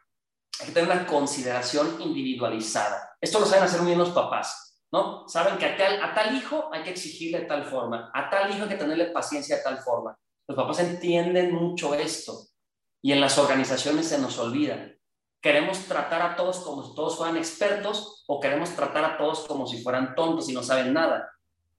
[0.61, 3.17] Hay que tener una consideración individualizada.
[3.21, 5.29] Esto lo saben hacer muy bien los papás, ¿no?
[5.29, 8.51] Saben que a tal, a tal hijo hay que exigirle de tal forma, a tal
[8.51, 10.17] hijo hay que tenerle paciencia de tal forma.
[10.47, 12.47] Los papás entienden mucho esto
[13.03, 14.91] y en las organizaciones se nos olvida.
[15.43, 19.67] ¿Queremos tratar a todos como si todos fueran expertos o queremos tratar a todos como
[19.67, 21.31] si fueran tontos y no saben nada?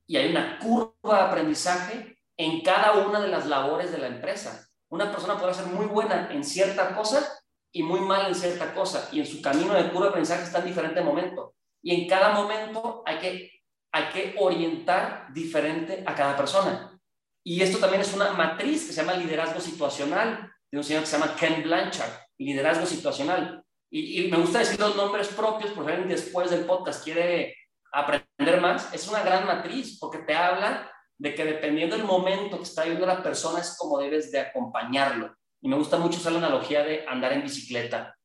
[0.06, 4.68] Y hay una curva de aprendizaje en cada una de las labores de la empresa.
[4.90, 7.40] Una persona puede ser muy buena en cierta cosa
[7.72, 10.60] y muy mal en cierta cosa, y en su camino de curva de aprendizaje está
[10.60, 11.56] en diferente momento.
[11.82, 13.52] Y en cada momento hay que,
[13.92, 16.98] hay que orientar diferente a cada persona.
[17.44, 21.08] Y esto también es una matriz que se llama liderazgo situacional, de un señor que
[21.08, 23.64] se llama Ken Blanchard liderazgo situacional.
[23.90, 27.56] Y, me gusta decir los nombres propios, porque alguien después del podcast quiere
[27.92, 28.94] aprender más.
[28.94, 33.06] Es una gran matriz, porque te habla de que dependiendo del momento que está viviendo
[33.06, 35.36] la persona es como debes de acompañarlo.
[35.62, 38.16] Y me gusta mucho usar la analogía de andar en bicicleta.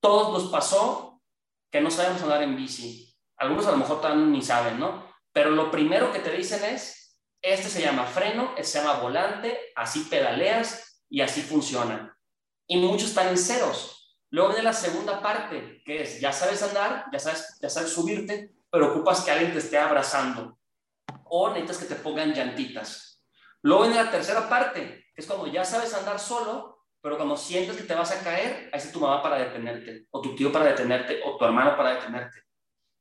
[0.00, 1.20] Todos nos pasó
[1.70, 3.14] que no sabemos andar en bici.
[3.36, 5.12] Algunos a lo mejor también ni saben, ¿no?
[5.32, 9.58] Pero lo primero que te dicen es, este se llama freno, este se llama volante,
[9.74, 12.16] así pedaleas y así funciona
[12.66, 14.18] y muchos están en ceros.
[14.30, 18.52] Luego viene la segunda parte, que es, ya sabes andar, ya sabes, ya sabes subirte,
[18.70, 20.58] pero ocupas que alguien te esté abrazando
[21.28, 23.22] o necesitas que te pongan llantitas.
[23.62, 27.76] Luego viene la tercera parte, que es cuando ya sabes andar solo, pero cuando sientes
[27.76, 30.66] que te vas a caer, ahí está tu mamá para detenerte, o tu tío para
[30.66, 32.42] detenerte, o tu hermano para detenerte.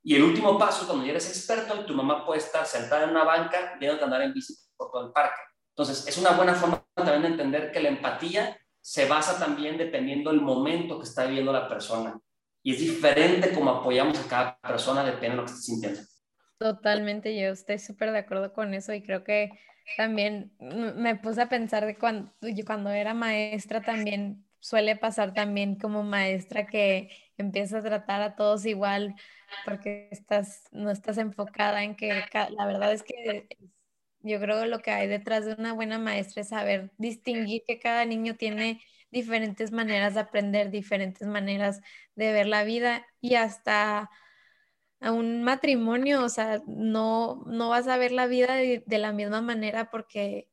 [0.03, 3.23] Y el último paso, cuando ya eres experto, tu mamá puede estar sentada en una
[3.23, 5.41] banca viendo andar en bici por todo el parque.
[5.75, 10.29] Entonces, es una buena forma también de entender que la empatía se basa también dependiendo
[10.29, 12.19] del momento que está viviendo la persona.
[12.61, 16.01] Y es diferente como apoyamos a cada persona, depende de lo que esté sintiendo.
[16.57, 19.51] Totalmente, yo estoy súper de acuerdo con eso y creo que
[19.97, 25.75] también me puse a pensar de cuando, yo cuando era maestra también suele pasar también
[25.77, 29.15] como maestra que empieza a tratar a todos igual
[29.65, 33.47] porque estás, no estás enfocada en que la verdad es que
[34.21, 38.05] yo creo lo que hay detrás de una buena maestra es saber distinguir que cada
[38.05, 38.81] niño tiene
[39.11, 41.81] diferentes maneras de aprender, diferentes maneras
[42.15, 44.09] de ver la vida y hasta
[44.99, 49.41] a un matrimonio, o sea, no, no vas a ver la vida de, la misma
[49.41, 50.49] manera porque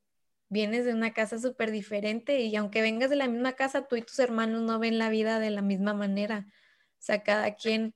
[0.49, 4.01] vienes de una casa súper diferente y aunque vengas de la misma casa, tú y
[4.01, 6.45] tus hermanos no ven la vida de la misma manera.
[6.47, 7.95] O sea, cada quien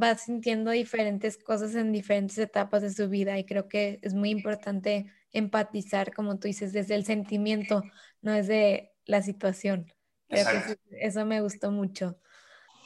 [0.00, 4.30] va sintiendo diferentes cosas en diferentes etapas de su vida y creo que es muy
[4.30, 7.82] importante empatizar, como tú dices, desde el sentimiento,
[8.22, 9.92] no desde la situación.
[10.28, 12.18] eso me gustó mucho.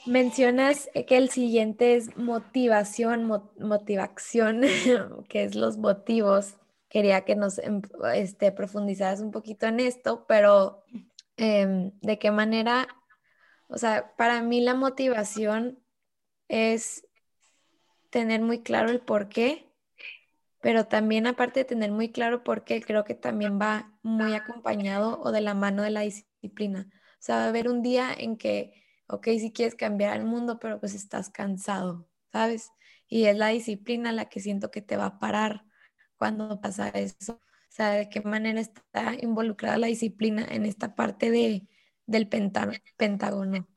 [0.07, 3.26] Mencionas que el siguiente es motivación,
[3.59, 4.62] motivación,
[5.28, 6.57] que es los motivos.
[6.88, 7.82] Quería que nos em,
[8.14, 10.84] este, profundizaras un poquito en esto, pero
[11.36, 12.88] em, de qué manera,
[13.68, 15.78] o sea, para mí la motivación
[16.49, 17.07] es
[18.11, 19.68] tener muy claro el por qué,
[20.61, 25.20] pero también aparte de tener muy claro por qué, creo que también va muy acompañado
[25.20, 26.88] o de la mano de la disciplina.
[26.92, 28.72] O sea, va a haber un día en que,
[29.09, 32.70] ok, si quieres cambiar el mundo, pero pues estás cansado, ¿sabes?
[33.09, 35.64] Y es la disciplina la que siento que te va a parar
[36.16, 37.34] cuando pasa eso.
[37.34, 41.68] O sea, de qué manera está involucrada la disciplina en esta parte de,
[42.06, 43.68] del pentágono.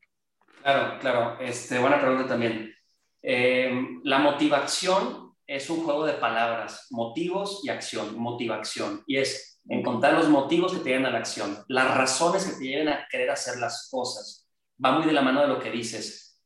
[0.62, 1.40] Claro, claro.
[1.40, 2.74] Este, buena pregunta también.
[3.22, 3.72] Eh,
[4.04, 9.04] la motivación es un juego de palabras, motivos y acción, motivación.
[9.06, 12.66] Y es encontrar los motivos que te lleven a la acción, las razones que te
[12.66, 14.41] lleven a querer hacer las cosas.
[14.84, 16.42] Va muy de la mano de lo que dices.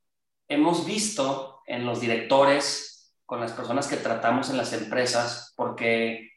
[0.47, 6.31] Hemos visto en los directores, con las personas que tratamos en las empresas, porque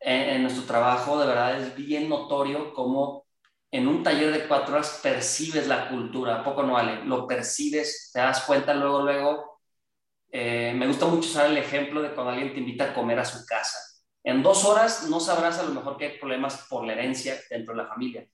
[0.00, 3.26] en, en nuestro trabajo de verdad es bien notorio cómo
[3.70, 8.18] en un taller de cuatro horas percibes la cultura, poco no vale, lo percibes, te
[8.20, 9.60] das cuenta luego, luego.
[10.32, 13.24] Eh, me gusta mucho usar el ejemplo de cuando alguien te invita a comer a
[13.24, 13.78] su casa.
[14.24, 17.74] En dos horas no sabrás a lo mejor que hay problemas por la herencia dentro
[17.74, 18.26] de la familia,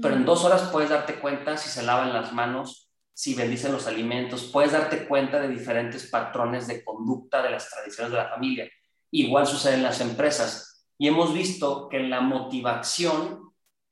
[0.00, 3.86] pero en dos horas puedes darte cuenta si se lavan las manos, si bendicen los
[3.86, 8.68] alimentos, puedes darte cuenta de diferentes patrones de conducta de las tradiciones de la familia.
[9.10, 10.86] Igual sucede en las empresas.
[10.98, 13.44] Y hemos visto que la motivación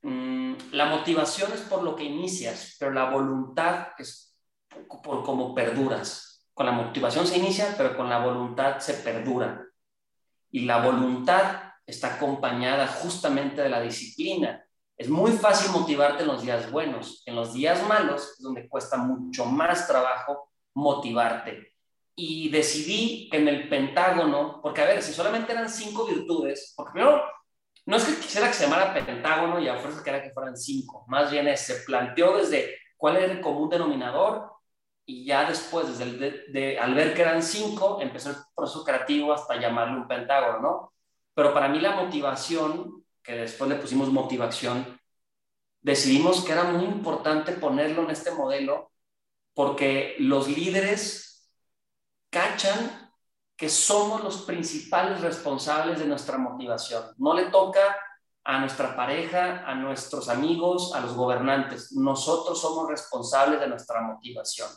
[0.03, 4.37] Mm, la motivación es por lo que inicias, pero la voluntad es
[5.03, 6.47] por cómo perduras.
[6.55, 9.65] Con la motivación se inicia, pero con la voluntad se perdura.
[10.51, 14.65] Y la voluntad está acompañada justamente de la disciplina.
[15.03, 17.25] Es muy fácil motivarte en los días buenos.
[17.27, 21.75] En los días malos es donde cuesta mucho más trabajo motivarte.
[22.15, 27.21] Y decidí en el Pentágono, porque a ver, si solamente eran cinco virtudes, porque primero
[27.85, 31.05] no es que quisiera que se llamara pentágono y a fuerza quería que fueran cinco,
[31.09, 34.53] más bien se planteó desde cuál era el común denominador
[35.05, 39.33] y ya después, desde el de, al ver que eran cinco, empezó el proceso creativo
[39.33, 40.93] hasta llamarlo un pentágono, ¿no?
[41.35, 45.01] Pero para mí la motivación, que después le pusimos motivación,
[45.81, 48.93] decidimos que era muy importante ponerlo en este modelo
[49.55, 51.51] porque los líderes
[52.31, 53.13] cachan
[53.57, 57.05] que somos los principales responsables de nuestra motivación.
[57.19, 57.97] No le toca
[58.45, 61.93] a nuestra pareja, a nuestros amigos, a los gobernantes.
[61.93, 64.69] Nosotros somos responsables de nuestra motivación.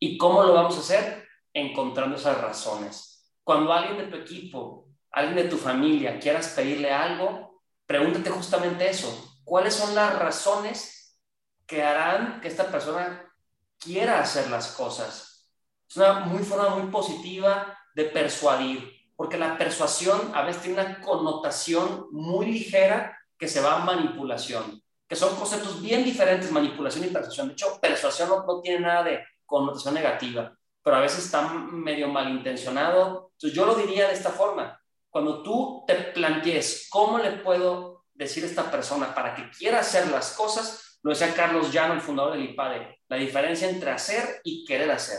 [0.00, 1.28] ¿Y cómo lo vamos a hacer?
[1.52, 3.32] Encontrando esas razones.
[3.44, 7.47] Cuando alguien de tu equipo, alguien de tu familia quieras pedirle algo,
[7.88, 9.40] pregúntate justamente eso.
[9.44, 11.18] ¿Cuáles son las razones
[11.66, 13.32] que harán que esta persona
[13.78, 15.50] quiera hacer las cosas?
[15.88, 21.00] Es una muy forma muy positiva de persuadir, porque la persuasión a veces tiene una
[21.00, 27.08] connotación muy ligera que se va a manipulación, que son conceptos bien diferentes, manipulación y
[27.08, 27.48] persuasión.
[27.48, 33.30] De hecho, persuasión no, tiene nada de connotación negativa, pero a veces está medio malintencionado.
[33.32, 34.78] Entonces yo lo diría de esta forma,
[35.18, 40.06] cuando tú te plantees cómo le puedo decir a esta persona para que quiera hacer
[40.12, 44.64] las cosas, lo decía Carlos Llano, el fundador del IPADE, la diferencia entre hacer y
[44.64, 45.18] querer hacer.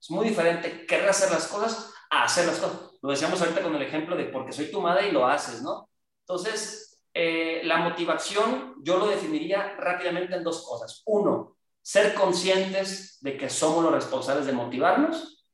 [0.00, 2.92] Es muy diferente querer hacer las cosas a hacer las cosas.
[3.02, 5.90] Lo decíamos ahorita con el ejemplo de porque soy tu madre y lo haces, ¿no?
[6.20, 11.02] Entonces, eh, la motivación yo lo definiría rápidamente en dos cosas.
[11.06, 15.44] Uno, ser conscientes de que somos los responsables de motivarnos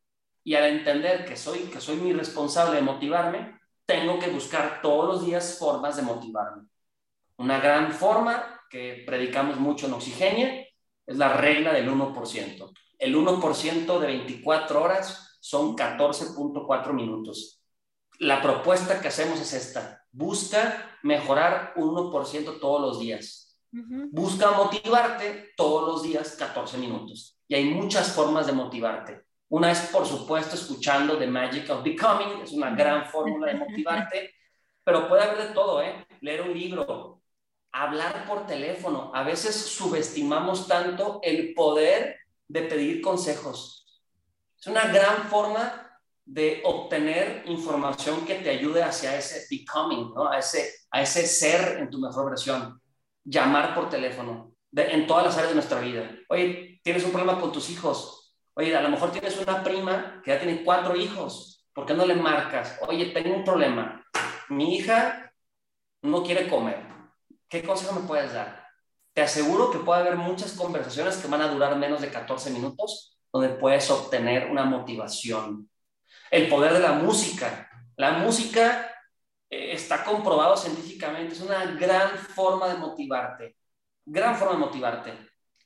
[0.45, 3.57] y al entender que soy, que soy mi responsable de motivarme,
[3.87, 6.65] tengo que buscar todos los días formas de motivarme.
[7.39, 10.67] Una gran forma que predicamos mucho en Oxigenia
[11.07, 12.73] es la regla del 1%.
[12.99, 17.63] El 1% de 24 horas son 14.4 minutos.
[18.19, 20.05] La propuesta que hacemos es esta.
[20.11, 23.61] Busca mejorar 1% todos los días.
[23.71, 27.39] Busca motivarte todos los días 14 minutos.
[27.47, 29.26] Y hay muchas formas de motivarte.
[29.49, 34.35] Una es, por supuesto, escuchando The Magic of Becoming, es una gran fórmula de motivarte,
[34.83, 36.07] pero puede haber de todo, ¿eh?
[36.21, 37.21] Leer un libro,
[37.73, 39.13] hablar por teléfono.
[39.15, 42.17] A veces subestimamos tanto el poder
[42.49, 43.87] de pedir consejos.
[44.59, 45.87] Es una gran forma
[46.25, 50.29] de obtener información que te ayude hacia ese becoming, ¿no?
[50.29, 52.81] a, ese, a ese ser en tu mejor versión.
[53.25, 56.11] Llamar por teléfono, en todas las áreas de nuestra vida.
[56.29, 58.16] Oye, tienes un problema con tus hijos.
[58.57, 61.69] Oye, a lo mejor tienes una prima que ya tiene cuatro hijos.
[61.73, 62.79] ¿Por qué no le marcas?
[62.89, 64.05] Oye, tengo un problema.
[64.49, 65.33] Mi hija
[66.03, 66.81] no quiere comer.
[67.49, 68.67] ¿Qué consejo me puedes dar?
[69.13, 73.19] Te aseguro que puede haber muchas conversaciones que van a durar menos de 14 minutos,
[73.33, 75.71] donde puedes obtener una motivación.
[76.31, 77.71] El poder de la música.
[77.97, 78.91] La música
[79.49, 83.57] eh, está comprobado científicamente, es una gran forma de motivarte
[84.07, 85.13] gran forma de motivarte.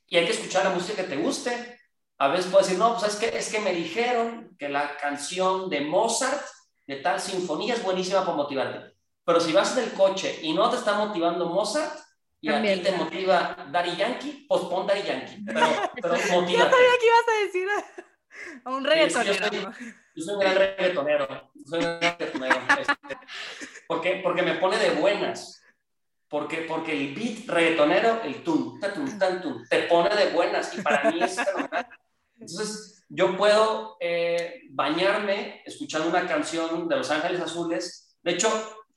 [0.07, 1.79] Y hay que escuchar la música que te guste.
[2.21, 5.71] A veces puedes decir, no, pues es que, es que me dijeron que la canción
[5.71, 6.45] de Mozart,
[6.85, 8.93] de tal sinfonía, es buenísima para motivarte.
[9.25, 11.97] Pero si vas en el coche y no te está motivando Mozart,
[12.39, 15.43] y a ti te motiva Daddy Yankee, pues pon Daddy Yankee.
[15.43, 15.59] Pero,
[15.99, 16.51] pero motívate.
[16.53, 17.67] Yo sabía que ibas a decir
[18.65, 19.73] a un reggaetonero.
[20.13, 21.51] yo, soy, un gran reggaetonero.
[21.65, 22.55] Soy un gran reggaetonero.
[22.81, 23.17] Este,
[23.87, 25.63] porque, porque me pone de buenas.
[26.27, 31.09] Porque, porque el beat reggaetonero, el tum, tatum, tantum, te pone de buenas y para
[31.09, 31.87] mí es fenomenal.
[32.41, 38.17] Entonces, yo puedo eh, bañarme escuchando una canción de Los Ángeles Azules.
[38.23, 38.49] De hecho,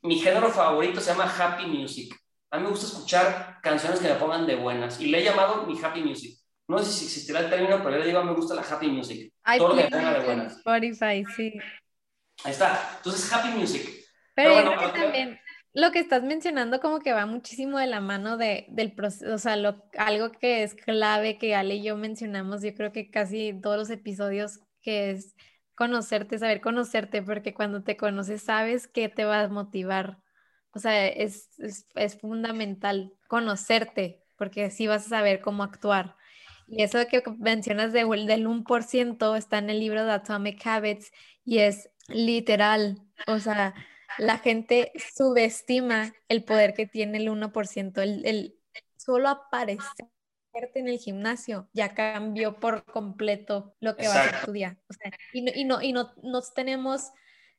[0.03, 2.15] mi género favorito se llama Happy Music.
[2.51, 5.67] A mí me gusta escuchar canciones que me pongan de buenas y le he llamado
[5.67, 6.39] mi Happy Music.
[6.69, 9.33] No sé si existirá el término, pero yo le digo me gusta la Happy Music.
[9.59, 10.57] Todo lo que ponga de buenas.
[10.57, 11.53] Spotify, sí.
[12.45, 12.97] Ahí está.
[12.97, 13.91] Entonces, Happy Music.
[14.35, 15.39] Pero, pero bueno, también
[15.75, 19.39] lo que estás mencionando como que va muchísimo de la mano de, del proceso, o
[19.39, 23.53] sea, lo, algo que es clave que Ale y yo mencionamos, yo creo que casi
[23.61, 25.35] todos los episodios, que es
[25.75, 30.19] conocerte, saber conocerte, porque cuando te conoces sabes qué te va a motivar.
[30.73, 31.51] O sea, es,
[31.95, 36.17] es, fundamental conocerte, porque así vas a saber cómo actuar.
[36.69, 41.13] Y eso que mencionas de, del 1% está en el libro de Atomic Habits
[41.45, 43.03] y es literal.
[43.27, 43.75] O sea,
[44.19, 48.59] la gente subestima el poder que tiene el 1%, el, el
[48.97, 50.15] solo aparecerte
[50.75, 54.79] en el gimnasio ya cambió por completo lo que va a ser tu día.
[55.33, 57.11] y no, y no, y no, tenemos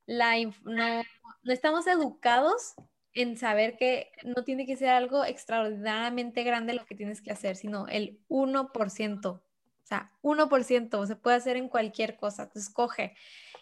[0.05, 1.03] la, no,
[1.43, 2.75] no estamos educados
[3.13, 7.55] en saber que no tiene que ser algo extraordinariamente grande lo que tienes que hacer,
[7.55, 9.25] sino el 1%.
[9.25, 9.41] O
[9.87, 13.15] sea, 1% se puede hacer en cualquier cosa, te escoge.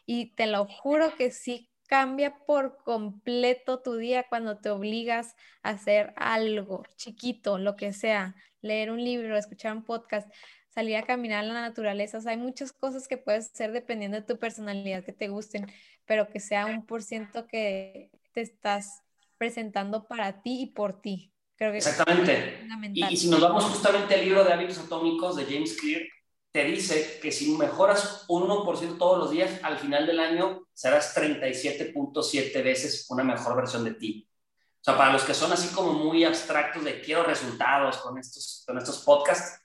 [0.05, 5.69] Y te lo juro que sí cambia por completo tu día cuando te obligas a
[5.69, 10.27] hacer algo chiquito, lo que sea, leer un libro, escuchar un podcast,
[10.69, 12.17] salir a caminar en la naturaleza.
[12.17, 15.71] O sea, hay muchas cosas que puedes hacer dependiendo de tu personalidad que te gusten,
[16.07, 19.03] pero que sea un por ciento que te estás
[19.37, 21.31] presentando para ti y por ti.
[21.57, 22.65] Creo que Exactamente.
[22.91, 26.01] y, y, si nos vamos justamente al libro de hábitos atómicos de James Clear,
[26.53, 31.15] te dice que si mejoras un 1% todos los días, al final del año serás
[31.17, 34.29] 37.7 veces una mejor versión de ti.
[34.79, 38.63] O sea, para los que son así como muy abstractos de quiero resultados con estos,
[38.67, 39.61] con estos podcasts,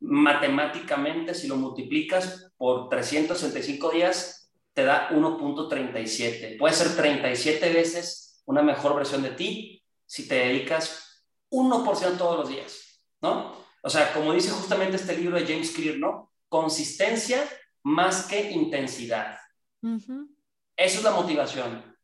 [0.00, 6.58] matemáticamente si lo multiplicas por 365 días, te da 1.37.
[6.58, 12.48] Puede ser 37 veces una mejor versión de ti si te dedicas 1% todos los
[12.48, 13.54] días, ¿no?
[13.80, 16.31] O sea, como dice justamente este libro de James Clear, ¿no?
[16.52, 17.48] Consistencia
[17.82, 19.38] más que intensidad.
[20.76, 21.96] Eso es la motivación.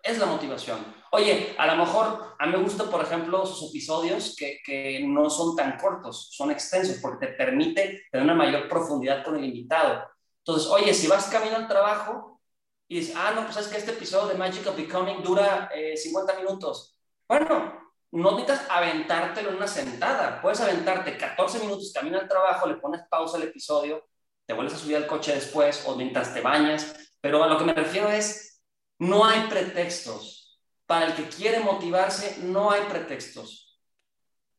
[0.00, 0.78] Es la motivación.
[1.10, 5.28] Oye, a lo mejor a mí me gustan, por ejemplo, sus episodios que, que, no
[5.28, 10.04] son tan cortos, son extensos, porque te permite tener una mayor profundidad con el invitado.
[10.38, 12.40] Entonces, oye, si vas camino al trabajo
[12.86, 16.32] y dices, ah, no, pues es que este episodio de Magic of Becoming dura 50
[16.32, 16.96] eh, minutos.
[17.26, 20.40] Bueno, no necesitas aventártelo en una sentada.
[20.40, 24.06] Puedes aventarte 14 minutos camino al trabajo, le pones pausa al episodio,
[24.46, 26.94] te vuelves a subir al coche después o mientras te bañas.
[27.20, 28.62] Pero a lo que me refiero es,
[28.98, 30.60] no hay pretextos.
[30.86, 33.80] Para el que quiere motivarse, no hay pretextos.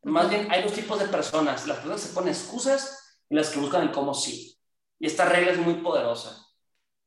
[0.03, 1.67] Más bien, hay dos tipos de personas.
[1.67, 4.57] Las personas que se ponen excusas y las que buscan el cómo sí.
[4.99, 6.45] Y esta regla es muy poderosa.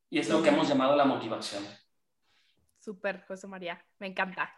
[0.09, 1.65] Y es lo que hemos llamado la motivación.
[2.79, 3.85] Súper, José María.
[3.99, 4.53] Me encanta.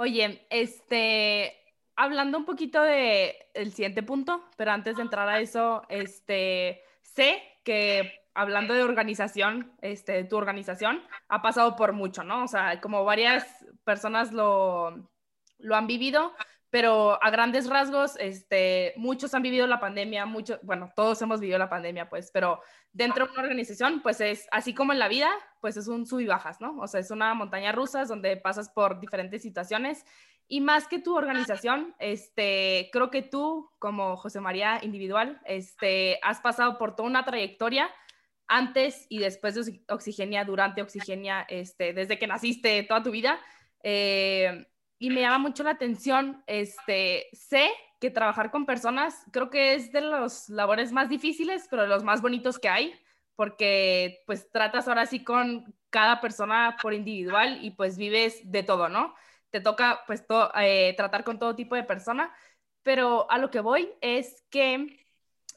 [0.00, 1.56] Oye, este,
[1.96, 7.42] hablando un poquito de el siguiente punto, pero antes de entrar a eso, este, sé
[7.64, 12.44] que hablando de organización, este, tu organización, ha pasado por mucho, ¿no?
[12.44, 13.44] O sea, como varias
[13.82, 15.10] personas lo,
[15.58, 16.32] lo han vivido,
[16.70, 21.58] pero a grandes rasgos, este, muchos han vivido la pandemia, muchos, bueno, todos hemos vivido
[21.58, 22.60] la pandemia, pues, pero
[22.92, 26.20] dentro de una organización, pues es así como en la vida, pues es un sub
[26.20, 26.76] y bajas, ¿no?
[26.78, 30.04] O sea, es una montaña rusa donde pasas por diferentes situaciones
[30.46, 36.40] y más que tu organización, este, creo que tú, como José María individual, este, has
[36.40, 37.90] pasado por toda una trayectoria
[38.46, 43.38] antes y después de Oxigenia, durante Oxigenia, este, desde que naciste toda tu vida.
[43.82, 44.66] Eh,
[44.98, 47.70] y me llama mucho la atención, este, sé
[48.00, 52.04] que trabajar con personas creo que es de los labores más difíciles, pero de los
[52.04, 52.94] más bonitos que hay,
[53.36, 58.88] porque pues tratas ahora sí con cada persona por individual y pues vives de todo,
[58.88, 59.14] ¿no?
[59.50, 60.24] Te toca pues
[60.60, 62.32] eh, tratar con todo tipo de persona,
[62.82, 65.04] pero a lo que voy es que,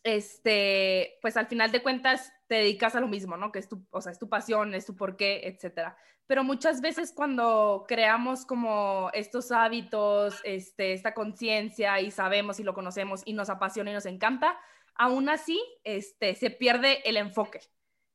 [0.03, 3.49] este, pues al final de cuentas te dedicas a lo mismo, ¿no?
[3.49, 5.95] Que es tu, o sea, es tu pasión, es tu porqué, etcétera.
[6.27, 12.73] Pero muchas veces cuando creamos como estos hábitos, este, esta conciencia y sabemos y lo
[12.73, 14.59] conocemos y nos apasiona y nos encanta,
[14.95, 17.61] aún así este, se pierde el enfoque.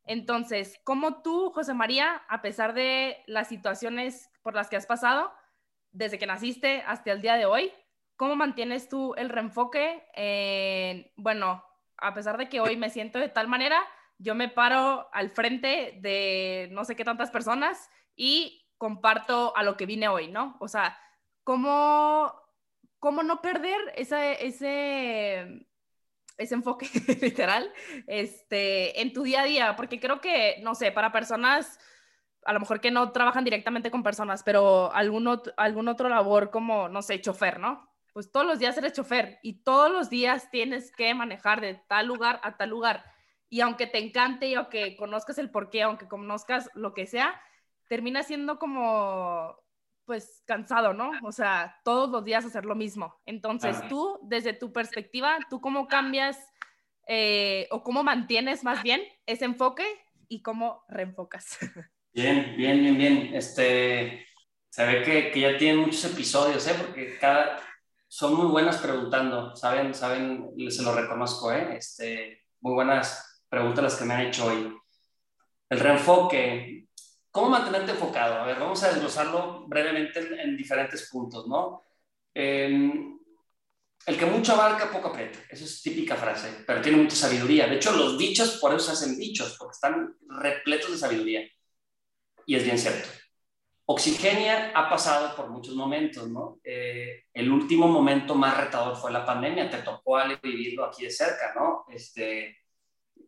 [0.05, 5.33] Entonces, ¿cómo tú, José María, a pesar de las situaciones por las que has pasado,
[5.93, 7.73] desde que naciste hasta el día de hoy,
[8.17, 10.07] cómo mantienes tú el reenfoque?
[10.13, 11.65] En, bueno,
[11.97, 13.83] a pesar de que hoy me siento de tal manera,
[14.19, 19.77] yo me paro al frente de no sé qué tantas personas y comparto a lo
[19.77, 20.57] que vine hoy, ¿no?
[20.61, 20.99] O sea,
[21.45, 22.33] ¿cómo,
[22.99, 25.67] cómo no perder ese, ese,
[26.39, 26.89] enfoque
[27.21, 27.73] literal
[28.07, 31.79] este, en tu día a día, porque creo que, no sé, para personas,
[32.45, 36.51] a lo mejor que no trabajan directamente con personas, pero algún otro, algún otro labor
[36.51, 37.91] como, no sé, chofer, ¿no?
[38.13, 42.07] Pues todos los días eres chofer y todos los días tienes que manejar de tal
[42.07, 43.05] lugar a tal lugar.
[43.49, 47.41] Y aunque te encante y aunque conozcas el porqué, aunque conozcas lo que sea,
[47.89, 49.57] termina siendo como
[50.07, 51.11] pues cansado, ¿no?
[51.25, 53.21] O sea, todos los días hacer lo mismo.
[53.27, 56.39] Entonces, tú, desde tu perspectiva, ¿tú cómo cambias
[57.09, 59.85] eh, o cómo mantienes más bien ese enfoque
[60.29, 61.59] y cómo reenfocas?
[62.13, 63.35] Bien, bien, bien, bien.
[63.35, 64.27] Este,
[64.71, 66.75] se ve que, que ya tienen muchos episodios, ¿eh?
[66.79, 67.61] Porque cada,
[68.09, 69.93] son muy buenas preguntando, ¿saben?
[69.93, 70.49] ¿Saben?
[70.71, 71.77] Se lo reconozco, ¿eh?
[71.77, 74.77] Este, muy buenas preguntas las que me han hecho hoy.
[75.69, 76.87] El reenfoque,
[77.37, 78.37] ¿Cómo mantenerte enfocado?
[78.37, 81.83] A ver, vamos a desglosarlo brevemente en, diferentes puntos, ¿no?
[82.33, 85.41] el que mucho abarca, poco aprieta.
[85.51, 87.67] Esa es típica frase, pero tiene mucha sabiduría.
[87.67, 91.47] De hecho, los dichos por eso se hacen dichos, porque están repletos de sabiduría.
[92.47, 93.07] Y es bien cierto.
[93.85, 96.59] Oxigenia ha pasado por muchos momentos, ¿no?
[96.65, 101.53] Eh, el último momento más retador fue la pandemia, te tocó vivirlo aquí de cerca,
[101.55, 101.85] ¿no?
[101.91, 102.61] Este,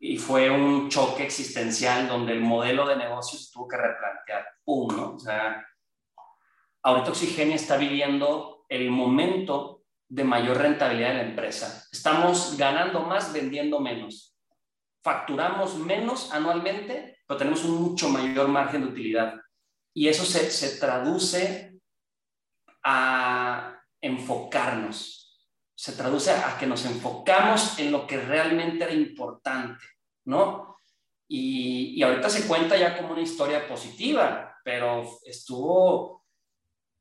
[0.01, 4.47] y fue un choque existencial donde el modelo de negocios tuvo que replantear.
[4.65, 4.89] ¡Pum!
[4.97, 5.15] ¿no?
[5.15, 5.67] O sea,
[6.83, 11.87] ahorita Oxigenia está viviendo el momento de mayor rentabilidad de la empresa.
[11.91, 14.37] Estamos ganando más vendiendo menos.
[15.03, 19.35] Facturamos menos anualmente, pero tenemos un mucho mayor margen de utilidad.
[19.95, 21.79] Y eso se, se traduce
[22.85, 25.18] a enfocarnos
[25.79, 29.85] se traduce a que nos enfocamos en lo que realmente era importante,
[30.25, 30.77] ¿no?
[31.29, 36.25] Y, y ahorita se cuenta ya como una historia positiva, pero estuvo,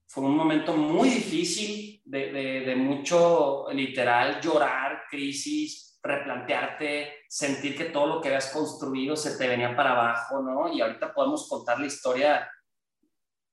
[0.08, 8.06] fue un momento muy difícil de, de, mucho, literal, llorar, crisis, replantearte, sentir que todo
[8.06, 10.72] lo que habías construido se te venía para abajo, ¿no?
[10.72, 12.48] Y ahorita podemos contar la historia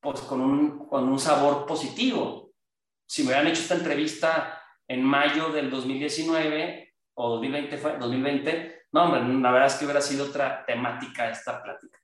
[0.01, 2.51] pues con un, con un sabor positivo.
[3.07, 9.05] Si me hubieran hecho esta entrevista en mayo del 2019 o 2020 fue, 2020, no,
[9.05, 11.99] hombre, la verdad es que hubiera sido otra temática esta plática.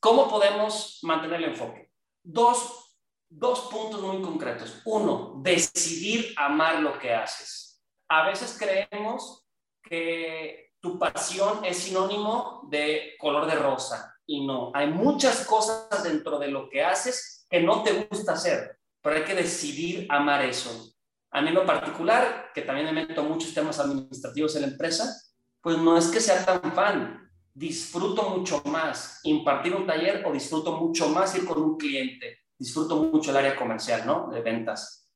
[0.00, 1.90] ¿Cómo podemos mantener el enfoque?
[2.22, 2.96] Dos,
[3.28, 4.80] dos puntos muy concretos.
[4.86, 7.82] Uno, decidir amar lo que haces.
[8.08, 9.46] A veces creemos
[9.82, 14.72] que tu pasión es sinónimo de color de rosa y no.
[14.74, 19.24] Hay muchas cosas dentro de lo que haces que no te gusta hacer, pero hay
[19.24, 20.94] que decidir amar eso.
[21.32, 25.14] A mí en lo particular, que también me meto muchos temas administrativos en la empresa,
[25.60, 27.30] pues no es que sea tan fan.
[27.52, 32.38] Disfruto mucho más impartir un taller o disfruto mucho más ir con un cliente.
[32.58, 34.28] Disfruto mucho el área comercial, ¿no?
[34.28, 35.08] De ventas.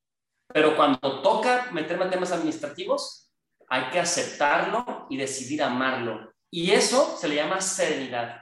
[0.53, 3.33] Pero cuando toca meterme en temas administrativos,
[3.69, 6.33] hay que aceptarlo y decidir amarlo.
[6.51, 8.41] Y eso se le llama serenidad.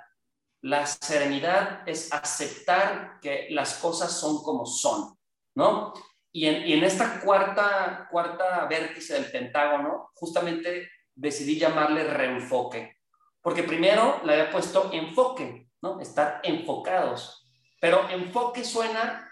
[0.63, 5.17] La serenidad es aceptar que las cosas son como son,
[5.55, 5.93] ¿no?
[6.35, 12.97] Y en, esta cuarta, cuarta vértice del pentágono, justamente decidí llamarle reenfoque,
[13.43, 16.01] porque primero le había puesto enfoque, ¿no?
[16.01, 17.47] Estar enfocados.
[17.79, 19.31] Pero enfoque suena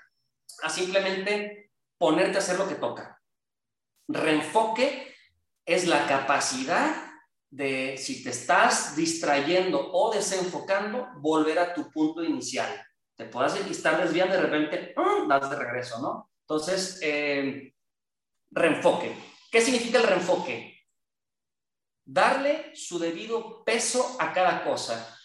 [0.62, 3.18] a simplemente ponerte a hacer lo que toca.
[4.06, 5.14] Reenfoque
[5.64, 6.94] es la capacidad
[7.48, 12.68] de, si te estás distrayendo o desenfocando, volver a tu punto inicial.
[13.16, 14.94] Te puedas estar desviando de repente,
[15.28, 16.29] das de regreso, ¿no?
[16.50, 17.72] Entonces, eh,
[18.50, 19.14] reenfoque.
[19.52, 20.80] ¿Qué significa el reenfoque?
[22.12, 25.16] darle su debido peso a cada cosa.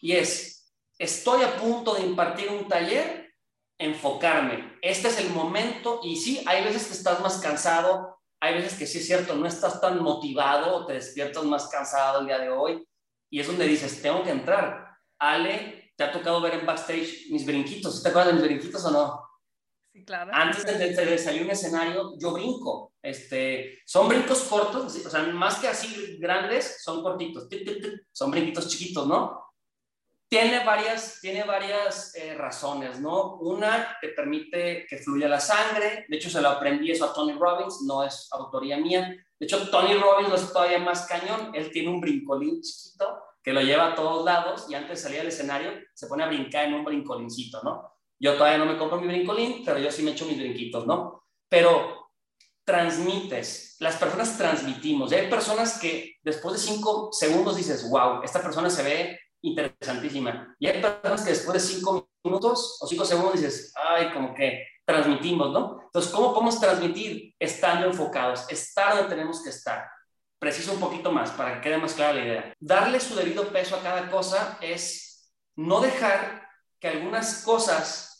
[0.00, 3.32] Y es, estoy a punto de impartir un taller,
[3.78, 4.78] enfocarme.
[4.82, 8.88] Este es el momento y sí, hay veces que estás más cansado, hay veces que
[8.88, 12.84] sí es cierto, no estás tan motivado te despiertas más cansado el día de hoy
[13.30, 14.88] y es donde dices, tengo que entrar.
[15.20, 18.02] Ale, ¿te ha tocado ver en backstage mis brinquitos?
[18.02, 19.21] ¿Te acuerdas de mis brinquitos o no?
[19.92, 20.30] Sí, claro.
[20.32, 22.94] Antes de, salir un escenario, yo brinco.
[23.02, 27.46] Este, son brincos cortos, o sea, más que así grandes, son cortitos.
[28.10, 29.42] Son brinquitos chiquitos, ¿no?
[30.28, 33.34] Tiene varias, tiene varias eh, razones, ¿no?
[33.36, 36.06] Una, te permite que fluya la sangre.
[36.08, 39.14] De hecho, se lo aprendí eso a Tony Robbins, no es autoría mía.
[39.38, 41.54] De hecho, Tony Robbins lo es todavía más cañón.
[41.54, 45.20] Él tiene un brincolín chiquito que lo lleva a todos lados y antes de salir
[45.20, 47.92] al escenario se pone a brincar en un brincolincito, ¿no?
[48.22, 51.24] Yo todavía no me compro mi brincolín, pero yo sí me echo mis brinquitos, ¿no?
[51.48, 52.10] Pero
[52.64, 55.10] transmites, las personas transmitimos.
[55.10, 60.54] Y hay personas que después de cinco segundos dices, wow, esta persona se ve interesantísima.
[60.60, 64.68] Y hay personas que después de cinco minutos o cinco segundos dices, ay, como que
[64.84, 65.80] transmitimos, ¿no?
[65.86, 67.34] Entonces, ¿cómo podemos transmitir?
[67.40, 69.84] Estando enfocados, estar donde tenemos que estar.
[70.38, 72.54] Preciso un poquito más para que quede más clara la idea.
[72.60, 76.48] Darle su debido peso a cada cosa es no dejar
[76.78, 78.11] que algunas cosas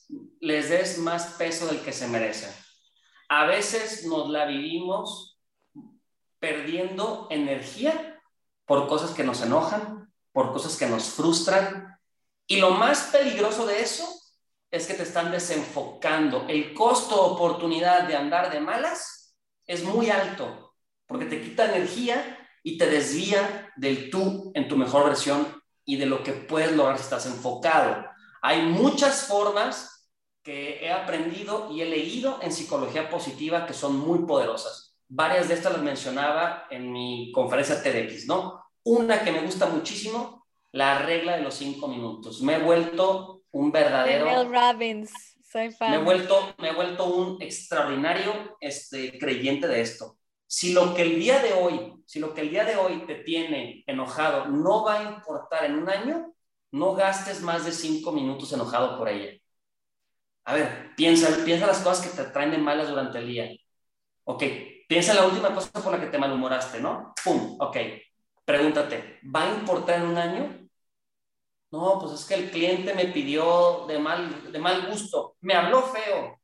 [0.42, 2.50] les des más peso del que se merecen.
[3.28, 5.38] A veces nos la vivimos
[6.40, 8.20] perdiendo energía
[8.66, 11.96] por cosas que nos enojan, por cosas que nos frustran.
[12.48, 14.04] Y lo más peligroso de eso
[14.72, 16.46] es que te están desenfocando.
[16.48, 20.74] El costo oportunidad de andar de malas es muy alto
[21.06, 26.06] porque te quita energía y te desvía del tú en tu mejor versión y de
[26.06, 28.04] lo que puedes lograr si estás enfocado.
[28.40, 29.91] Hay muchas formas
[30.42, 34.96] que he aprendido y he leído en psicología positiva que son muy poderosas.
[35.08, 38.62] Varias de estas las mencionaba en mi conferencia TEDx, ¿no?
[38.84, 42.42] Una que me gusta muchísimo, la regla de los cinco minutos.
[42.42, 44.24] Me he vuelto un verdadero...
[44.24, 45.12] Mel Robbins,
[45.44, 45.90] soy fan.
[45.90, 50.16] Me he vuelto, me he vuelto un extraordinario este, creyente de esto.
[50.46, 53.16] Si lo que el día de hoy, si lo que el día de hoy te
[53.16, 56.34] tiene enojado no va a importar en un año,
[56.72, 59.38] no gastes más de cinco minutos enojado por ella.
[60.44, 63.50] A ver, piensa, piensa las cosas que te traen de malas durante el día.
[64.24, 64.42] Ok,
[64.88, 67.14] piensa en la última cosa por la que te malhumoraste, ¿no?
[67.24, 67.56] ¡Pum!
[67.60, 67.76] Ok,
[68.44, 70.68] Pregúntate, ¿va a importar en un año?
[71.70, 75.82] No, pues es que el cliente me pidió de mal, de mal gusto, me habló
[75.82, 76.38] feo.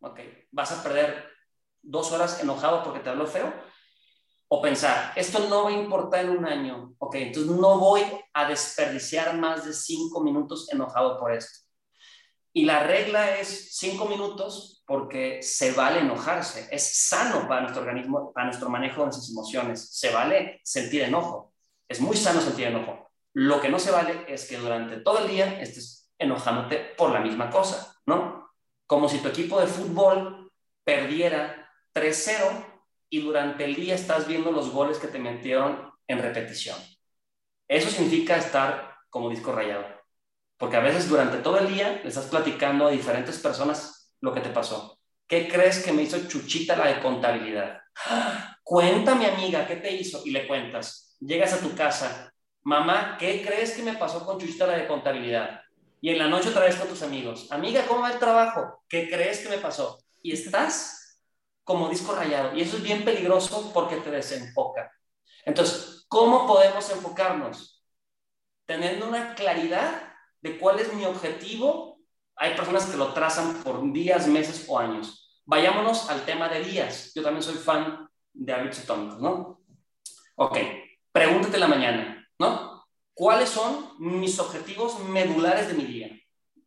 [0.00, 0.20] Ok,
[0.50, 1.28] ¿vas a perder
[1.82, 3.52] dos horas enojado porque te habló feo?
[4.48, 6.94] O pensar, esto no va a importar en un año.
[6.98, 11.68] Ok, entonces no voy a desperdiciar más de cinco minutos enojado por esto.
[12.52, 16.68] Y la regla es cinco minutos porque se vale enojarse.
[16.70, 19.88] Es sano para nuestro organismo, para nuestro manejo de nuestras emociones.
[19.90, 21.54] Se vale sentir enojo.
[21.88, 23.10] Es muy sano sentir enojo.
[23.34, 27.20] Lo que no se vale es que durante todo el día estés enojándote por la
[27.20, 28.50] misma cosa, ¿no?
[28.86, 30.52] Como si tu equipo de fútbol
[30.84, 32.64] perdiera 3-0
[33.08, 36.76] y durante el día estás viendo los goles que te metieron en repetición.
[37.68, 40.01] Eso significa estar como disco rayado.
[40.62, 44.40] Porque a veces durante todo el día le estás platicando a diferentes personas lo que
[44.40, 44.96] te pasó.
[45.26, 47.80] ¿Qué crees que me hizo Chuchita la de contabilidad?
[48.62, 50.22] Cuéntame, amiga, ¿qué te hizo?
[50.24, 51.16] Y le cuentas.
[51.18, 52.32] Llegas a tu casa.
[52.62, 55.62] Mamá, ¿qué crees que me pasó con Chuchita la de contabilidad?
[56.00, 57.50] Y en la noche otra vez con tus amigos.
[57.50, 58.84] Amiga, ¿cómo va el trabajo?
[58.88, 59.98] ¿Qué crees que me pasó?
[60.22, 61.18] Y estás
[61.64, 62.56] como disco rayado.
[62.56, 64.92] Y eso es bien peligroso porque te desenfoca.
[65.44, 67.84] Entonces, ¿cómo podemos enfocarnos?
[68.64, 70.11] Teniendo una claridad
[70.42, 72.00] de cuál es mi objetivo,
[72.36, 75.40] hay personas que lo trazan por días, meses o años.
[75.44, 77.12] Vayámonos al tema de días.
[77.14, 79.60] Yo también soy fan de hábitos atómicos, ¿no?
[80.36, 80.58] Ok,
[81.12, 82.86] pregúntate la mañana, ¿no?
[83.14, 86.10] ¿Cuáles son mis objetivos medulares de mi día?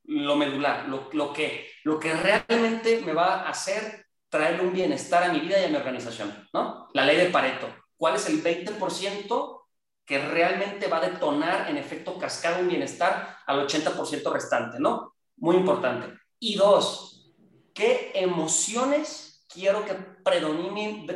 [0.04, 5.24] Lo medular, lo, lo, que, lo que realmente me va a hacer traer un bienestar
[5.24, 6.90] a mi vida y a mi organización, ¿no?
[6.94, 7.68] La ley de Pareto.
[7.98, 9.65] ¿Cuál es el 20%
[10.06, 15.16] que realmente va a detonar en efecto cascada un bienestar al 80% restante, ¿no?
[15.38, 16.14] Muy importante.
[16.40, 17.34] Y dos,
[17.74, 21.08] ¿qué emociones quiero que predominen,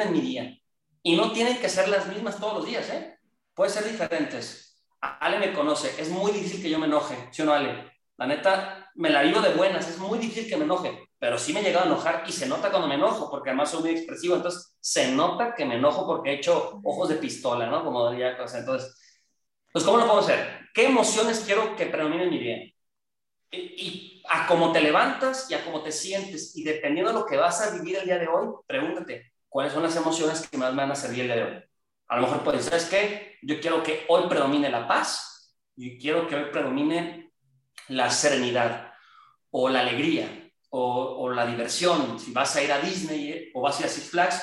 [0.00, 0.58] en mi día?
[1.02, 3.18] Y no tienen que ser las mismas todos los días, ¿eh?
[3.54, 4.82] Pueden ser diferentes.
[5.00, 7.90] Ale me conoce, es muy difícil que yo me enoje, ¿sí o no, Ale?
[8.16, 11.52] La neta, me la vivo de buenas, es muy difícil que me enoje pero sí
[11.52, 13.90] me he llegado a enojar y se nota cuando me enojo, porque además soy muy
[13.90, 17.84] expresivo, entonces se nota que me enojo porque he hecho ojos de pistola, ¿no?
[17.84, 18.96] Como diría, entonces,
[19.70, 20.60] pues ¿cómo lo puedo hacer?
[20.72, 22.56] ¿Qué emociones quiero que predominen en mi vida?
[23.52, 27.36] Y, a cómo te levantas y a cómo te sientes, y dependiendo de lo que
[27.36, 30.82] vas a vivir el día de hoy, pregúntate, ¿cuáles son las emociones que más me
[30.82, 31.62] van a servir el día de hoy?
[32.08, 33.38] A lo mejor puedes, ¿sabes qué?
[33.42, 37.32] Yo quiero que hoy predomine la paz y quiero que hoy predomine
[37.88, 38.92] la serenidad
[39.50, 42.18] o la alegría o, la diversión.
[42.18, 44.42] Si vas a ir a Disney eh, o vas a ir a Six Flags,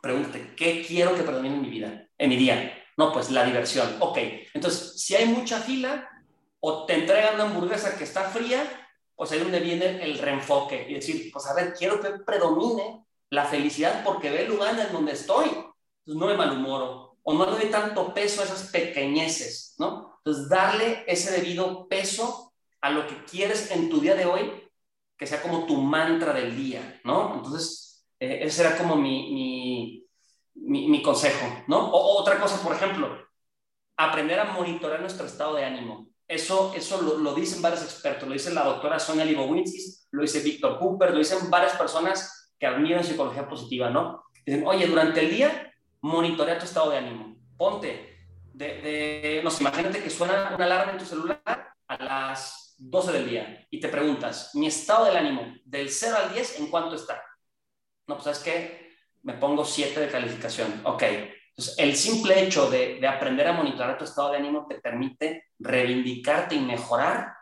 [0.00, 2.82] pregúntate, ¿qué quiero que predomine en mi vida, en mi día?
[2.96, 3.96] No, pues la diversión.
[4.00, 4.18] Ok,
[4.52, 6.08] entonces, si hay mucha fila
[6.60, 8.62] o te entregan una hamburguesa que está fría,
[9.16, 13.44] pues ahí donde viene el reenfoque y decir, pues a ver, quiero que predomine la
[13.44, 15.50] felicidad porque ve el lugar en donde estoy
[16.06, 20.18] no me malhumoro o no le doy tanto peso a esas pequeñeces, ¿no?
[20.18, 24.63] Entonces darle ese debido peso a lo que quieres en tu día de hoy,
[25.16, 27.36] que sea como tu mantra del día, ¿no?
[27.36, 30.04] Entonces, eh, ese era como mi,
[30.54, 31.90] mi, consejo, ¿no?
[31.90, 33.26] O, otra cosa, por ejemplo,
[33.96, 36.08] aprender a monitorear nuestro estado de ánimo.
[36.26, 39.78] Eso, eso lo, lo, dicen varios expertos, lo dice la doctora Sonia Libowinski,
[40.12, 44.24] lo dice Víctor Cooper, lo dicen varias personas que admiran psicología positiva, ¿no?
[44.44, 47.36] Dicen, oye, durante el día monitorea tu estado de ánimo.
[47.56, 48.14] Ponte,
[48.52, 51.42] de, de, no imagínate que suena una alarma en tu celular
[51.88, 56.32] a las 12 del día y te preguntas, mi estado del ánimo del 0 al
[56.32, 57.22] 10, ¿en cuánto está?
[58.06, 58.90] No, pues sabes qué,
[59.22, 60.82] me pongo 7 de calificación.
[60.84, 64.80] Ok, entonces el simple hecho de, de aprender a monitorear tu estado de ánimo te
[64.80, 67.34] permite reivindicarte y mejorar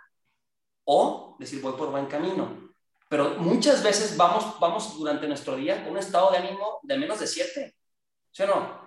[0.84, 2.70] o decir, voy por buen camino.
[3.08, 7.20] Pero muchas veces vamos, vamos durante nuestro día con un estado de ánimo de menos
[7.20, 7.74] de 7
[8.32, 8.82] ¿Sí o no?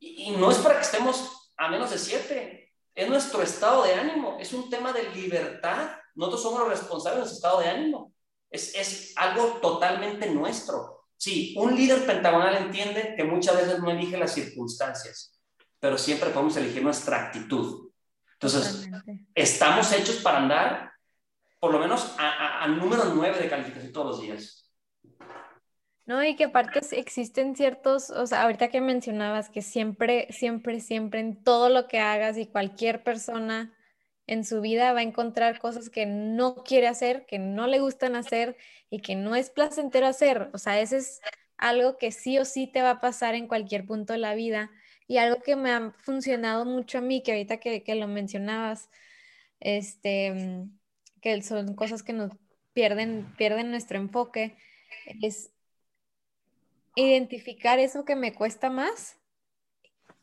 [0.00, 2.61] y, no es para que estemos a menos de siete,
[2.94, 5.92] es nuestro estado de ánimo, es un tema de libertad.
[6.14, 8.12] Nosotros somos los responsables de nuestro estado de ánimo.
[8.50, 11.06] Es, es algo totalmente nuestro.
[11.16, 15.38] Sí, un líder pentagonal entiende que muchas veces no elige las circunstancias,
[15.78, 17.90] pero siempre podemos elegir nuestra actitud.
[18.34, 18.88] Entonces,
[19.34, 20.92] estamos hechos para andar
[21.60, 24.61] por lo menos a, a número 9 de calificación todos los días.
[26.06, 31.20] No, y que aparte existen ciertos, o sea, ahorita que mencionabas que siempre, siempre, siempre
[31.20, 33.72] en todo lo que hagas y cualquier persona
[34.26, 38.16] en su vida va a encontrar cosas que no quiere hacer, que no le gustan
[38.16, 38.56] hacer
[38.90, 40.50] y que no es placentero hacer.
[40.54, 41.20] O sea, ese es
[41.56, 44.70] algo que sí o sí te va a pasar en cualquier punto de la vida.
[45.06, 48.90] Y algo que me ha funcionado mucho a mí, que ahorita que, que lo mencionabas,
[49.60, 50.66] este,
[51.20, 52.32] que son cosas que nos
[52.72, 54.56] pierden, pierden nuestro enfoque,
[55.22, 55.51] es
[56.94, 59.18] identificar eso que me cuesta más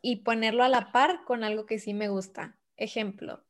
[0.02, 2.58] y ponerlo a la par con algo que sí me gusta.
[2.78, 3.44] Ejemplo,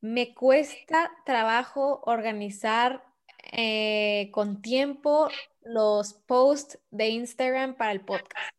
[0.00, 3.04] me cuesta trabajo organizar
[3.52, 5.28] eh, con tiempo
[5.62, 8.54] los posts de Instagram para el podcast.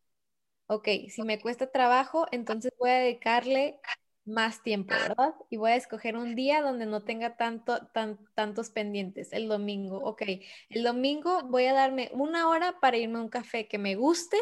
[0.67, 3.79] Ok, si me cuesta trabajo, entonces voy a dedicarle
[4.25, 5.33] más tiempo, ¿verdad?
[5.49, 9.97] Y voy a escoger un día donde no tenga tanto, tan, tantos pendientes, el domingo.
[9.97, 10.23] Ok,
[10.69, 14.37] el domingo voy a darme una hora para irme a un café que me guste,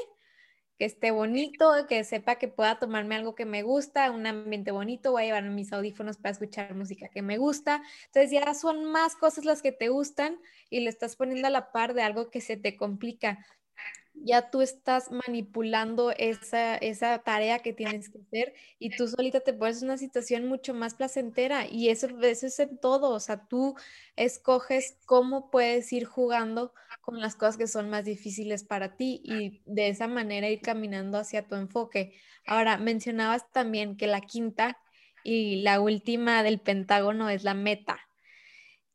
[0.77, 5.11] que esté bonito, que sepa que pueda tomarme algo que me gusta, un ambiente bonito,
[5.11, 7.83] voy a llevarme mis audífonos para escuchar música que me gusta.
[8.05, 10.39] Entonces ya son más cosas las que te gustan
[10.69, 13.45] y le estás poniendo a la par de algo que se te complica
[14.23, 19.53] ya tú estás manipulando esa, esa tarea que tienes que hacer y tú solita te
[19.53, 23.75] pones una situación mucho más placentera y eso, eso es en todo, o sea, tú
[24.15, 29.61] escoges cómo puedes ir jugando con las cosas que son más difíciles para ti y
[29.65, 32.13] de esa manera ir caminando hacia tu enfoque.
[32.45, 34.77] Ahora, mencionabas también que la quinta
[35.23, 37.99] y la última del Pentágono es la meta.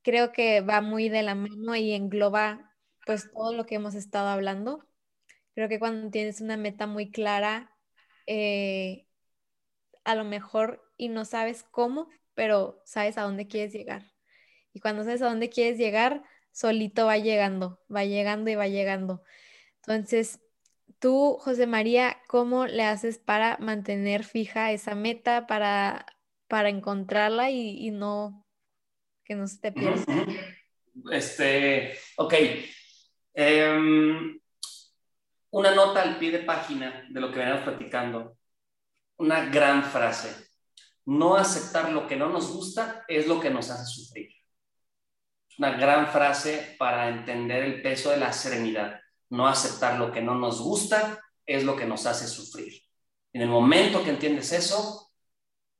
[0.03, 2.73] Creo que va muy de la mano y engloba
[3.07, 4.85] pues todo lo que hemos estado hablando
[5.55, 7.75] Creo que cuando tienes una meta muy clara,
[8.27, 9.07] eh,
[10.05, 14.13] a lo mejor y no sabes cómo, pero sabes a dónde quieres llegar.
[14.73, 19.23] Y cuando sabes a dónde quieres llegar, solito va llegando, va llegando y va llegando.
[19.77, 20.41] Entonces,
[20.99, 26.07] tú, José María, ¿cómo le haces para mantener fija esa meta, para,
[26.49, 28.47] para encontrarla y, no
[29.25, 30.05] que no se te pierda?
[31.11, 32.35] Este, ok.
[33.35, 34.41] Em,
[35.55, 38.37] una nota al pie de página de lo que venimos platicando.
[39.19, 40.49] Una gran frase.
[41.05, 44.31] No aceptar lo que no nos gusta es lo que nos hace sufrir.
[45.59, 49.01] Una gran frase para entender el peso de la serenidad.
[49.31, 52.83] No aceptar lo que no nos gusta es lo que nos hace sufrir.
[53.33, 55.13] En el momento que entiendes eso,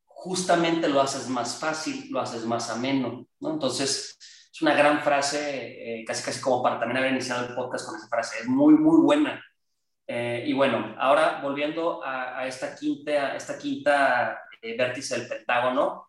[0.05, 3.27] justamente lo haces más fácil, lo haces más ameno.
[3.41, 3.51] ¿no?
[3.51, 4.17] Entonces,
[4.53, 7.97] es una gran frase, eh, casi casi como para también haber iniciado el podcast con
[7.97, 8.39] esa frase.
[8.43, 9.45] Es muy, muy buena.
[10.07, 16.09] Eh, y bueno, ahora volviendo a, esta quinta, esta quinta eh, vértice del Pentágono,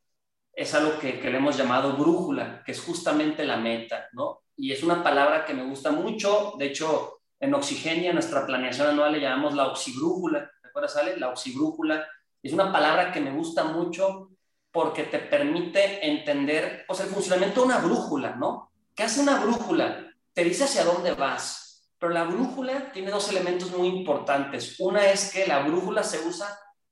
[0.53, 4.43] es algo que, le hemos llamado brújula, que es justamente la meta, ¿no?
[4.55, 9.11] Y es una palabra que me gusta mucho, de hecho, en Oxigenia, nuestra planeación anual
[9.11, 12.05] le llamamos la oxibrújula, ahora sale, la oxibrújula.
[12.41, 14.29] Es una palabra que me gusta mucho
[14.71, 18.71] porque te permite entender pues, el funcionamiento de una brújula, ¿no?
[18.93, 20.13] ¿Qué hace una brújula?
[20.33, 21.64] Te dice hacia dónde vas,
[21.97, 24.79] pero la brújula tiene dos elementos muy importantes.
[24.79, 26.47] Una es que la brújula se usa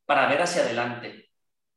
[0.06, 1.30] para ver hacia adelante.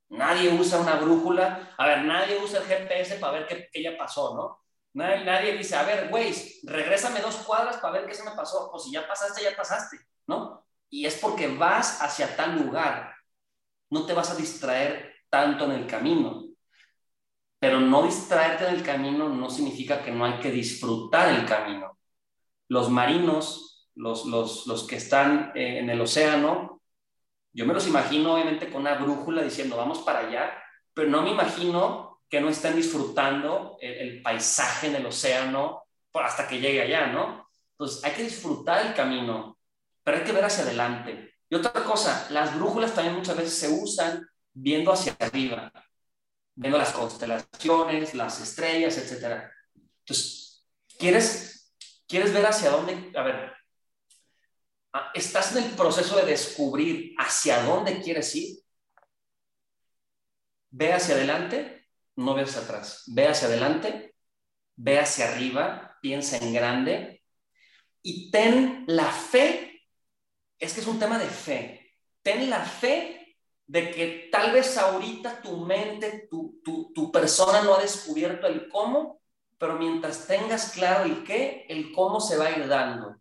[0.08, 3.96] Nadie usa una brújula, a ver, nadie usa el GPS para ver qué, qué ya
[3.96, 4.62] pasó, ¿no?
[4.94, 6.32] Nadie, nadie dice, a ver, güey,
[6.64, 8.70] regrésame dos cuadras para ver qué se me pasó.
[8.72, 10.64] O si ya pasaste, ya pasaste, ¿no?
[10.88, 13.14] Y es porque vas hacia tal lugar.
[13.90, 16.44] No te vas a distraer tanto en el camino.
[17.58, 21.95] Pero no distraerte en el camino no significa que no hay que disfrutar el camino.
[22.68, 26.82] Los marinos, los, los, los que están eh, en el océano,
[27.52, 30.62] yo me los imagino obviamente con una brújula diciendo vamos para allá,
[30.92, 36.46] pero no me imagino que no estén disfrutando el, el paisaje en el océano hasta
[36.48, 37.48] que llegue allá, ¿no?
[37.72, 39.58] Entonces hay que disfrutar el camino,
[40.02, 41.34] pero hay que ver hacia adelante.
[41.48, 45.70] Y otra cosa, las brújulas también muchas veces se usan viendo hacia arriba,
[46.54, 49.44] viendo las constelaciones, las estrellas, etc.
[50.00, 50.66] Entonces,
[50.98, 51.55] ¿quieres,
[52.06, 53.12] ¿quieres ver hacia dónde?
[53.16, 53.52] A ver,
[54.92, 58.58] ah, ¿estás en el proceso de descubrir hacia dónde quieres ir?
[60.70, 63.04] Ve hacia adelante, no ve hacia atrás.
[63.06, 64.14] Ve hacia adelante,
[64.76, 67.22] ve hacia arriba, piensa en grande
[68.02, 69.82] y ten la fe.
[70.58, 71.94] Es que es un tema de fe.
[72.22, 77.80] Ten la fe de que tal vez ahorita tu mente, tu, tu, persona no ha
[77.80, 79.20] descubierto el cómo,
[79.58, 83.16] pero mientras tengas claro el qué, el cómo se va a ir dando.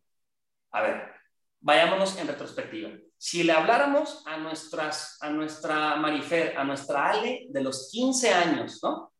[0.71, 1.11] A ver,
[1.59, 2.89] vayámonos en retrospectiva.
[3.17, 8.79] Si le habláramos a, nuestras, a nuestra Marifer, a nuestra Ale de los 15 años,
[8.83, 9.13] ¿no?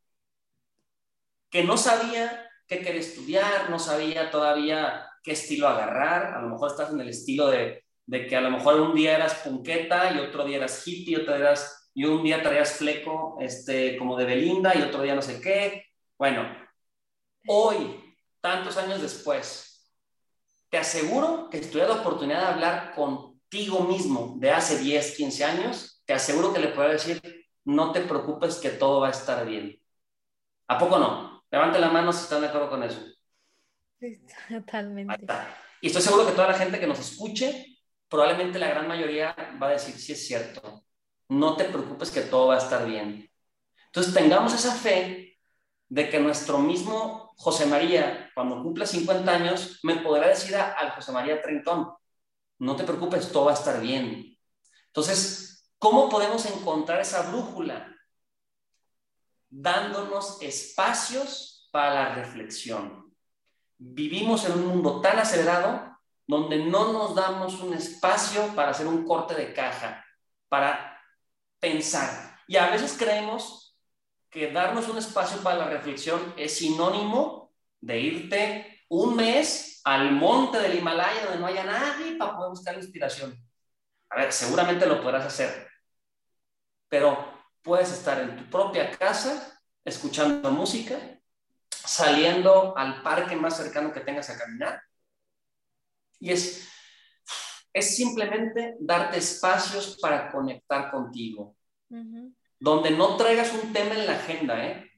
[1.49, 6.71] Que no sabía qué quería estudiar, no sabía todavía qué estilo agarrar, a lo mejor
[6.71, 10.19] estás en el estilo de de que a lo mejor un día eras punqueta y
[10.19, 14.25] otro día eras hippie, otro día eras, y un día traías fleco este, como de
[14.25, 15.85] Belinda y otro día no sé qué.
[16.17, 16.45] Bueno,
[17.47, 19.91] hoy, tantos años después,
[20.69, 25.43] te aseguro que si tuviera la oportunidad de hablar contigo mismo de hace 10, 15
[25.43, 27.22] años, te aseguro que le puedo decir,
[27.63, 29.80] no te preocupes que todo va a estar bien.
[30.67, 31.43] ¿A poco no?
[31.51, 32.99] Levante la mano si están de acuerdo con eso.
[34.49, 35.27] totalmente.
[35.81, 37.76] Y estoy seguro que toda la gente que nos escuche
[38.07, 40.85] probablemente la gran mayoría va a decir, sí es cierto,
[41.30, 43.30] no te preocupes que todo va a estar bien.
[43.88, 45.38] Entonces tengamos esa fe
[45.88, 51.12] de que nuestro mismo José María, cuando cumpla 50 años, me podrá decir al José
[51.12, 51.94] María Trentón,
[52.60, 54.38] no te preocupes, todo va a estar bien.
[54.88, 57.94] Entonces, ¿cómo podemos encontrar esa brújula?
[59.49, 63.14] Dándonos espacios para la reflexión.
[63.78, 69.06] Vivimos en un mundo tan acelerado donde no nos damos un espacio para hacer un
[69.06, 70.03] corte de caja,
[70.48, 70.99] para
[71.60, 72.40] pensar.
[72.48, 73.64] Y a veces creemos
[74.36, 80.60] que darnos un espacio para la reflexión es sinónimo de irte un mes al monte
[80.60, 83.34] del Himalaya donde no haya nadie para poder buscar inspiración.
[84.10, 85.70] A ver, seguramente lo podrás hacer,
[86.90, 90.99] pero puedes estar en tu propia casa escuchando música,
[91.70, 94.82] saliendo al parque más cercano que tengas a caminar
[96.20, 96.68] y es,
[97.72, 101.56] es simplemente darte espacios para conectar contigo,
[102.60, 104.65] donde no traigas un tema en la agenda.
[104.65, 104.91] ¿eh?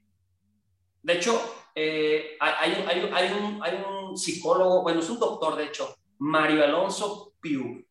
[1.01, 1.41] De hecho,
[1.75, 6.63] eh, hay, hay, hay, un, hay, un, psicólogo, bueno, es un doctor, de hecho, Mario
[6.63, 7.85] Alonso Piu.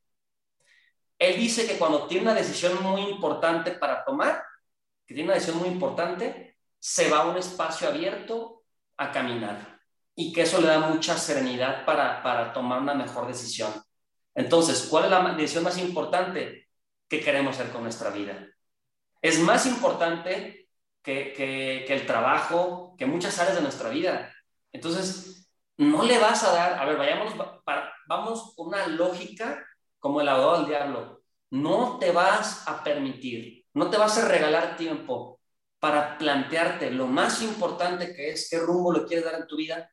[1.19, 4.43] Él dice que cuando tiene una decisión muy importante para tomar,
[5.07, 8.65] que tiene una decisión muy importante, se va a un espacio abierto
[8.97, 9.81] a caminar
[10.15, 13.73] y que eso le da mucha serenidad para, para tomar una mejor decisión.
[14.35, 16.69] Entonces, ¿cuál es la decisión más importante
[17.09, 18.49] que queremos hacer con nuestra vida?
[19.23, 20.69] Es más importante
[21.03, 24.33] que, que, el trabajo, que muchas áreas de nuestra vida.
[24.73, 27.35] Entonces, no le vas a dar, a ver, vayamos,
[28.09, 29.65] vamos con una lógica
[29.99, 31.23] como el abogado del diablo.
[31.51, 35.41] No te vas a permitir, no te vas a regalar tiempo
[35.79, 39.91] para plantearte lo más importante que es qué rumbo le quieres dar en tu vida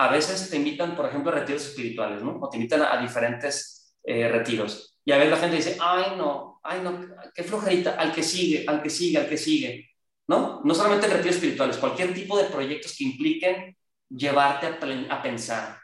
[0.00, 2.38] a veces te invitan, por ejemplo, a retiros espirituales, ¿no?
[2.40, 4.98] O te invitan a, diferentes eh, retiros.
[5.04, 8.64] Y a veces la gente dice, ay, no, ay, no, qué flojerita, al que sigue,
[8.66, 9.90] al que sigue, al que sigue,
[10.28, 10.60] ¿no?
[10.64, 13.76] No solamente retiros espirituales, cualquier tipo de proyectos que impliquen
[14.08, 15.78] llevarte a, a, pensar.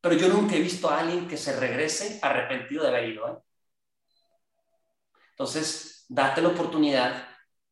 [0.00, 3.38] Pero yo nunca he visto a alguien que se regrese arrepentido de haber ido, ¿eh?
[5.40, 7.26] Entonces, date la oportunidad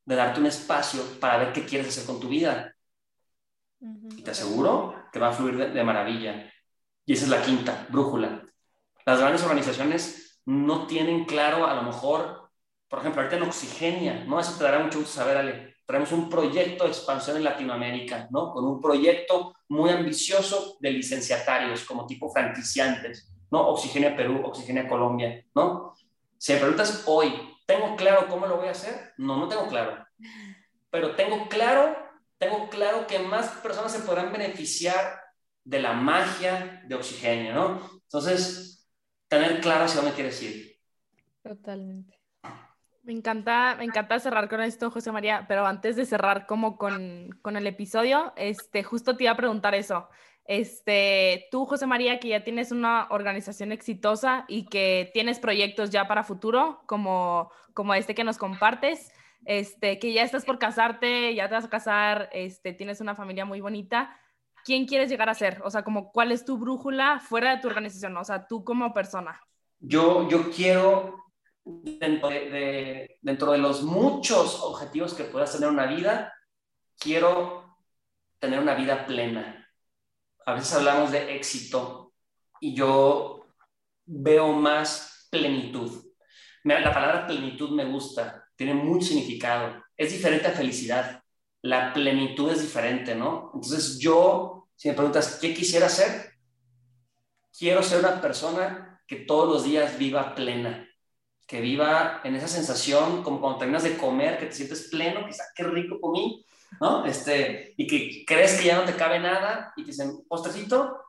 [0.06, 2.74] de darte un espacio para ver qué quieres hacer con tu vida.
[3.78, 6.50] Y te aseguro que va a fluir de, maravilla.
[7.04, 8.42] Y esa es la quinta, brújula.
[9.04, 12.47] Las grandes organizaciones no tienen claro a lo mejor,
[12.88, 14.40] por ejemplo, ahorita en Oxigenia, ¿no?
[14.40, 15.74] Eso te dará mucho gusto saber, Ale.
[15.84, 18.50] Traemos un proyecto de expansión en Latinoamérica, ¿no?
[18.50, 23.68] Con un proyecto muy ambicioso de licenciatarios, como tipo franquiciantes, ¿no?
[23.68, 25.94] Oxigenia Perú, Oxigenia Colombia, ¿no?
[26.38, 27.32] Si me preguntas hoy,
[27.66, 29.12] ¿tengo claro cómo lo voy a hacer?
[29.18, 30.06] No, no tengo claro.
[30.90, 31.96] Pero tengo claro,
[32.38, 35.20] tengo claro que más personas se podrán beneficiar
[35.64, 37.80] de la magia de Oxigenia, ¿no?
[38.04, 38.88] Entonces,
[39.28, 40.78] tener claro hacia dónde quieres ir.
[41.42, 42.17] Totalmente.
[43.08, 47.30] Me encanta, me encanta cerrar con esto, José María, pero antes de cerrar como con,
[47.40, 50.10] con el episodio, este, justo te iba a preguntar eso.
[50.44, 56.06] Este, tú, José María, que ya tienes una organización exitosa y que tienes proyectos ya
[56.06, 59.10] para futuro, como, como este que nos compartes,
[59.46, 63.46] este, que ya estás por casarte, ya te vas a casar, este, tienes una familia
[63.46, 64.20] muy bonita.
[64.66, 65.62] ¿Quién quieres llegar a ser?
[65.64, 68.14] O sea, como, ¿cuál es tu brújula fuera de tu organización?
[68.18, 69.40] O sea, tú como persona.
[69.80, 71.27] Yo, yo quiero,
[71.82, 76.34] dentro de, dentro de los muchos objetivos que puedas tener en una vida,
[76.98, 77.76] quiero
[78.40, 79.58] tener una vida plena
[80.48, 82.14] a veces hablamos de éxito
[82.58, 83.44] y yo
[84.06, 86.06] veo más plenitud.
[86.64, 89.84] La palabra plenitud me gusta, tiene mucho significado.
[89.94, 91.22] Es diferente a felicidad.
[91.60, 93.50] La plenitud es diferente, ¿no?
[93.52, 96.32] Entonces yo, si me preguntas, ¿qué quisiera ser?
[97.52, 100.87] Quiero ser una persona que todos los días viva plena,
[101.48, 105.44] que viva en esa sensación como cuando terminas de comer, que te sientes pleno, quizá
[105.56, 106.44] qué rico comí,
[106.78, 107.06] ¿no?
[107.06, 111.04] Este, y que crees que ya no te cabe nada y te dicen, postrecito,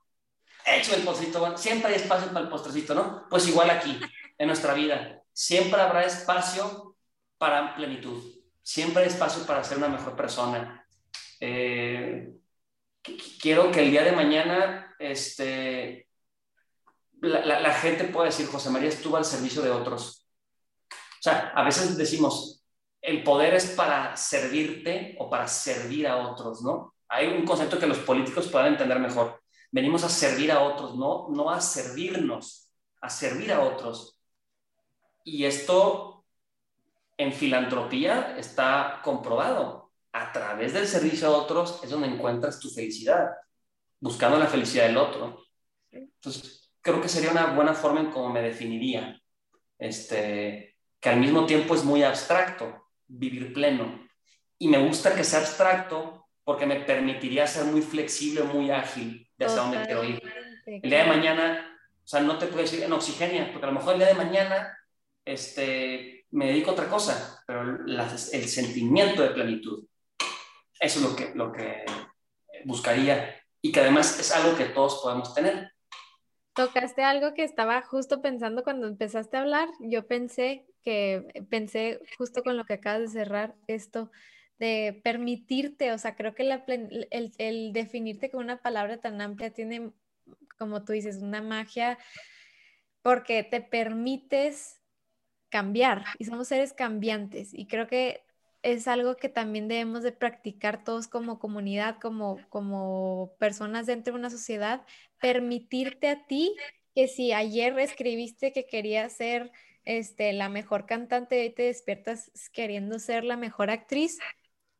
[0.65, 3.27] hecho el postrecito, siempre hay espacio para el postrecito, ¿no?
[3.29, 3.99] Pues igual aquí,
[4.37, 6.95] en nuestra vida, siempre habrá espacio
[7.37, 8.23] para plenitud,
[8.63, 10.87] siempre hay espacio para ser una mejor persona.
[11.41, 12.31] Eh,
[13.41, 16.07] quiero que el día de mañana, este,
[17.19, 20.18] la gente pueda decir, José María estuvo al servicio de otros.
[21.19, 22.63] O sea, a veces decimos,
[23.01, 26.95] el poder es para servirte o para servir a otros, ¿no?
[27.09, 29.41] Hay un concepto que los políticos puedan entender mejor.
[29.71, 32.71] Venimos a servir a otros, no, no a servirnos,
[33.01, 34.17] a servir a otros.
[35.23, 36.25] Y esto
[37.17, 39.91] en filantropía está comprobado.
[40.11, 43.29] A través del servicio a otros es donde encuentras tu felicidad,
[43.99, 45.43] buscando la felicidad del otro.
[45.91, 49.21] Entonces, creo que sería una buena forma en cómo me definiría.
[49.77, 50.68] Este,
[50.99, 54.07] que al mismo tiempo es muy abstracto, vivir pleno.
[54.57, 59.45] Y me gusta que sea abstracto porque me permitiría ser muy flexible, muy ágil de
[59.45, 60.21] hacia dónde quiero ir.
[60.65, 63.79] El día de mañana, o sea, no te puedes ir en oxigenia, porque a lo
[63.79, 64.77] mejor el día de mañana
[65.23, 69.85] este, me dedico a otra cosa, pero el sentimiento de plenitud,
[70.79, 71.85] eso es lo que, lo que
[72.65, 75.71] buscaría y que además es algo que todos podemos tener.
[76.53, 79.69] Tocaste algo que estaba justo pensando cuando empezaste a hablar.
[79.79, 84.11] Yo pensé que pensé justo con lo que acabas de cerrar esto
[84.59, 87.07] de permitirte, o sea, creo que el,
[87.37, 89.91] el, definirte con una palabra tan amplia tiene,
[90.57, 91.97] como tú dices, una magia
[93.01, 94.81] porque te permites
[95.47, 98.21] cambiar y somos seres cambiantes y creo que
[98.61, 104.19] es algo que también debemos de practicar todos como comunidad, como, como personas dentro de
[104.19, 104.85] una sociedad,
[105.21, 106.53] permitirte a ti
[106.93, 109.51] que si ayer escribiste que querías ser
[109.85, 114.19] este, la mejor cantante y te despiertas queriendo ser la mejor actriz,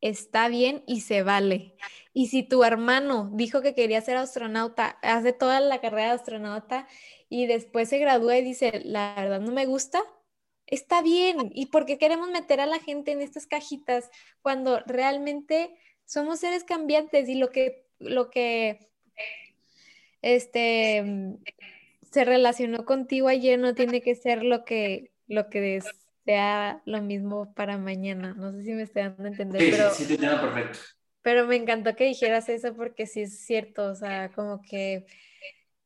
[0.02, 1.76] está bien y se vale.
[2.14, 6.88] Y si tu hermano dijo que quería ser astronauta, hace toda la carrera de astronauta
[7.30, 10.02] y después se gradúa y dice, la verdad no me gusta,
[10.66, 11.52] está bien.
[11.54, 14.10] ¿Y por qué queremos meter a la gente en estas cajitas
[14.42, 18.90] cuando realmente somos seres cambiantes y lo que, lo que,
[20.22, 21.38] este,
[22.11, 25.81] se relacionó contigo ayer no tiene que ser lo que, lo que
[26.26, 28.34] sea lo mismo para mañana.
[28.34, 29.61] No sé si me estoy dando a entender.
[29.61, 30.80] Sí, pero, sí, sí, perfecto.
[31.22, 35.06] Pero me encantó que dijeras eso porque sí es cierto, o sea, como que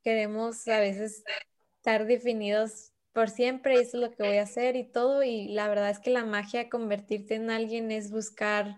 [0.04, 1.24] queremos a veces
[1.78, 5.68] estar definidos por siempre, eso es lo que voy a hacer y todo, y la
[5.68, 8.78] verdad es que la magia de convertirte en alguien es buscar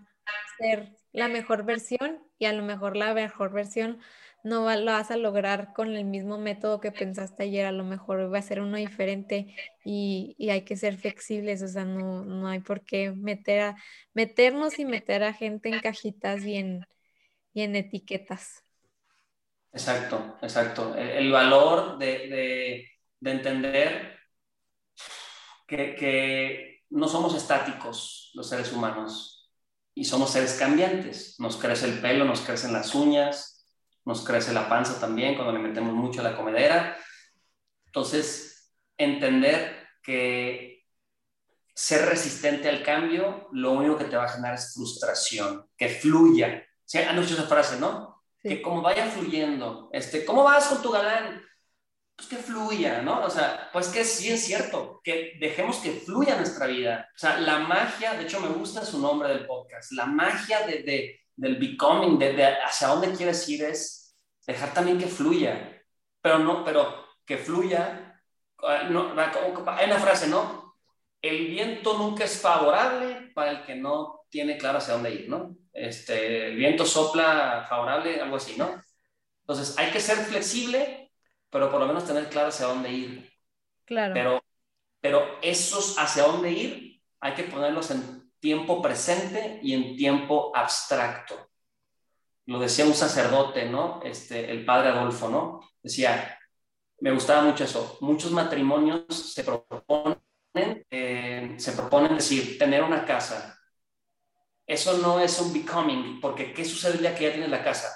[0.58, 3.98] ser la mejor versión y a lo mejor la mejor versión
[4.46, 8.32] no lo vas a lograr con el mismo método que pensaste ayer, a lo mejor
[8.32, 9.52] va a ser uno diferente
[9.84, 13.76] y, hay que ser flexibles, o sea, no, hay por qué meter a,
[14.14, 16.86] meternos y meter a gente en cajitas y en,
[17.54, 18.62] etiquetas.
[19.72, 20.94] Exacto, exacto.
[20.94, 22.88] El, valor de,
[23.20, 24.16] entender
[25.66, 29.50] que, que no somos estáticos los seres humanos
[29.92, 31.40] y somos seres cambiantes.
[31.40, 33.55] Nos crece el pelo, nos crecen las uñas,
[34.06, 36.96] nos crece la panza también cuando le metemos mucho a la comedera.
[37.86, 40.86] Entonces, entender que
[41.74, 46.64] ser resistente al cambio, lo único que te va a generar es frustración, que fluya.
[46.84, 46.98] ¿Sí?
[46.98, 48.22] Han dicho esa frase, ¿no?
[48.40, 51.42] Que como vaya fluyendo, este, ¿cómo vas con tu galán?
[52.14, 53.24] Pues que fluya, ¿no?
[53.24, 57.10] O sea, pues que sí es cierto, que dejemos que fluya nuestra vida.
[57.14, 60.84] O sea, la magia, de hecho me gusta su nombre del podcast, la magia de,
[60.84, 65.82] de del becoming, de, de hacia dónde quieres ir es dejar también que fluya,
[66.20, 68.22] pero no, pero que fluya,
[68.62, 70.76] ah, no, hay una frase, ¿no?
[71.20, 75.56] El viento nunca es favorable para el que no tiene claro hacia dónde ir, ¿no?
[75.72, 78.82] Este, el viento sopla favorable, algo así, ¿no?
[79.40, 81.12] Entonces, hay que ser flexible,
[81.50, 83.32] pero por lo menos tener claro hacia dónde ir.
[83.84, 84.14] Claro.
[84.14, 84.44] Pero,
[85.00, 91.50] pero esos hacia dónde ir hay que ponerlos en tiempo presente y en tiempo abstracto.
[92.44, 94.00] Lo decía un sacerdote, ¿no?
[94.04, 95.60] Este, el padre Adolfo, ¿no?
[95.82, 96.38] Decía,
[97.00, 97.98] me gustaba mucho eso.
[98.02, 103.58] Muchos matrimonios se proponen, eh, se proponen decir, tener una casa.
[104.64, 107.92] Eso no es un becoming, porque ¿qué sucede el día que ya tienes la casa?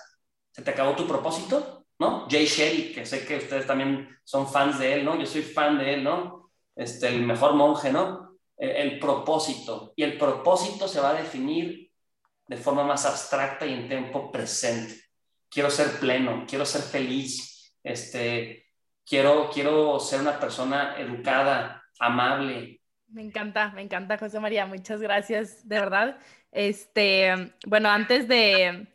[0.51, 1.87] ¿Se te acabó tu propósito?
[2.01, 2.27] ¿No?
[2.29, 5.17] Jay Sherry, que sé que ustedes también son fans de él, ¿no?
[5.17, 6.51] Yo soy fan de él, ¿no?
[6.75, 8.30] Este, el mejor monje, ¿no?
[8.61, 9.95] El, propósito.
[9.97, 11.91] Y el propósito se va a definir
[12.47, 15.01] de forma más abstracta y en tiempo presente.
[15.49, 18.67] Quiero ser pleno, quiero ser feliz, este,
[19.07, 22.83] quiero, quiero ser una persona educada, amable.
[23.09, 24.67] Me encanta, me encanta, José María.
[24.67, 26.19] Muchas gracias, de verdad.
[26.53, 28.89] Este, bueno, antes de,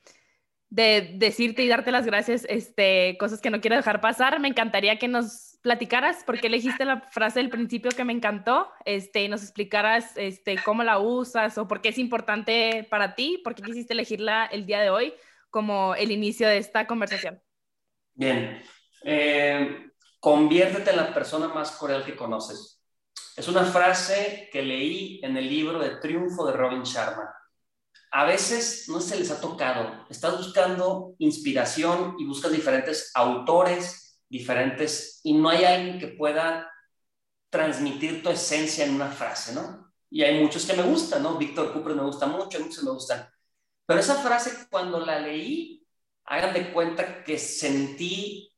[0.70, 5.00] de decirte y darte las gracias, este, cosas que no quiero dejar pasar, me encantaría
[5.00, 9.28] que nos platicaras por qué elegiste la frase del principio que me encantó, este, y
[9.28, 13.64] nos explicaras este, cómo la usas o por qué es importante para ti, por qué
[13.64, 15.16] quisiste elegirla el día de hoy
[15.50, 17.42] como el inicio de esta conversación.
[18.14, 18.62] Bien,
[19.04, 19.90] eh,
[20.20, 22.80] conviértete en la persona más cordial que conoces.
[23.36, 27.28] Es una frase que leí en el libro de Triunfo de Robin Sharma.
[28.12, 35.20] A veces no se les ha tocado, estás buscando inspiración y buscas diferentes autores, diferentes,
[35.24, 36.72] y no hay alguien que pueda
[37.50, 39.94] transmitir tu esencia en una frase, ¿no?
[40.10, 41.38] Y hay muchos que me gustan, ¿no?
[41.38, 43.30] Víctor Cooper me gusta mucho, muchos me gustan.
[43.86, 45.86] Pero esa frase cuando la leí,
[46.26, 48.52] hagan de cuenta que sentí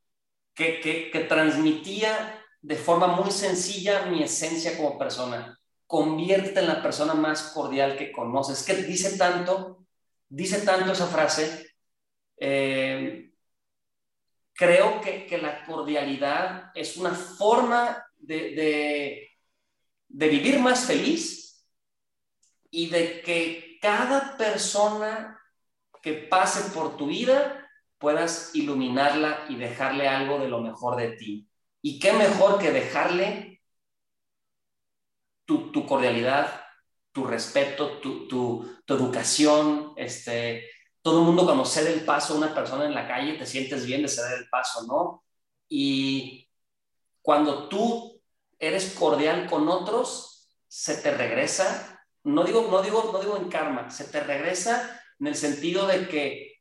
[0.54, 5.60] que, transmitía de forma muy sencilla mi esencia como persona.
[5.86, 8.64] Conviértete en la persona más cordial que conoces.
[8.64, 9.86] Que dice tanto,
[10.28, 11.76] dice tanto esa frase.
[12.38, 13.27] Eh,
[14.58, 19.30] creo que, la cordialidad es una forma de,
[20.10, 21.66] de vivir más feliz
[22.70, 25.40] y de que cada persona
[26.02, 31.50] que pase por tu vida puedas iluminarla y dejarle algo de lo mejor de ti.
[31.82, 33.62] Y qué mejor que dejarle
[35.46, 36.66] tu, cordialidad,
[37.12, 39.94] tu respeto, tu, educación.
[39.96, 40.70] Este,
[41.08, 43.86] todo el mundo cuando cede el paso a una persona en la calle, te sientes
[43.86, 45.24] bien de ceder el paso, ¿no?
[45.70, 46.50] Y
[47.22, 48.22] cuando tú
[48.60, 53.90] eres cordial con otros, se te regresa, no digo, no digo, no digo en karma,
[53.90, 56.58] se te regresa en el sentido de que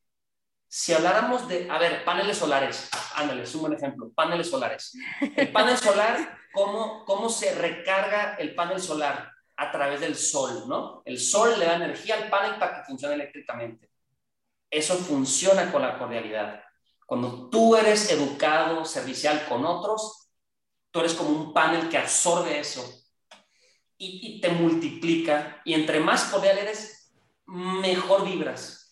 [0.68, 4.96] si habláramos de, a ver, paneles solares, ándale, es un ejemplo, paneles solares.
[5.34, 9.32] El panel solar, ¿cómo, ¿cómo se recarga el panel solar?
[9.56, 11.02] A través del sol, ¿no?
[11.04, 13.85] El sol le da energía al panel para que funcione eléctricamente.
[14.70, 16.62] Eso funciona con la cordialidad.
[17.06, 20.28] Cuando tú eres educado, servicial con otros,
[20.90, 22.84] tú eres como un panel que absorbe eso
[23.96, 25.62] y, te multiplica.
[25.64, 27.12] Y entre más cordial eres,
[27.46, 28.86] mejor vibras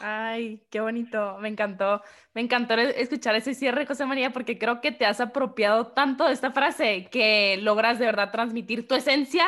[0.00, 2.02] Ay, qué bonito, me encantó,
[2.34, 6.32] me encantó escuchar ese cierre, José María, porque creo que te has apropiado tanto de
[6.32, 9.44] esta frase que logras de verdad transmitir tu esencia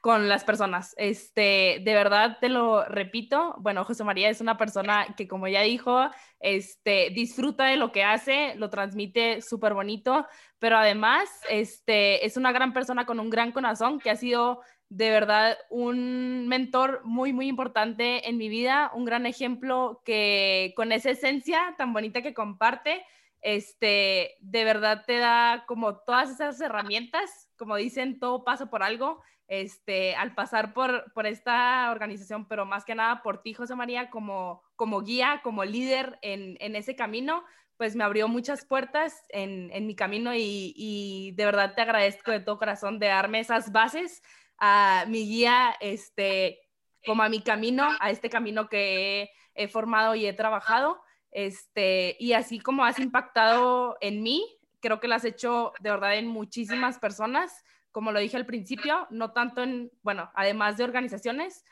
[0.00, 0.94] con las personas.
[0.96, 5.62] Este, de verdad te lo repito, bueno, José María es una persona que como ya
[5.62, 6.08] dijo,
[6.40, 10.26] este, disfruta de lo que hace, lo transmite súper bonito,
[10.58, 15.10] pero además, este, es una gran persona con un gran corazón que ha sido de
[15.10, 21.10] verdad un mentor muy, muy importante en mi vida, un gran ejemplo que con esa
[21.10, 23.04] esencia tan bonita que comparte,
[23.42, 29.22] este, de verdad te da como todas esas herramientas, como dicen, todo pasa por algo,
[29.48, 34.10] este, al pasar por, por esta organización, pero más que nada por ti, José María,
[34.10, 37.44] como, como guía, como líder en, en ese camino,
[37.80, 42.30] pues me abrió muchas puertas en, en mi camino y, y, de verdad te agradezco
[42.30, 44.22] de todo corazón de darme esas bases
[44.58, 46.60] a mi guía, este,
[47.06, 51.00] como a mi camino, a este camino que he, formado y he trabajado,
[51.30, 54.44] este, y así como has impactado en mí,
[54.80, 59.06] creo que lo has hecho de verdad en muchísimas personas, como lo dije al principio,
[59.10, 61.64] no tanto en, bueno, además de organizaciones,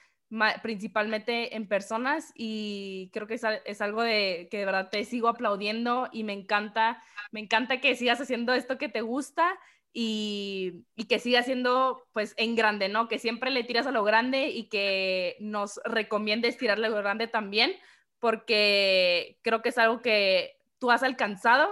[0.63, 5.29] principalmente en personas y creo que es, es, algo de que de verdad te sigo
[5.29, 9.59] aplaudiendo y me encanta, me encanta que sigas haciendo esto que te gusta
[9.93, 13.09] y, que siga siendo pues en grande, ¿no?
[13.09, 17.27] Que siempre le tiras a lo grande y que nos recomiendes tirarle a lo grande
[17.27, 17.73] también,
[18.21, 21.69] porque creo que es algo que tú has alcanzado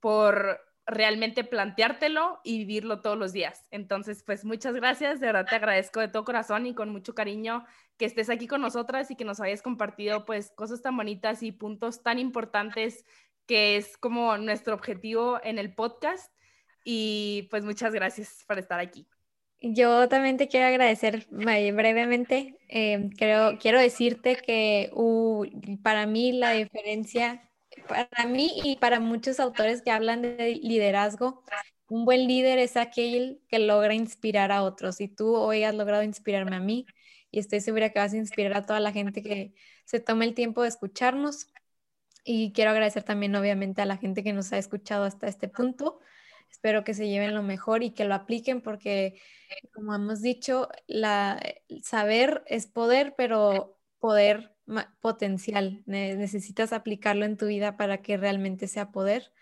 [0.00, 3.66] por realmente planteártelo y vivirlo todos los días.
[3.70, 7.64] Entonces, pues muchas gracias, de verdad te agradezco de todo corazón y con mucho cariño
[7.96, 11.50] que estés aquí con nosotras y que nos hayas compartido pues cosas tan bonitas y
[11.50, 13.04] puntos tan importantes
[13.46, 16.32] que es como nuestro objetivo en el podcast.
[16.84, 19.08] Y pues muchas gracias por estar aquí.
[19.60, 22.56] Yo también te quiero agradecer brevemente.
[22.68, 25.44] Eh, creo, quiero decirte que uh,
[25.82, 27.46] para mí la diferencia
[27.86, 31.42] para mí y para muchos autores que hablan de liderazgo,
[31.88, 35.00] un buen líder es aquel que logra inspirar a otros.
[35.00, 36.86] Y tú hoy has logrado inspirarme a mí
[37.30, 39.54] y estoy segura que vas a inspirar a toda la gente que
[39.84, 41.48] se tome el tiempo de escucharnos.
[42.24, 46.00] Y quiero agradecer también obviamente a la gente que nos ha escuchado hasta este punto.
[46.56, 49.20] Espero que se lleven lo mejor y que lo apliquen porque,
[49.74, 51.38] como hemos dicho, la,
[51.82, 54.56] saber es poder, pero poder
[55.00, 55.82] potencial.
[55.84, 59.32] necesitas aplicarlo en tu vida para que realmente sea poder.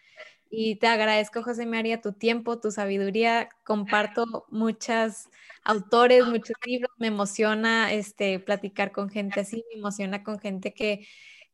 [0.51, 3.49] Y te agradezco, José María, tu tiempo, tu sabiduría.
[3.63, 5.29] Comparto muchos
[5.63, 6.91] autores, muchos libros.
[6.99, 11.07] Me emociona este, platicar con gente así, me emociona con gente que,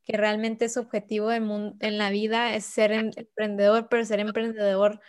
[0.07, 5.01] que realmente su objetivo en, en la vida es ser em, emprendedor, pero ser emprendedor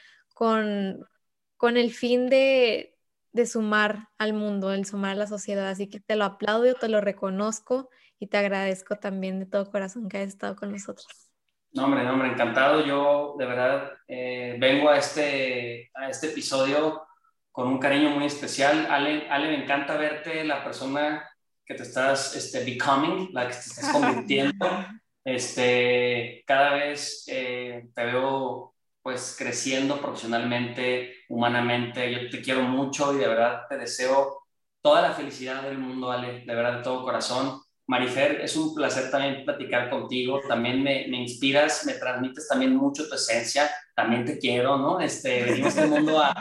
[0.41, 1.07] con,
[1.55, 2.97] con el fin de,
[3.31, 5.69] de sumar al mundo, el sumar a la sociedad.
[5.69, 10.09] Así que te lo aplaudo, te lo reconozco y te agradezco también de todo corazón
[10.09, 11.29] que hayas estado con nosotros.
[11.73, 12.83] No, hombre, no, hombre, encantado.
[12.83, 17.03] Yo de verdad eh, vengo a este, a este episodio
[17.51, 18.87] con un cariño muy especial.
[18.89, 21.23] Ale, Ale, me encanta verte la persona
[21.63, 24.87] que te estás este, becoming, la que te estás convirtiendo.
[25.23, 28.70] este, cada vez eh, te veo
[29.01, 32.11] pues creciendo profesionalmente, humanamente.
[32.11, 34.41] Yo te quiero mucho y de verdad te deseo
[34.81, 37.61] toda la felicidad del mundo, Ale, de verdad, de todo corazón.
[37.87, 43.07] Marifer, es un placer también platicar contigo, también me, me, inspiras, me transmites también mucho
[43.07, 44.99] tu esencia, también te quiero, ¿no?
[44.99, 46.31] Este, venimos a este mundo a,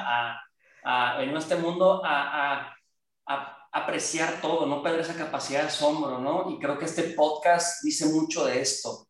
[0.84, 2.76] a, a este mundo a,
[3.26, 6.50] a, apreciar todo, no perder esa capacidad de asombro, ¿no?
[6.50, 9.08] Y creo que este podcast dice mucho de esto.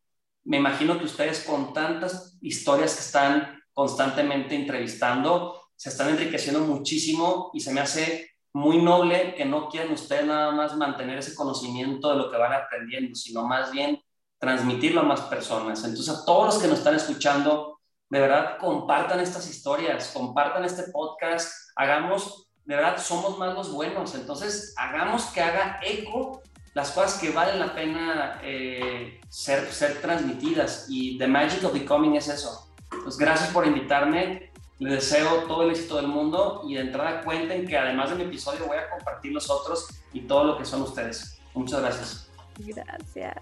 [0.50, 7.52] Me imagino que ustedes con tantas historias que están constantemente entrevistando, se están enriqueciendo muchísimo
[7.54, 12.10] y se me hace muy noble que no quieran ustedes nada más mantener ese conocimiento
[12.10, 14.02] de lo que van aprendiendo, sino más bien
[14.40, 15.84] transmitirlo a más personas.
[15.84, 17.78] Entonces, a todos los que nos están escuchando,
[18.08, 24.16] de verdad, compartan estas historias, compartan este podcast, hagamos, de verdad, somos más los buenos.
[24.16, 26.42] Entonces, hagamos que haga eco
[26.74, 30.86] las cosas que valen la pena eh, ser, ser transmitidas.
[30.88, 32.68] Y The Magic of Becoming es eso.
[33.02, 34.50] Pues gracias por invitarme.
[34.78, 38.22] Les deseo todo el éxito del mundo y de entrada cuenten que además de mi
[38.22, 41.38] episodio voy a compartir los otros y todo lo que son ustedes.
[41.54, 42.30] Muchas gracias.
[42.58, 43.36] Gracias.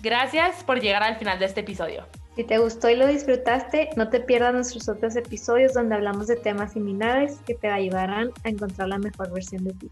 [0.00, 2.06] Gracias por llegar al final de este episodio.
[2.36, 6.36] Si te gustó y lo disfrutaste, no te pierdas nuestros otros episodios donde hablamos de
[6.36, 9.90] temas similares que te ayudarán a encontrar la mejor versión de ti.